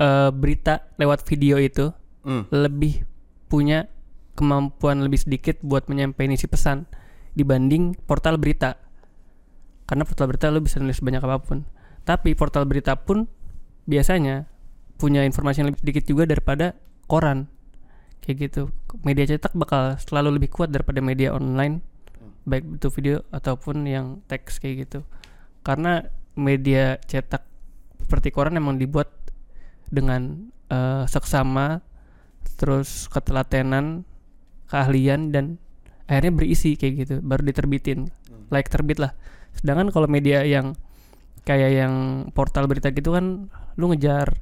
eh, 0.00 0.32
berita 0.32 0.88
lewat 0.96 1.20
video 1.28 1.60
itu 1.60 1.92
Hmm. 2.26 2.42
lebih 2.50 3.06
punya 3.46 3.88
kemampuan 4.36 5.00
lebih 5.00 5.22
sedikit 5.22 5.56
buat 5.64 5.88
menyampaikan 5.88 6.36
isi 6.36 6.46
pesan 6.46 6.84
dibanding 7.32 7.96
portal 8.04 8.36
berita. 8.36 8.76
Karena 9.86 10.02
portal 10.02 10.26
berita 10.28 10.50
lu 10.50 10.60
bisa 10.60 10.82
nulis 10.82 11.00
banyak 11.00 11.22
apa 11.22 11.38
pun. 11.40 11.64
Tapi 12.04 12.34
portal 12.36 12.68
berita 12.68 12.94
pun 12.98 13.26
biasanya 13.86 14.46
punya 14.98 15.22
informasi 15.22 15.62
yang 15.62 15.68
lebih 15.72 15.82
sedikit 15.82 16.04
juga 16.04 16.24
daripada 16.28 16.76
koran. 17.06 17.48
Kayak 18.20 18.50
gitu. 18.50 18.62
Media 19.06 19.24
cetak 19.24 19.54
bakal 19.54 19.96
selalu 20.02 20.42
lebih 20.42 20.50
kuat 20.50 20.74
daripada 20.74 20.98
media 20.98 21.32
online 21.32 21.96
baik 22.46 22.78
itu 22.78 22.88
video 22.94 23.16
ataupun 23.34 23.84
yang 23.84 24.22
teks 24.30 24.62
kayak 24.62 24.86
gitu. 24.86 25.02
Karena 25.66 26.06
media 26.38 26.96
cetak 27.02 27.42
seperti 28.06 28.30
koran 28.30 28.54
emang 28.54 28.78
dibuat 28.78 29.10
dengan 29.90 30.46
eh, 30.70 31.04
seksama 31.10 31.82
terus 32.56 33.08
ketelatenan 33.08 34.04
keahlian 34.66 35.30
dan 35.30 35.60
akhirnya 36.06 36.32
berisi 36.34 36.74
kayak 36.74 36.94
gitu 36.98 37.14
baru 37.20 37.42
diterbitin 37.44 38.08
like 38.48 38.66
terbit 38.66 38.96
lah 38.96 39.12
sedangkan 39.54 39.90
kalau 39.90 40.06
media 40.06 40.42
yang 40.42 40.74
kayak 41.42 41.70
yang 41.76 41.94
portal 42.30 42.66
berita 42.66 42.90
gitu 42.90 43.12
kan 43.12 43.46
lu 43.74 43.84
ngejar 43.88 44.34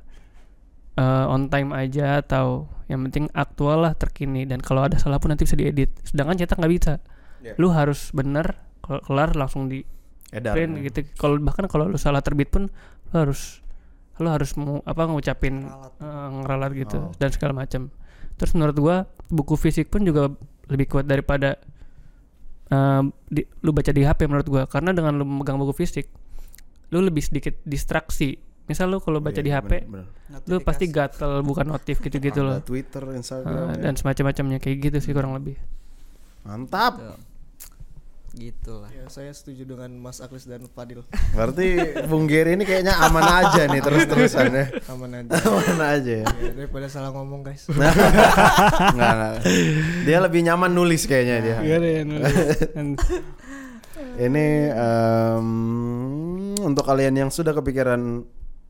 eh, 0.95 1.25
on 1.27 1.49
time 1.49 1.71
aja 1.71 2.21
atau 2.21 2.69
yang 2.87 3.01
penting 3.05 3.27
aktual 3.33 3.81
lah 3.81 3.93
terkini 3.93 4.45
dan 4.45 4.61
kalau 4.61 4.85
ada 4.85 4.97
salah 4.97 5.17
pun 5.17 5.33
nanti 5.33 5.45
bisa 5.45 5.57
diedit 5.57 5.91
sedangkan 6.05 6.37
cetak 6.37 6.59
nggak 6.59 6.75
bisa 6.75 6.95
Iya. 7.41 7.61
lu 7.61 7.69
harus 7.69 8.09
bener 8.09 8.57
kalau 8.81 9.05
kelar 9.05 9.37
langsung 9.37 9.69
di 9.69 9.85
Edar. 10.33 10.57
print 10.57 10.81
ya. 10.81 10.89
gitu 10.89 11.05
kalau 11.15 11.37
bahkan 11.39 11.69
kalau 11.69 11.85
lu 11.85 12.01
salah 12.01 12.25
terbit 12.25 12.49
pun 12.49 12.73
lu 13.05 13.15
harus 13.15 13.61
lu 14.17 14.33
harus 14.33 14.57
mau 14.57 14.81
apa 14.83 15.05
ngucapin 15.05 15.69
Ralat. 15.69 15.93
eh, 16.01 16.29
ngeralat 16.41 16.73
gitu 16.73 16.99
Oh. 17.05 17.12
dan 17.21 17.29
segala 17.29 17.53
macam 17.55 17.93
terus 18.35 18.53
menurut 18.53 18.76
gua 18.76 18.97
buku 19.26 19.55
fisik 19.55 19.89
pun 19.89 20.03
juga 20.03 20.30
lebih 20.66 20.87
kuat 20.89 21.05
daripada 21.05 21.57
eh, 22.66 23.03
di- 23.26 23.49
lu 23.61 23.70
baca 23.70 23.89
di 23.89 24.03
HP 24.03 24.24
menurut 24.24 24.47
gua 24.47 24.62
karena 24.64 24.91
dengan 24.91 25.14
lu 25.14 25.24
memegang 25.24 25.57
buku 25.57 25.74
fisik 25.76 26.09
lu 26.89 27.01
lebih 27.01 27.20
sedikit 27.20 27.59
distraksi 27.62 28.37
misal 28.64 28.89
lu 28.89 28.97
kalau 28.97 29.18
baca 29.18 29.37
Iya, 29.37 29.41
di 29.41 29.51
iya, 29.51 29.61
HP 29.61 29.72
bener, 29.85 30.09
bener. 30.09 30.41
lu 30.47 30.57
pasti 30.59 30.89
gatel 30.89 31.43
bukan 31.43 31.66
notif 31.66 31.99
gitu-gitu 31.99 32.41
loh 32.41 32.61
Twitter, 32.61 33.05
Instagram. 33.12 33.74
ya. 33.74 33.76
dan 33.78 33.93
semacam-macamnya 33.95 34.59
kayak 34.59 34.76
gitu 34.82 34.99
sih 35.01 35.12
kurang 35.12 35.32
lebih 35.32 35.59
Mantap. 36.43 36.97
Tuh. 36.97 37.16
Gitu 38.35 38.82
lah 38.82 38.91
Ya, 38.91 39.07
saya 39.07 39.30
setuju 39.30 39.62
dengan 39.64 39.91
Mas 39.99 40.18
Aklis 40.18 40.45
dan 40.45 40.66
Fadil. 40.70 41.07
Berarti 41.32 41.66
Bung 42.11 42.26
Geri 42.26 42.59
ini 42.59 42.66
kayaknya 42.66 42.99
aman 42.99 43.22
aja 43.22 43.66
nih 43.70 43.80
terus-terusan 43.80 44.47
ya. 44.51 44.66
Aman 44.91 45.11
aja. 45.14 45.30
Aman 45.49 45.80
aja 45.80 46.12
ya. 46.22 46.26
Daripada 46.55 46.87
salah 46.91 47.11
ngomong, 47.14 47.47
guys. 47.47 47.66
Enggak, 47.74 47.95
enggak. 48.95 49.35
Dia 50.07 50.18
lebih 50.22 50.41
nyaman 50.47 50.70
nulis 50.70 51.07
kayaknya 51.07 51.37
dia. 51.43 51.57
Iya 51.62 51.76
deh, 51.80 51.95
nulis. 52.07 52.35
Ini 54.14 54.47
em, 54.74 55.49
untuk 56.62 56.85
kalian 56.87 57.14
yang 57.14 57.30
sudah 57.35 57.55
kepikiran 57.55 58.22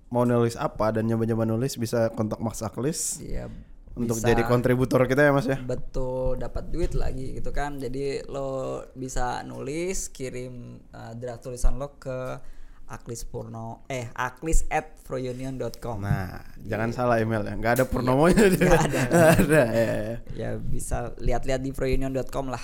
mau 0.09 0.23
nulis 0.23 0.55
apa 0.55 0.95
dan 0.95 1.11
nyoba-nyoba 1.11 1.45
nulis 1.45 1.75
bisa 1.75 2.07
kontak 2.15 2.39
Mas 2.39 2.62
Aklis 2.62 3.19
Iya 3.19 3.51
untuk 3.95 4.17
bisa- 4.17 4.29
jadi 4.29 4.43
kontributor 4.45 5.01
kita 5.05 5.23
ya 5.23 5.31
Mas 5.31 5.47
ya. 5.47 5.57
betul 5.57 6.35
dapat 6.35 6.67
duit 6.67 6.93
lagi 6.93 7.33
gitu 7.33 7.51
kan 7.51 7.77
jadi 7.77 8.27
lo 8.27 8.49
bisa 8.93 9.43
nulis 9.43 10.09
kirim 10.09 10.55
uh, 10.91 11.13
draft 11.13 11.43
tulisan 11.43 11.75
lo 11.75 11.95
ke 11.95 12.39
aklis 12.87 13.25
purno 13.25 13.87
eh 13.87 14.13
aklis 14.13 14.69
at 14.69 14.99
frounion.com 15.01 15.99
Nah, 16.01 16.37
jangan 16.61 16.91
salah 16.91 17.17
email 17.17 17.41
ya. 17.41 17.55
Nggak 17.55 17.73
ada 17.73 17.85
purnomonya 17.87 18.45
dia. 18.47 18.61
Nggak 18.61 18.83
ada. 18.85 19.01
Nggak 19.07 19.31
ada. 19.41 19.63
ya, 19.65 19.85
ya. 20.05 20.17
ya 20.35 20.49
bisa 20.59 20.97
lihat-lihat 21.17 21.61
di 21.61 21.71
frounion.com 21.71 22.47
lah 22.47 22.61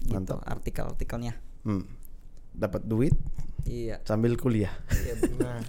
gitu 0.00 0.14
Mantap. 0.14 0.40
artikel-artikelnya 0.42 1.34
Hmm. 1.62 1.84
Dapat 2.50 2.82
duit 2.84 3.14
iya 3.62 4.02
sambil 4.02 4.34
kuliah. 4.34 4.72
Iya, 4.88 5.14
benar. 5.22 5.62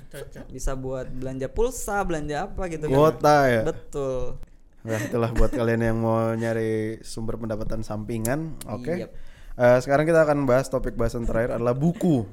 bisa 0.48 0.74
buat 0.74 1.06
belanja 1.10 1.46
pulsa 1.48 2.02
belanja 2.02 2.48
apa 2.48 2.66
gitu 2.66 2.86
kan 2.86 2.94
Kuota 2.94 3.38
ya. 3.46 3.62
betul 3.64 4.42
Nah, 4.84 5.00
itulah 5.00 5.32
buat 5.32 5.52
kalian 5.56 5.82
yang 5.82 5.98
mau 6.04 6.36
nyari 6.36 7.00
sumber 7.08 7.40
pendapatan 7.40 7.88
sampingan. 7.88 8.60
Oke. 8.68 9.08
Yep. 9.08 9.12
Eh, 9.54 9.78
sekarang 9.80 10.04
kita 10.04 10.28
akan 10.28 10.44
bahas 10.44 10.68
topik 10.68 11.00
bahasan 11.00 11.24
terakhir 11.24 11.56
adalah 11.56 11.72
buku. 11.72 12.28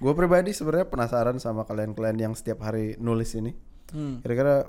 Gue 0.00 0.12
pribadi 0.12 0.52
sebenarnya 0.52 0.88
penasaran 0.92 1.36
sama 1.40 1.64
kalian-kalian 1.64 2.18
yang 2.20 2.32
setiap 2.36 2.60
hari 2.64 3.00
nulis 3.00 3.32
ini. 3.32 3.56
Hmm. 3.96 4.20
Kira-kira 4.20 4.68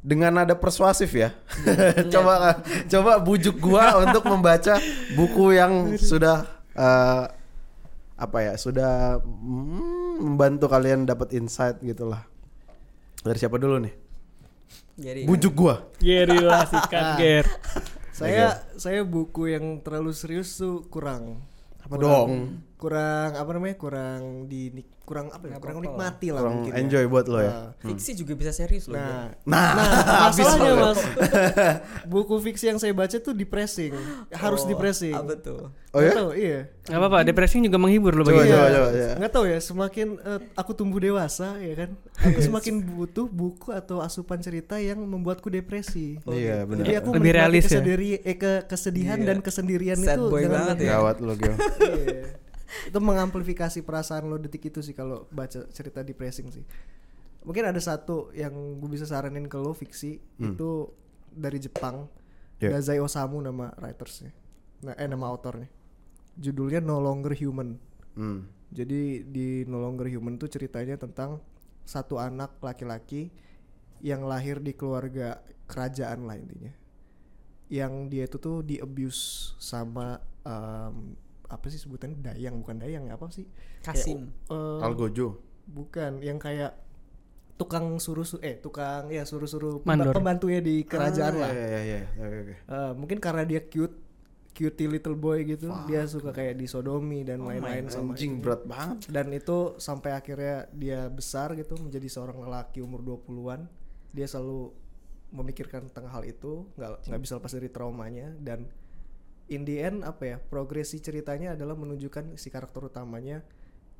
dengan 0.00 0.32
nada 0.40 0.54
persuasif 0.56 1.12
ya. 1.12 1.34
coba 2.14 2.62
coba 2.86 3.12
bujuk 3.18 3.58
gua 3.58 3.92
untuk 4.06 4.24
membaca 4.30 4.78
buku 5.18 5.58
yang 5.58 5.98
sudah 5.98 6.46
eh, 6.72 7.24
apa 8.18 8.38
ya? 8.40 8.54
Sudah 8.56 9.18
mm, 9.20 10.24
membantu 10.24 10.70
kalian 10.70 11.04
dapat 11.04 11.36
insight 11.36 11.82
gitulah. 11.82 12.24
Dari 13.20 13.38
siapa 13.38 13.58
dulu 13.58 13.82
nih? 13.82 14.07
Bujuk 14.98 15.54
gua. 15.54 15.86
Geri 16.02 16.42
lah 16.42 16.66
sikat 16.66 17.22
Ger. 17.22 17.46
saya 18.10 18.66
saya 18.74 19.06
buku 19.06 19.54
yang 19.54 19.78
terlalu 19.78 20.10
serius 20.10 20.58
tuh 20.58 20.82
kurang. 20.90 21.38
Apa 21.78 21.94
Kurang- 21.94 22.02
dong? 22.02 22.30
Kurang 22.78 23.34
apa 23.34 23.50
namanya? 23.50 23.74
Kurang 23.74 24.20
di 24.46 24.70
kurang 25.02 25.28
apa 25.28 25.40
ya? 25.42 25.50
Nggak 25.50 25.62
Kurang 25.64 25.78
nikmati 25.80 26.26
lah 26.28 26.40
Kurang 26.40 26.54
mungkin. 26.54 26.70
ya. 26.70 26.78
enjoy 26.78 27.04
buat 27.06 27.26
lo 27.26 27.38
ya. 27.40 27.50
Nah, 27.50 27.70
fiksi 27.82 28.12
juga 28.12 28.32
bisa 28.32 28.52
serius 28.52 28.86
loh 28.86 28.94
Nah, 28.94 29.32
Nah, 29.42 29.68
nah 29.74 29.86
habis 30.28 30.44
masalahnya 30.44 30.74
mas, 30.78 31.00
buku 32.12 32.34
fiksi 32.40 32.64
yang 32.66 32.78
saya 32.78 32.92
baca 32.92 33.16
tuh 33.16 33.32
depressing, 33.32 33.90
harus 34.30 34.62
Oh, 34.62 34.68
depressing. 34.68 35.10
apa 35.12 35.34
tuh 35.34 35.72
Oh 35.88 35.98
ya? 35.98 36.12
Nggak 36.12 36.20
tahu, 36.20 36.30
iya. 36.36 36.60
Gak 36.84 36.98
apa-apa, 36.98 37.18
depresi 37.24 37.54
juga 37.58 37.78
menghibur 37.78 38.12
loh 38.12 38.22
bagi 38.22 38.36
coba, 38.36 38.46
Iya, 38.46 38.60
coba, 38.70 38.88
ya. 38.92 39.10
nggak 39.16 39.32
tahu 39.32 39.44
ya. 39.48 39.58
Semakin 39.58 40.08
eh, 40.20 40.40
aku 40.54 40.70
tumbuh 40.72 41.00
dewasa, 41.00 41.48
ya 41.58 41.74
kan, 41.74 41.90
aku 42.22 42.38
semakin 42.38 42.74
butuh 42.86 43.26
buku 43.26 43.72
atau 43.72 43.98
asupan 43.98 44.38
cerita 44.38 44.76
yang 44.78 45.00
membuatku 45.00 45.48
depresi. 45.48 46.20
Iya, 46.22 46.62
benar. 46.62 46.84
Jadi 46.84 46.92
aku 46.94 47.08
Lebih 47.10 47.32
realis 47.34 47.64
ya? 47.64 47.80
kesediri- 47.80 48.20
eh, 48.22 48.36
ke 48.36 48.52
kesedihan 48.66 49.16
Iya. 49.16 49.26
dan 49.26 49.38
kesendirian 49.40 49.98
Sad 49.98 50.14
itu 50.14 50.28
boy 50.28 50.44
dengan 50.44 50.54
banget 50.62 50.76
ya. 50.78 50.88
Gawat 50.94 51.16
lo. 51.18 51.32
Iya. 51.34 51.56
Itu 52.88 52.98
mengamplifikasi 53.00 53.80
perasaan 53.82 54.28
lo 54.28 54.36
detik 54.36 54.68
itu 54.68 54.84
sih 54.84 54.92
kalau 54.92 55.24
baca 55.32 55.64
cerita 55.72 56.04
depressing 56.04 56.52
sih. 56.52 56.64
Mungkin 57.46 57.64
ada 57.64 57.80
satu 57.80 58.28
yang 58.36 58.52
gue 58.80 58.90
bisa 58.92 59.08
saranin 59.08 59.48
ke 59.48 59.56
lo 59.56 59.72
fiksi 59.72 60.20
itu 60.36 60.70
dari 61.32 61.56
Jepang. 61.62 62.10
Yeah. 62.58 62.74
Dazai 62.74 62.98
Osamu 62.98 63.38
nama 63.38 63.70
writersnya. 63.78 64.34
Nah, 64.82 64.94
eh 64.98 65.06
nama 65.06 65.30
autornya. 65.30 65.70
Judulnya 66.34 66.82
No 66.82 66.98
Longer 66.98 67.34
Human. 67.38 67.78
Hmm. 68.18 68.50
Jadi 68.68 69.22
di 69.24 69.62
No 69.64 69.78
Longer 69.80 70.10
Human 70.10 70.36
tuh 70.36 70.50
ceritanya 70.50 70.98
tentang 70.98 71.40
satu 71.86 72.20
anak 72.20 72.58
laki-laki 72.60 73.30
yang 74.04 74.26
lahir 74.26 74.60
di 74.60 74.74
keluarga 74.76 75.40
kerajaan 75.70 76.26
lah 76.26 76.36
intinya. 76.36 76.74
yang 77.68 78.08
dia 78.08 78.24
itu 78.24 78.40
tuh 78.40 78.64
di 78.64 78.80
abuse 78.80 79.52
sama 79.60 80.16
em, 80.40 81.12
apa 81.48 81.66
sih 81.66 81.76
sebutannya 81.76 82.18
dayang 82.18 82.58
bukan 82.58 82.76
dayang 82.76 83.04
ya 83.04 83.14
apa 83.14 83.28
sih 83.28 83.48
Kasim. 83.80 84.28
Kayak, 84.44 84.80
eh, 84.80 84.84
Algojo. 84.84 85.28
bukan 85.66 86.20
yang 86.20 86.36
kayak 86.36 86.76
tukang 87.54 87.96
suruh 87.96 88.22
su- 88.22 88.38
eh 88.40 88.56
tukang 88.56 89.08
ya 89.08 89.22
suruh-suruh 89.22 89.82
Mandor. 89.82 90.14
pembantunya 90.14 90.60
di 90.60 90.82
kerajaan 90.82 91.34
Ah, 91.34 91.40
lah 91.40 91.50
Iya 91.50 91.66
iya 91.66 91.80
iya. 91.82 92.00
Eh, 92.62 92.92
mungkin 92.94 93.18
karena 93.18 93.42
dia 93.42 93.60
cute 93.60 94.06
cutie 94.50 94.86
little 94.86 95.14
boy 95.14 95.42
gitu 95.44 95.70
dia 95.84 96.02
suka 96.04 96.30
kayak 96.30 96.54
disodomi 96.54 97.22
dan 97.22 97.40
lain-lain 97.40 97.86
sama 97.86 98.12
Anjing 98.12 98.38
berat 98.38 98.62
banget. 98.64 99.06
dan 99.06 99.30
itu 99.30 99.56
sampai 99.76 100.10
akhirnya 100.12 100.66
dia 100.72 101.06
besar 101.08 101.54
gitu 101.54 101.74
menjadi 101.76 102.06
seorang 102.08 102.38
lelaki 102.38 102.78
umur 102.78 102.98
20-an 103.00 103.70
dia 104.08 104.26
selalu 104.26 104.74
memikirkan 105.30 105.86
tentang 105.86 106.08
hal 106.08 106.24
itu 106.24 106.66
nggak 106.74 107.06
nggak 107.06 107.20
bisa 107.20 107.32
lepas 107.36 107.52
dari 107.52 107.68
traumanya 107.68 108.34
dan 108.36 108.66
in 109.48 109.64
the 109.64 109.80
end 109.80 110.04
apa 110.04 110.22
ya 110.24 110.36
progresi 110.38 111.00
ceritanya 111.00 111.56
adalah 111.56 111.74
menunjukkan 111.74 112.36
si 112.36 112.52
karakter 112.52 112.84
utamanya 112.88 113.42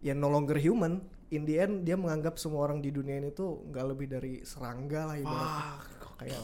yang 0.04 0.20
no 0.22 0.30
longer 0.30 0.56
human. 0.56 1.02
In 1.28 1.44
the 1.44 1.60
end 1.60 1.84
dia 1.84 1.98
menganggap 1.98 2.40
semua 2.40 2.64
orang 2.64 2.80
di 2.80 2.88
dunia 2.88 3.20
ini 3.20 3.28
tuh 3.34 3.68
nggak 3.68 3.84
lebih 3.84 4.06
dari 4.08 4.40
serangga 4.44 5.12
lah 5.12 5.16
ibaratnya. 5.20 5.66
Kayak 6.18 6.40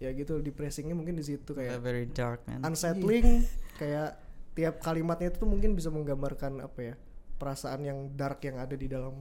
ya 0.00 0.08
gitu 0.12 0.40
depressingnya 0.40 0.96
mungkin 0.96 1.18
di 1.18 1.24
situ 1.24 1.52
kayak 1.52 1.82
very 1.82 2.06
dark 2.06 2.44
man. 2.46 2.62
unsettling. 2.62 3.44
Kayak 3.76 4.22
tiap 4.56 4.80
kalimatnya 4.80 5.34
itu 5.34 5.42
tuh 5.42 5.50
mungkin 5.50 5.76
bisa 5.76 5.92
menggambarkan 5.92 6.64
apa 6.64 6.80
ya 6.80 6.94
perasaan 7.36 7.84
yang 7.84 7.98
dark 8.16 8.40
yang 8.46 8.56
ada 8.56 8.72
di 8.72 8.88
dalam 8.88 9.20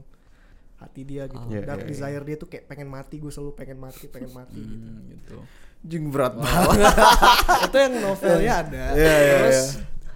hati 0.80 1.02
dia 1.08 1.28
gitu. 1.28 1.44
Iya, 1.52 1.64
dark 1.64 1.84
iya, 1.84 1.90
desire 1.92 2.24
dia 2.24 2.36
tuh 2.40 2.48
kayak 2.52 2.66
pengen 2.68 2.88
mati 2.92 3.16
gue 3.20 3.32
selalu 3.32 3.52
pengen 3.56 3.80
mati 3.80 4.06
pengen 4.12 4.32
mati 4.36 4.60
gitu. 4.60 4.76
Hmm, 4.76 5.00
gitu. 5.12 5.38
Anjing 5.86 6.10
berat 6.10 6.34
banget. 6.34 6.82
itu 7.66 7.76
yang 7.78 7.94
novelnya 8.02 8.54
ada 8.60 8.84
Iya, 8.92 9.16
iya, 9.16 9.36
terus 9.38 9.60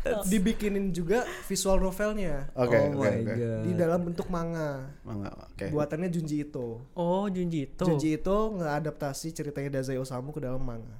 iya. 0.01 0.17
dibikinin 0.25 0.89
juga 0.89 1.21
visual 1.45 1.77
novelnya 1.77 2.49
Oke 2.51 2.73
oh 2.73 2.83
oke 2.89 2.97
my 2.97 3.17
oke. 3.19 3.29
god. 3.29 3.61
di 3.61 3.71
dalam 3.75 3.99
bentuk 4.01 4.27
manga 4.27 4.89
Mangga, 4.99 5.29
Oke. 5.45 5.69
buatannya 5.69 6.09
Junji 6.09 6.41
Ito 6.41 6.81
Oh, 6.91 7.27
Junji 7.27 7.67
itu. 7.67 7.83
Junji 7.83 8.15
Ito 8.15 8.37
ngeadaptasi 8.55 9.29
ceritanya 9.31 9.69
Dazai 9.71 9.95
Osamu 9.95 10.31
ke 10.31 10.41
dalam 10.41 10.57
manga 10.59 10.97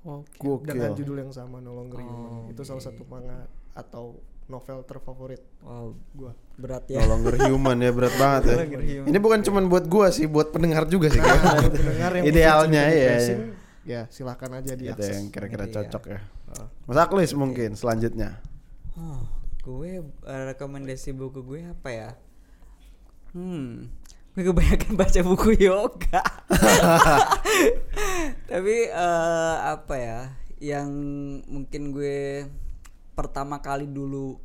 Oke. 0.00 0.34
dengan 0.64 0.90
Gokil. 0.90 0.98
judul 0.98 1.16
yang 1.20 1.30
sama 1.30 1.58
No 1.58 1.72
Longer 1.72 2.00
Human 2.00 2.50
itu 2.50 2.62
salah 2.62 2.80
satu 2.80 3.04
manga 3.04 3.46
atau 3.72 4.18
novel 4.46 4.82
terfavorit 4.82 5.44
Wow, 5.60 5.94
gua 6.10 6.32
berat 6.56 6.88
No 6.88 6.94
ya. 6.94 7.04
longer 7.04 7.34
human 7.44 7.76
ya 7.76 7.90
berat 7.92 8.14
banget 8.16 8.42
ya. 8.44 8.56
longer 8.58 8.82
human. 8.82 9.06
Ini 9.06 9.18
bukan 9.20 9.38
cuman 9.40 9.64
buat 9.66 9.84
gua 9.86 10.08
sih, 10.08 10.24
buat 10.24 10.48
pendengar 10.48 10.82
juga 10.84 11.06
sih. 11.06 11.20
kayaknya. 11.20 11.52
Nah, 11.52 11.68
pendengar 11.68 12.10
yang 12.12 12.24
Idealnya 12.32 12.82
ya. 12.88 13.14
Ya 13.88 14.04
silahkan 14.12 14.52
aja 14.52 14.76
Itu 14.76 14.84
diakses. 14.84 15.16
yang 15.16 15.24
kira-kira 15.32 15.64
Iya. 15.64 15.72
cocok 15.80 16.04
ya. 16.06 16.20
Mas 16.84 16.96
Aklis 16.96 17.32
mungkin 17.32 17.72
selanjutnya. 17.72 18.36
Oh, 18.92 19.24
gue 19.62 20.04
eh, 20.04 20.42
rekomendasi 20.46 21.12
buku 21.12 21.40
gue 21.40 21.60
apa 21.64 21.88
ya? 21.88 22.10
Hmm, 23.32 23.88
gue 24.32 24.42
kebanyakan 24.42 24.92
baca 25.00 25.20
buku 25.22 25.48
yoga. 25.56 26.22
Tapi 28.50 28.76
eh, 28.88 29.56
apa 29.64 29.94
ya? 29.96 30.20
Yang 30.58 30.88
mungkin 31.46 31.82
gue 31.90 32.46
pertama 33.14 33.58
kali 33.58 33.86
dulu 33.86 34.38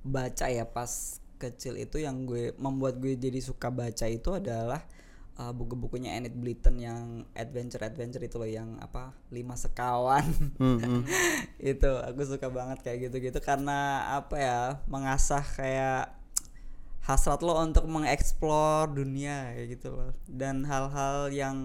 baca 0.00 0.46
ya 0.46 0.64
pas 0.64 1.18
kecil 1.36 1.76
itu 1.76 1.98
yang 1.98 2.24
gue 2.24 2.54
membuat 2.56 2.96
gue 2.98 3.14
jadi 3.14 3.38
suka 3.40 3.68
baca 3.68 4.06
itu 4.06 4.30
adalah 4.30 4.80
eh, 5.40 5.52
buku-bukunya 5.56 6.20
Enid 6.20 6.36
Blyton 6.36 6.76
yang 6.76 7.24
adventure 7.32 7.80
adventure 7.80 8.20
itu 8.20 8.36
loh 8.36 8.50
yang 8.50 8.76
apa 8.84 9.16
lima 9.32 9.56
sekawan 9.56 10.24
Hmm, 10.60 10.78
hmm. 10.84 11.02
itu 11.56 11.90
aku 12.08 12.20
suka 12.28 12.52
banget 12.52 12.84
kayak 12.84 13.08
gitu-gitu 13.08 13.40
karena 13.40 14.04
apa 14.20 14.36
ya 14.36 14.58
mengasah 14.92 15.42
kayak 15.56 16.12
hasrat 17.00 17.40
lo 17.40 17.56
untuk 17.58 17.88
mengeksplor 17.88 18.92
dunia 18.92 19.56
kayak 19.56 19.68
gitu 19.80 19.88
loh 19.96 20.12
dan 20.28 20.62
hal-hal 20.68 21.32
yang 21.32 21.56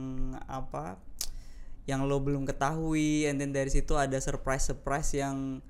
apa 0.47 0.97
yang 1.85 2.07
lo 2.09 2.17
belum 2.17 2.49
ketahui 2.49 3.29
and 3.29 3.37
then 3.37 3.53
dari 3.53 3.69
situ 3.69 3.93
ada 3.93 4.17
surprise 4.17 4.65
surprise 4.65 5.13
yang 5.13 5.61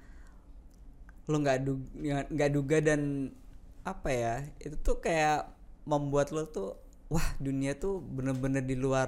lo 1.26 1.38
nggak 1.42 1.60
du- 1.66 1.90
nggak 1.98 2.26
nggak 2.32 2.52
duga 2.54 2.78
dan 2.80 3.34
apa 3.84 4.10
ya 4.14 4.36
itu 4.62 4.78
tuh 4.80 5.02
kayak 5.02 5.50
membuat 5.90 6.30
lo 6.32 6.46
tuh 6.48 6.78
wah 7.16 7.28
dunia 7.40 7.80
tuh 7.80 8.04
bener-bener 8.04 8.60
di 8.68 8.76
luar 8.76 9.08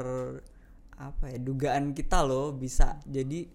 apa 0.96 1.28
ya 1.28 1.38
dugaan 1.44 1.92
kita 1.92 2.24
loh 2.24 2.56
bisa 2.56 3.04
jadi 3.04 3.52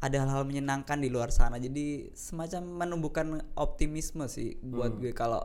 ada 0.00 0.24
hal-hal 0.24 0.48
menyenangkan 0.48 0.96
di 0.96 1.12
luar 1.12 1.28
sana 1.28 1.60
jadi 1.60 2.08
semacam 2.16 2.80
menumbuhkan 2.80 3.44
optimisme 3.52 4.24
sih 4.24 4.56
buat 4.64 4.96
gue 4.96 5.12
kalau 5.12 5.44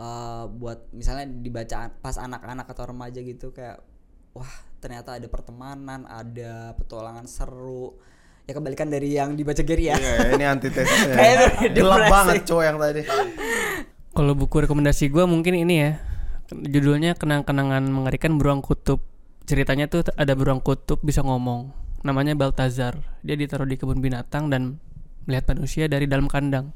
eh, 0.00 0.44
buat 0.48 0.88
misalnya 0.96 1.28
dibaca 1.28 1.92
pas 2.00 2.16
anak-anak 2.16 2.64
atau 2.72 2.88
remaja 2.88 3.20
gitu 3.20 3.52
kayak 3.52 3.84
wah 4.32 4.54
ternyata 4.80 5.20
ada 5.20 5.28
pertemanan 5.28 6.08
ada 6.08 6.72
petualangan 6.80 7.28
seru 7.28 8.00
ya 8.48 8.56
kebalikan 8.56 8.88
dari 8.88 9.12
yang 9.14 9.36
dibaca 9.36 9.60
Gary 9.62 9.92
ya 9.92 10.00
Iya, 10.00 10.34
ini 10.34 10.44
antitesisnya. 10.48 11.14
Ya. 11.14 11.46
Gelap 11.76 12.10
banget 12.10 12.42
cowok 12.42 12.64
yang 12.66 12.78
tadi. 12.80 13.06
Kalau 14.10 14.34
buku 14.34 14.66
rekomendasi 14.66 15.14
gua 15.14 15.30
mungkin 15.30 15.54
ini 15.54 15.74
ya. 15.78 16.11
Judulnya 16.52 17.16
Kenang-kenangan 17.16 17.88
Mengerikan 17.88 18.36
Beruang 18.36 18.60
Kutub. 18.60 19.00
Ceritanya 19.42 19.90
tuh 19.90 20.06
ada 20.14 20.38
beruang 20.38 20.62
kutub 20.62 21.02
bisa 21.02 21.24
ngomong. 21.24 21.74
Namanya 22.06 22.38
Baltazar. 22.38 23.00
Dia 23.26 23.34
ditaruh 23.34 23.66
di 23.66 23.74
kebun 23.74 23.98
binatang 23.98 24.48
dan 24.52 24.78
melihat 25.26 25.50
manusia 25.50 25.90
dari 25.90 26.06
dalam 26.06 26.30
kandang. 26.30 26.70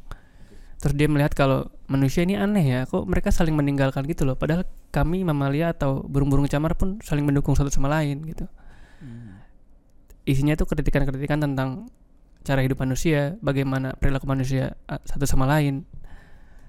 Terus 0.82 0.94
dia 0.98 1.08
melihat 1.08 1.32
kalau 1.32 1.72
manusia 1.88 2.26
ini 2.26 2.36
aneh 2.36 2.62
ya, 2.62 2.80
kok 2.84 3.06
mereka 3.08 3.32
saling 3.32 3.54
meninggalkan 3.54 4.04
gitu 4.04 4.28
loh. 4.28 4.36
Padahal 4.36 4.68
kami 4.92 5.24
mamalia 5.24 5.72
atau 5.72 6.04
burung-burung 6.04 6.50
camar 6.50 6.76
pun 6.76 7.00
saling 7.00 7.24
mendukung 7.24 7.56
satu 7.56 7.72
sama 7.72 7.88
lain 7.88 8.22
gitu. 8.28 8.44
Isinya 10.26 10.58
tuh 10.58 10.66
kritikan-kritikan 10.66 11.38
tentang 11.38 11.86
cara 12.42 12.62
hidup 12.62 12.82
manusia, 12.82 13.38
bagaimana 13.42 13.94
perilaku 13.98 14.26
manusia 14.26 14.74
ah, 14.90 14.98
satu 15.02 15.26
sama 15.26 15.46
lain. 15.46 15.86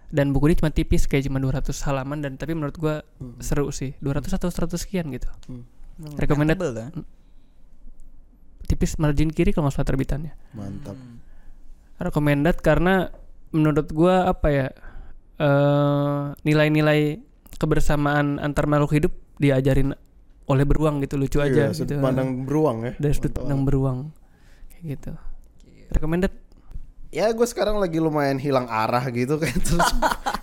Dan 0.07 0.31
buku 0.31 0.47
ini 0.47 0.55
cuma 0.55 0.71
tipis 0.71 1.03
kayak 1.03 1.27
cuma 1.27 1.37
200 1.37 1.67
halaman 1.83 2.23
dan 2.23 2.35
tapi 2.35 2.55
menurut 2.55 2.75
gua 2.75 3.03
seru 3.39 3.67
sih. 3.69 3.91
200 3.99 4.31
atau 4.31 4.47
100 4.47 4.79
sekian 4.79 5.11
gitu. 5.11 5.27
Recommended 6.15 6.55
Tebel 6.55 6.71
dah. 6.73 6.89
tipis 8.67 8.99
margin 8.99 9.31
kiri 9.31 9.51
kalau 9.51 9.67
nggak 9.67 9.75
salah 9.75 9.87
terbitannya. 9.87 10.33
Mantap. 10.51 10.95
Recommended 11.97 12.59
karena 12.59 13.09
menurut 13.49 13.87
gua 13.89 14.27
apa 14.27 14.47
ya? 14.47 14.67
eh 15.37 16.23
nilai-nilai 16.41 17.21
kebersamaan 17.55 18.41
antar 18.41 18.65
makhluk 18.65 18.89
hidup 18.91 19.13
diajarin 19.37 19.93
oleh 20.47 20.65
beruang 20.65 20.97
gitu 20.97 21.13
lucu 21.13 21.37
aja 21.37 21.69
Iya, 21.69 21.77
sudut 21.77 21.93
gitu. 21.93 22.01
pandang 22.01 22.41
beruang 22.41 22.77
ya. 22.81 22.91
dari 22.97 23.13
sudut 23.13 23.37
pandang 23.37 23.61
beruang 23.61 23.99
kayak 24.73 24.83
gitu. 24.97 25.11
Recommended 25.93 26.33
Ya 27.13 27.31
gue 27.31 27.47
sekarang 27.47 27.79
lagi 27.79 28.03
lumayan 28.03 28.35
hilang 28.35 28.67
arah 28.67 29.03
gitu 29.11 29.39
kan 29.39 29.55
terus 29.67 29.89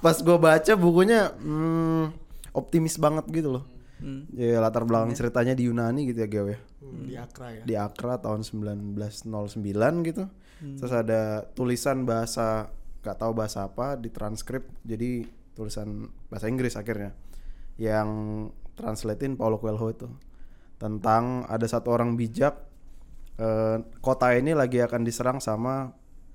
pas 0.00 0.16
gue 0.16 0.38
baca 0.40 0.72
bukunya 0.76 1.32
hmm, 1.36 2.16
optimis 2.56 2.96
banget 2.96 3.28
gitu 3.28 3.60
loh. 3.60 3.64
Hmm. 4.00 4.28
Ya 4.32 4.60
latar 4.60 4.84
belakang 4.84 5.12
ceritanya 5.12 5.52
di 5.56 5.68
Yunani 5.68 6.08
gitu 6.08 6.24
ya 6.24 6.28
Geo 6.28 6.46
ya. 6.48 6.58
Hmm, 6.80 7.04
di 7.08 7.14
Accra 7.20 7.48
ya. 7.52 7.62
Di 7.64 7.74
Accra 7.76 8.14
tahun 8.20 8.42
1909 8.42 10.08
gitu. 10.08 10.24
Terus 10.64 10.92
ada 10.96 11.44
tulisan 11.52 12.08
bahasa 12.08 12.72
gak 13.04 13.20
tahu 13.20 13.36
bahasa 13.36 13.68
apa 13.68 14.00
di 14.00 14.08
transkrip 14.08 14.64
jadi 14.80 15.28
tulisan 15.52 16.08
bahasa 16.32 16.48
Inggris 16.48 16.72
akhirnya 16.74 17.12
yang 17.76 18.48
translatein 18.80 19.36
Paulo 19.36 19.60
Coelho 19.60 19.92
itu 19.92 20.08
tentang 20.80 21.44
ada 21.46 21.68
satu 21.68 21.92
orang 21.92 22.16
bijak 22.16 22.56
eh, 23.36 23.78
kota 24.00 24.32
ini 24.32 24.56
lagi 24.56 24.80
akan 24.80 25.04
diserang 25.04 25.38
sama 25.38 25.92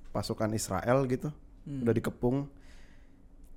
pasukan 0.09 0.51
Israel 0.53 1.05
gitu. 1.05 1.29
Udah 1.69 1.93
dikepung. 1.93 2.49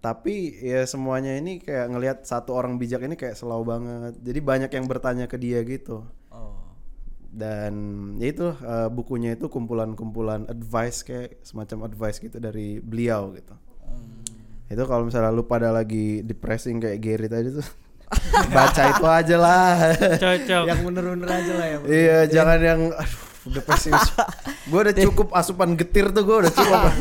Tapi 0.02 0.58
ya 0.58 0.82
semuanya 0.82 1.38
ini 1.38 1.62
kayak 1.62 1.86
ngelihat 1.94 2.18
satu 2.26 2.58
orang 2.58 2.74
bijak 2.74 3.06
ini 3.06 3.14
kayak 3.14 3.38
selalu 3.38 3.64
banget. 3.70 4.14
Jadi 4.18 4.40
banyak 4.42 4.70
yang 4.74 4.86
bertanya 4.90 5.24
ke 5.30 5.38
dia 5.38 5.62
gitu. 5.62 6.04
Oh. 6.32 6.58
dan 7.32 7.72
ya 8.20 8.28
itu 8.28 8.52
eh, 8.60 8.88
bukunya 8.92 9.32
itu 9.32 9.48
kumpulan-kumpulan 9.48 10.44
advice 10.52 11.00
kayak 11.00 11.40
semacam 11.40 11.88
advice 11.88 12.20
gitu 12.20 12.36
dari 12.36 12.76
beliau 12.76 13.32
gitu. 13.32 13.56
Itu 14.68 14.84
kalau 14.84 15.08
misalnya 15.08 15.32
lu 15.32 15.48
pada 15.48 15.72
lagi 15.72 16.20
depressing 16.20 16.76
kayak 16.76 17.00
Gary 17.00 17.28
tadi 17.32 17.56
tuh 17.56 17.64
baca 18.56 18.82
itu 18.84 19.04
aja 19.08 19.36
lah. 19.40 19.72
Cocok. 20.20 20.64
Yang 20.76 20.80
bener-bener 20.84 21.28
aja 21.32 21.52
lah 21.56 21.66
ya. 21.72 21.78
iya 21.88 22.18
jangan 22.28 22.60
yang 22.60 22.80
aduh 22.92 23.31
depressing 23.44 23.94
gue 24.70 24.78
udah 24.80 24.94
cukup 25.00 25.28
asupan 25.32 25.74
getir 25.74 26.08
tuh 26.08 26.22
gue 26.22 26.36
udah 26.38 26.52
cukup 26.52 26.82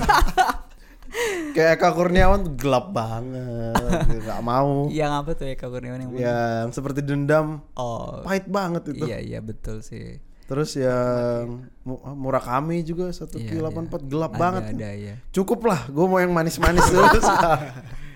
kayak 1.52 1.76
Eka 1.76 1.90
Kurniawan 1.92 2.40
tuh 2.42 2.54
gelap 2.56 2.90
banget 2.90 3.76
nggak 4.24 4.42
mau 4.42 4.88
Yang 4.88 5.12
apa 5.14 5.30
tuh 5.34 5.46
Kak 5.52 5.68
Kurniawan 5.68 6.00
yang 6.00 6.10
mana? 6.10 6.22
yang 6.22 6.66
seperti 6.70 7.00
dendam 7.02 7.60
Oh. 7.74 8.24
pahit 8.24 8.48
banget 8.48 8.88
itu 8.90 9.04
Iya 9.04 9.20
iya 9.20 9.40
betul 9.40 9.82
sih. 9.82 10.18
Terus 10.42 10.76
yang 10.76 11.64
Mu- 11.82 12.00
ah, 12.02 12.12
Murakami 12.12 12.82
juga 12.82 13.08
satu 13.10 13.36
Iya, 13.36 13.48
Q 13.48 13.52
iya. 13.54 13.68
84 13.68 14.04
gelap 14.08 14.32
Ada, 14.32 14.40
banget. 14.40 14.64
ada 14.70 14.90
ya 14.94 15.16
Cukup 15.32 15.60
lah, 15.64 15.88
gue 15.88 16.06
mau 16.06 16.18
yang 16.18 16.32
manis-manis 16.32 16.84
terus. 16.86 17.28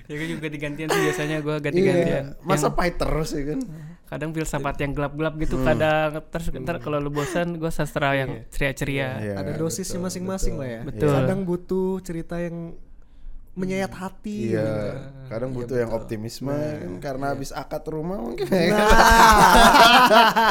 Ya 0.06 0.14
gue 0.16 0.28
juga 0.30 0.46
ganti-gantian 0.46 0.86
sih 0.86 1.02
biasanya 1.02 1.38
gue 1.42 1.56
ganti-gantian. 1.58 2.26
iya, 2.30 2.38
masa 2.40 2.68
Yang 2.68 2.78
pahit 2.78 2.96
terus 2.96 3.30
ya 3.32 3.44
kan? 3.44 3.60
Kadang 4.06 4.30
filsafat 4.32 4.76
yang 4.86 4.94
gelap-gelap 4.94 5.34
gitu, 5.42 5.58
kadang 5.66 6.22
terus 6.30 6.54
ntar 6.62 6.78
kalau 6.78 7.02
lu 7.02 7.10
bosan 7.10 7.58
gue 7.58 7.72
sastra 7.74 8.14
yang 8.14 8.46
ceria-ceria. 8.54 9.10
Iya, 9.22 9.34
ada 9.42 9.52
dosisnya 9.58 9.98
masing-masing 9.98 10.56
lah 10.62 10.70
ya. 10.70 10.82
Betul. 10.86 11.10
Kadang 11.10 11.40
butuh 11.44 12.00
cerita 12.06 12.38
yang 12.38 12.78
menyayat 13.56 13.88
hati. 13.96 14.52
Iya, 14.52 14.68
gitu. 14.68 15.32
kadang 15.32 15.56
butuh 15.56 15.80
yang 15.80 15.92
optimisme 15.96 16.52
kan 16.52 16.92
karena 17.00 17.26
habis 17.32 17.56
akad 17.56 17.88
rumah 17.88 18.20
mungkin. 18.20 18.46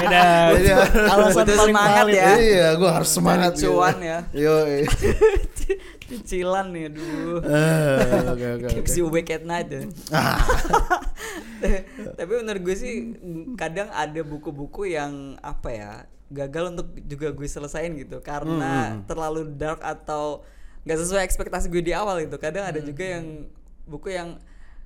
Beda. 0.03 0.25
Jadi, 0.57 0.69
Alasan 1.13 1.45
paling 1.45 1.61
semangat 1.69 2.07
ya. 2.09 2.33
Iya, 2.41 2.69
gue 2.81 2.91
harus 2.91 3.11
semangat. 3.13 3.53
Cuan 3.61 3.97
ya. 4.01 4.19
Yo, 4.33 4.57
iya. 4.65 4.89
cicilan 6.07 6.69
nih 6.69 6.87
aduh 6.87 7.41
Eh, 7.41 8.23
Oke 8.29 8.47
oke 8.55 8.67
keeps 8.71 8.91
oke. 8.91 8.97
you 8.97 9.05
awake 9.07 9.29
at 9.29 9.43
night 9.43 9.67
ya. 9.67 9.83
tapi 12.15 12.31
menurut 12.35 12.61
gue 12.63 12.75
sih 12.75 12.93
kadang 13.55 13.89
ada 13.91 14.21
buku-buku 14.21 14.91
yang 14.91 15.35
apa 15.41 15.69
ya 15.71 15.91
gagal 16.27 16.71
untuk 16.71 16.87
juga 17.01 17.31
gue 17.31 17.47
selesain 17.47 17.91
gitu 17.95 18.19
karena 18.21 18.99
terlalu 19.05 19.47
dark 19.51 19.81
atau 19.81 20.43
nggak 20.83 20.99
sesuai 20.99 21.23
ekspektasi 21.23 21.67
gue 21.67 21.83
di 21.83 21.93
awal 21.93 22.21
gitu 22.21 22.37
kadang 22.37 22.63
ada 22.65 22.79
juga 22.79 23.03
yang 23.11 23.49
buku 23.83 24.11
yang 24.11 24.37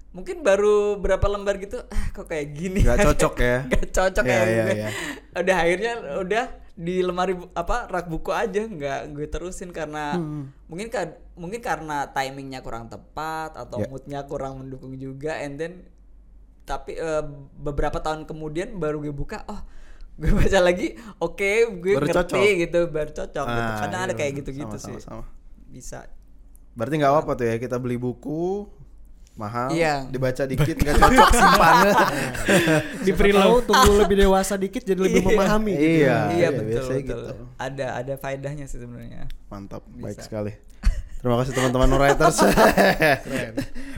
mungkin 0.09 0.41
baru 0.41 0.97
berapa 0.97 1.21
lembar 1.27 1.59
gitu 1.59 1.79
ah 1.85 2.05
kok 2.11 2.27
kayak 2.27 2.47
gini 2.53 2.81
Nggak 2.81 3.05
cocok 3.05 3.35
ya. 3.39 3.57
Gak 3.69 3.85
cocok 3.93 4.25
Iya, 4.25 4.35
ya 4.35 4.45
iya, 4.45 4.63
gue. 4.63 4.75
iya. 4.75 4.89
udah 5.37 5.57
akhirnya 5.59 5.93
udah 6.17 6.45
di 6.79 7.03
lemari 7.03 7.35
bu- 7.35 7.51
apa 7.53 7.85
rak 7.85 8.07
buku 8.07 8.31
aja 8.31 8.63
nggak 8.63 9.01
gue 9.11 9.27
terusin 9.27 9.69
karena 9.69 10.15
mungkin 10.65 10.87
ka- 10.87 11.19
mungkin 11.35 11.59
karena 11.59 12.07
timingnya 12.09 12.63
kurang 12.63 12.87
tepat 12.87 13.59
atau 13.59 13.79
Ya. 13.79 13.87
moodnya 13.87 14.21
kurang 14.25 14.63
mendukung 14.63 14.95
juga 14.95 15.35
and 15.37 15.59
then 15.59 15.73
tapi 16.63 16.95
eh, 16.95 17.25
beberapa 17.57 17.99
tahun 17.99 18.25
kemudian 18.25 18.77
baru 18.77 19.01
gue 19.01 19.11
buka 19.11 19.43
oh 19.45 19.59
gue 20.15 20.31
baca 20.31 20.61
lagi 20.61 20.95
oke 21.19 21.51
gue 21.79 21.93
Baru 21.95 22.07
ngerti 22.07 22.19
cocok. 22.31 22.59
gitu 22.61 22.81
baru 22.89 23.11
cocok 23.13 23.47
gitu 23.49 23.63
Ah, 23.69 23.79
kadang 23.81 24.01
iya 24.01 24.07
ada 24.07 24.15
kayak 24.15 24.33
gitu-gitu 24.37 24.77
sih 24.79 24.97
sama. 24.99 25.27
bisa 25.67 26.07
Berarti 26.73 26.95
nggak 26.95 27.11
apa-apa 27.13 27.33
tuh 27.35 27.47
ya 27.49 27.57
kita 27.57 27.75
beli 27.77 27.99
buku 27.99 28.71
mahal, 29.39 29.71
Iya. 29.71 30.11
dibaca 30.11 30.43
dikit 30.51 30.77
nggak 30.77 30.95
cocok 30.99 31.31
simpan. 31.31 31.77
Di 33.07 33.13
tahu 33.15 33.57
tunggu 33.63 33.93
lebih 34.03 34.17
dewasa 34.19 34.59
dikit 34.59 34.83
jadi 34.83 34.99
lebih 34.99 35.23
memahami. 35.25 35.73
gitu. 35.73 35.87
Iya, 36.03 36.17
iya 36.35 36.35
iya, 36.35 36.49
betul, 36.51 36.83
betul. 36.83 36.99
gitu. 37.01 37.17
ada 37.55 37.87
ada 37.97 38.15
faedahnya 38.15 38.67
sih 38.67 38.83
sebenarnya 38.83 39.31
Mantap, 39.47 39.87
baik 39.89 40.19
Bisa. 40.19 40.27
sekali. 40.27 40.53
Terima 41.19 41.35
kasih 41.35 41.51
teman-teman 41.51 41.91
writers. 41.95 42.39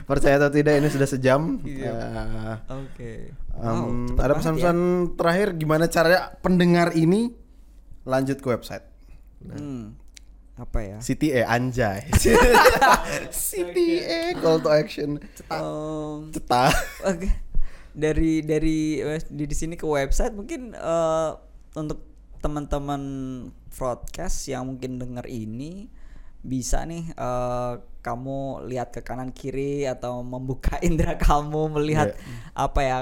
Percaya 0.03 0.35
atau 0.37 0.49
tidak 0.49 0.73
ini 0.77 0.89
sudah 0.89 1.05
sejam. 1.05 1.61
Iya. 1.61 1.93
Eh, 1.93 2.55
oke 2.67 3.11
em, 3.53 3.61
Wow, 3.61 3.85
cepet 4.07 4.17
ada 4.17 4.25
banget 4.25 4.37
pesan-pesan 4.41 4.77
terakhir 5.13 5.47
gimana 5.53 5.85
caranya 5.85 6.33
pendengar 6.39 6.93
ini 6.93 7.33
lanjut 8.03 8.37
ke 8.37 8.47
website? 8.47 8.85
ya. 9.41 9.53
Hmm, 9.53 9.97
apa 10.59 10.79
ya 10.83 10.97
CTA 10.99 11.47
anjay. 11.47 12.11
CTA 13.31 14.35
call 14.37 14.59
to 14.59 14.69
action. 14.69 15.17
Um, 15.47 16.29
Cetak. 16.35 16.75
Oke. 17.07 17.29
Dari 17.91 18.43
dari 18.43 18.99
eh, 18.99 19.23
di 19.31 19.43
di 19.47 19.55
sini 19.55 19.75
ke 19.79 19.87
website 19.87 20.35
mungkin 20.35 20.75
eh, 20.75 21.31
untuk 21.75 22.03
teman-teman 22.41 23.03
broadcast 23.71 24.49
yang 24.51 24.67
mungkin 24.67 24.99
dengar 24.99 25.23
ini 25.27 25.87
bisa 26.41 26.83
nih 26.83 27.09
eh, 27.15 27.73
kamu 28.01 28.65
lihat 28.67 28.91
ke 28.91 29.05
kanan 29.05 29.29
kiri 29.31 29.85
atau 29.87 30.25
membuka 30.25 30.81
indera 30.87 31.15
kamu 31.15 31.79
melihat 31.79 32.17
apa 32.57 32.79
ya 32.81 32.97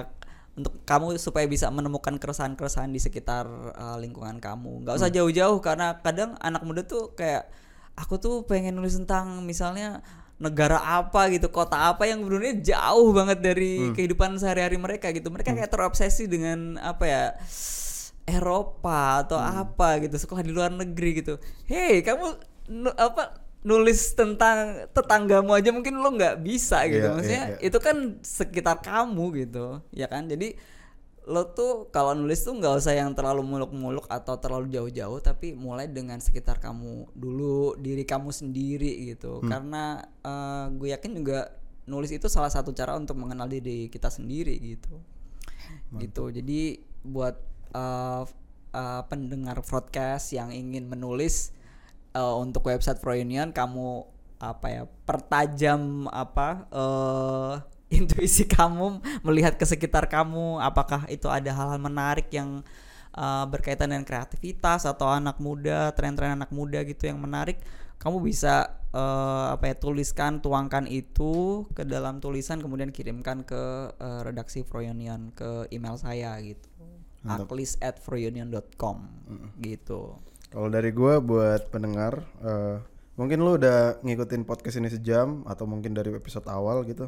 untuk 0.59 0.83
kamu 0.83 1.15
supaya 1.15 1.47
bisa 1.47 1.71
menemukan 1.71 2.19
keresahan-keresahan 2.19 2.91
di 2.91 2.99
sekitar 2.99 3.47
eh, 3.73 3.97
lingkungan 4.03 4.37
kamu. 4.43 4.83
nggak 4.85 4.95
usah 4.99 5.09
jauh-jauh 5.09 5.59
karena 5.63 5.97
kadang 6.03 6.35
anak 6.43 6.61
muda 6.67 6.83
tuh 6.83 7.15
kayak 7.15 7.47
aku 7.95 8.19
tuh 8.19 8.35
pengen 8.47 8.75
nulis 8.79 8.95
tentang 8.95 9.43
misalnya 9.43 10.03
negara 10.39 10.79
apa 10.79 11.27
gitu, 11.35 11.51
kota 11.51 11.91
apa 11.91 12.07
yang 12.07 12.23
sebenarnya 12.23 12.63
jauh 12.63 13.11
banget 13.11 13.43
dari 13.43 13.91
kehidupan 13.91 14.39
sehari-hari 14.39 14.79
mereka 14.79 15.11
gitu. 15.11 15.27
Mereka 15.27 15.51
kayak 15.51 15.67
terobsesi 15.67 16.31
dengan 16.31 16.79
apa 16.79 17.03
ya? 17.03 17.23
Eropa 18.23 19.25
atau 19.25 19.35
apa 19.35 19.99
gitu, 19.99 20.15
sekolah 20.15 20.45
di 20.45 20.53
luar 20.53 20.71
negeri 20.71 21.19
gitu. 21.19 21.41
Hei, 21.67 22.05
kamu 22.05 22.39
apa 22.95 23.48
nulis 23.59 24.15
tentang 24.15 24.87
tetanggamu 24.95 25.51
aja 25.51 25.75
mungkin 25.75 25.99
lo 25.99 26.09
nggak 26.15 26.39
bisa 26.39 26.87
gitu. 26.87 27.03
Iya, 27.03 27.15
Maksudnya 27.15 27.45
iya, 27.51 27.57
iya. 27.59 27.67
itu 27.67 27.77
kan 27.83 27.97
sekitar 28.23 28.79
kamu 28.79 29.25
gitu, 29.45 29.83
ya 29.91 30.07
kan? 30.07 30.31
Jadi 30.31 30.55
lo 31.29 31.45
tuh 31.53 31.93
kalau 31.93 32.17
nulis 32.17 32.41
tuh 32.41 32.57
nggak 32.57 32.81
usah 32.81 32.97
yang 32.97 33.13
terlalu 33.13 33.45
muluk-muluk 33.45 34.09
atau 34.09 34.41
terlalu 34.41 34.73
jauh-jauh 34.73 35.21
tapi 35.21 35.53
mulai 35.53 35.85
dengan 35.85 36.17
sekitar 36.17 36.57
kamu 36.57 37.05
dulu 37.13 37.77
diri 37.77 38.01
kamu 38.01 38.33
sendiri 38.33 39.13
gitu 39.13 39.37
karena 39.45 40.01
eh, 40.25 40.65
gue 40.73 40.89
yakin 40.89 41.21
juga 41.21 41.53
nulis 41.85 42.09
itu 42.09 42.25
salah 42.25 42.49
satu 42.49 42.73
cara 42.73 42.97
untuk 42.97 43.13
mengenal 43.13 43.45
diri 43.45 43.93
kita 43.93 44.09
sendiri 44.09 44.57
gitu 44.57 44.97
gitu 46.01 46.33
jadi 46.33 46.81
buat 47.05 47.37
eh, 47.77 48.23
eh, 48.73 49.01
pendengar 49.05 49.61
broadcast 49.61 50.33
yang 50.33 50.49
ingin 50.49 50.89
menulis 50.89 51.53
eh, 52.13 52.35
untuk 52.37 52.67
website 52.69 53.01
Prounion 53.01 53.51
kamu 53.51 54.05
apa 54.39 54.67
ya 54.71 54.83
pertajam 55.03 56.07
apa 56.07 56.63
eh 56.71 57.55
intuisi 57.99 58.45
kamu 58.45 59.01
melihat 59.25 59.57
ke 59.57 59.65
sekitar 59.65 60.05
kamu 60.07 60.61
apakah 60.61 61.09
itu 61.09 61.25
ada 61.25 61.49
hal-hal 61.51 61.81
menarik 61.81 62.29
yang 62.31 62.61
eh, 63.17 63.45
berkaitan 63.49 63.91
dengan 63.91 64.05
kreativitas 64.05 64.85
atau 64.85 65.09
anak 65.09 65.41
muda 65.41 65.91
tren-tren 65.97 66.37
anak 66.37 66.53
muda 66.53 66.85
gitu 66.85 67.09
yang 67.09 67.19
menarik 67.19 67.59
kamu 67.99 68.23
bisa 68.23 68.79
eh, 68.95 69.47
apa 69.51 69.73
ya 69.73 69.75
tuliskan 69.75 70.39
tuangkan 70.39 70.87
itu 70.87 71.65
ke 71.75 71.83
dalam 71.83 72.23
tulisan 72.23 72.63
kemudian 72.63 72.95
kirimkan 72.95 73.43
ke 73.43 73.91
eh, 73.91 74.21
redaksi 74.23 74.63
Froyonion 74.63 75.35
ke 75.35 75.67
email 75.75 75.99
saya 75.99 76.39
gitu. 76.39 76.69
Aklis 77.27 77.75
at 77.83 77.99
froyonion.com 77.99 78.97
gitu 79.59 80.15
Kalau 80.49 80.65
dari 80.65 80.89
gua 80.89 81.21
buat 81.21 81.69
pendengar, 81.69 82.25
eh, 82.41 82.81
mungkin 83.21 83.45
lu 83.45 83.61
udah 83.61 84.01
ngikutin 84.01 84.49
podcast 84.49 84.81
ini 84.81 84.89
sejam 84.89 85.45
atau 85.45 85.69
mungkin 85.69 85.93
dari 85.93 86.09
episode 86.17 86.49
awal 86.49 86.81
gitu. 86.89 87.05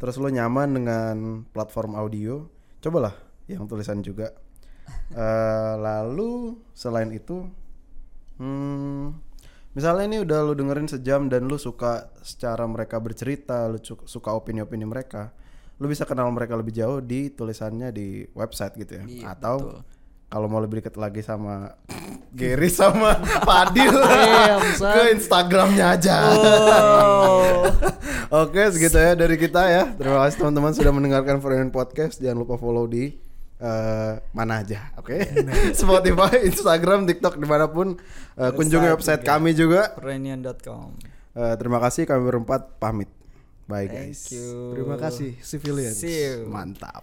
Terus 0.00 0.16
lu 0.16 0.32
nyaman 0.32 0.80
dengan 0.80 1.16
platform 1.52 1.92
audio, 1.92 2.48
cobalah 2.80 3.12
yang 3.52 3.68
tulisan 3.68 4.00
juga. 4.00 4.32
Eh, 5.12 5.74
lalu 5.76 6.56
selain 6.72 7.12
itu, 7.12 7.44
hmm, 8.40 9.12
misalnya 9.76 10.04
ini 10.08 10.18
udah 10.24 10.38
lu 10.48 10.56
dengerin 10.56 10.88
sejam 10.88 11.28
dan 11.28 11.46
lu 11.46 11.60
suka 11.60 12.08
secara 12.24 12.64
mereka 12.64 12.96
bercerita, 12.96 13.68
lu 13.68 13.76
suka 13.84 14.32
opini-opini 14.32 14.88
mereka, 14.88 15.36
lu 15.78 15.84
bisa 15.84 16.08
kenal 16.08 16.32
mereka 16.32 16.56
lebih 16.56 16.72
jauh 16.72 17.04
di 17.04 17.28
tulisannya 17.28 17.92
di 17.92 18.24
website 18.32 18.74
gitu 18.80 18.92
ya, 18.98 19.04
Iya, 19.04 19.24
atau 19.36 19.56
betul. 19.60 19.99
Kalau 20.30 20.46
mau 20.46 20.56
lebih 20.56 20.78
dekat 20.78 20.94
lagi 20.94 21.20
sama 21.20 21.74
Gary 22.30 22.70
sama 22.70 23.18
Padil 23.48 23.90
ke 24.78 25.02
Instagramnya 25.12 25.98
aja. 25.98 26.16
Oke 28.30 28.62
segitu 28.70 28.94
ya 28.94 29.12
dari 29.12 29.34
kita 29.34 29.66
ya. 29.66 29.82
Terima 29.90 30.22
kasih 30.22 30.38
teman-teman 30.38 30.70
sudah 30.70 30.94
mendengarkan 30.94 31.42
Foreign 31.42 31.68
Podcast. 31.68 32.22
Jangan 32.22 32.38
lupa 32.38 32.54
follow 32.54 32.86
di 32.86 33.10
eh, 33.58 34.12
mana 34.30 34.62
aja, 34.62 34.94
oke? 34.94 35.18
Spotify, 35.74 36.46
Instagram, 36.46 37.04
TikTok 37.04 37.34
di 37.34 37.44
mana 37.44 37.66
pun. 37.66 37.98
Eh, 38.38 38.50
kunjungi 38.54 38.88
website 38.88 39.20
kami 39.20 39.52
juga. 39.52 39.92
froyonion.com 39.98 40.96
Eh, 41.30 41.54
terima 41.58 41.78
kasih 41.78 42.06
kami 42.06 42.22
berempat 42.24 42.78
pamit. 42.78 43.10
Bye 43.66 43.86
guys. 43.86 44.26
thank 44.26 44.34
you 44.34 44.74
Terima 44.74 44.96
kasih 44.98 45.30
civilians. 45.42 45.94
see 45.94 46.26
you 46.26 46.46
Mantap. 46.46 46.94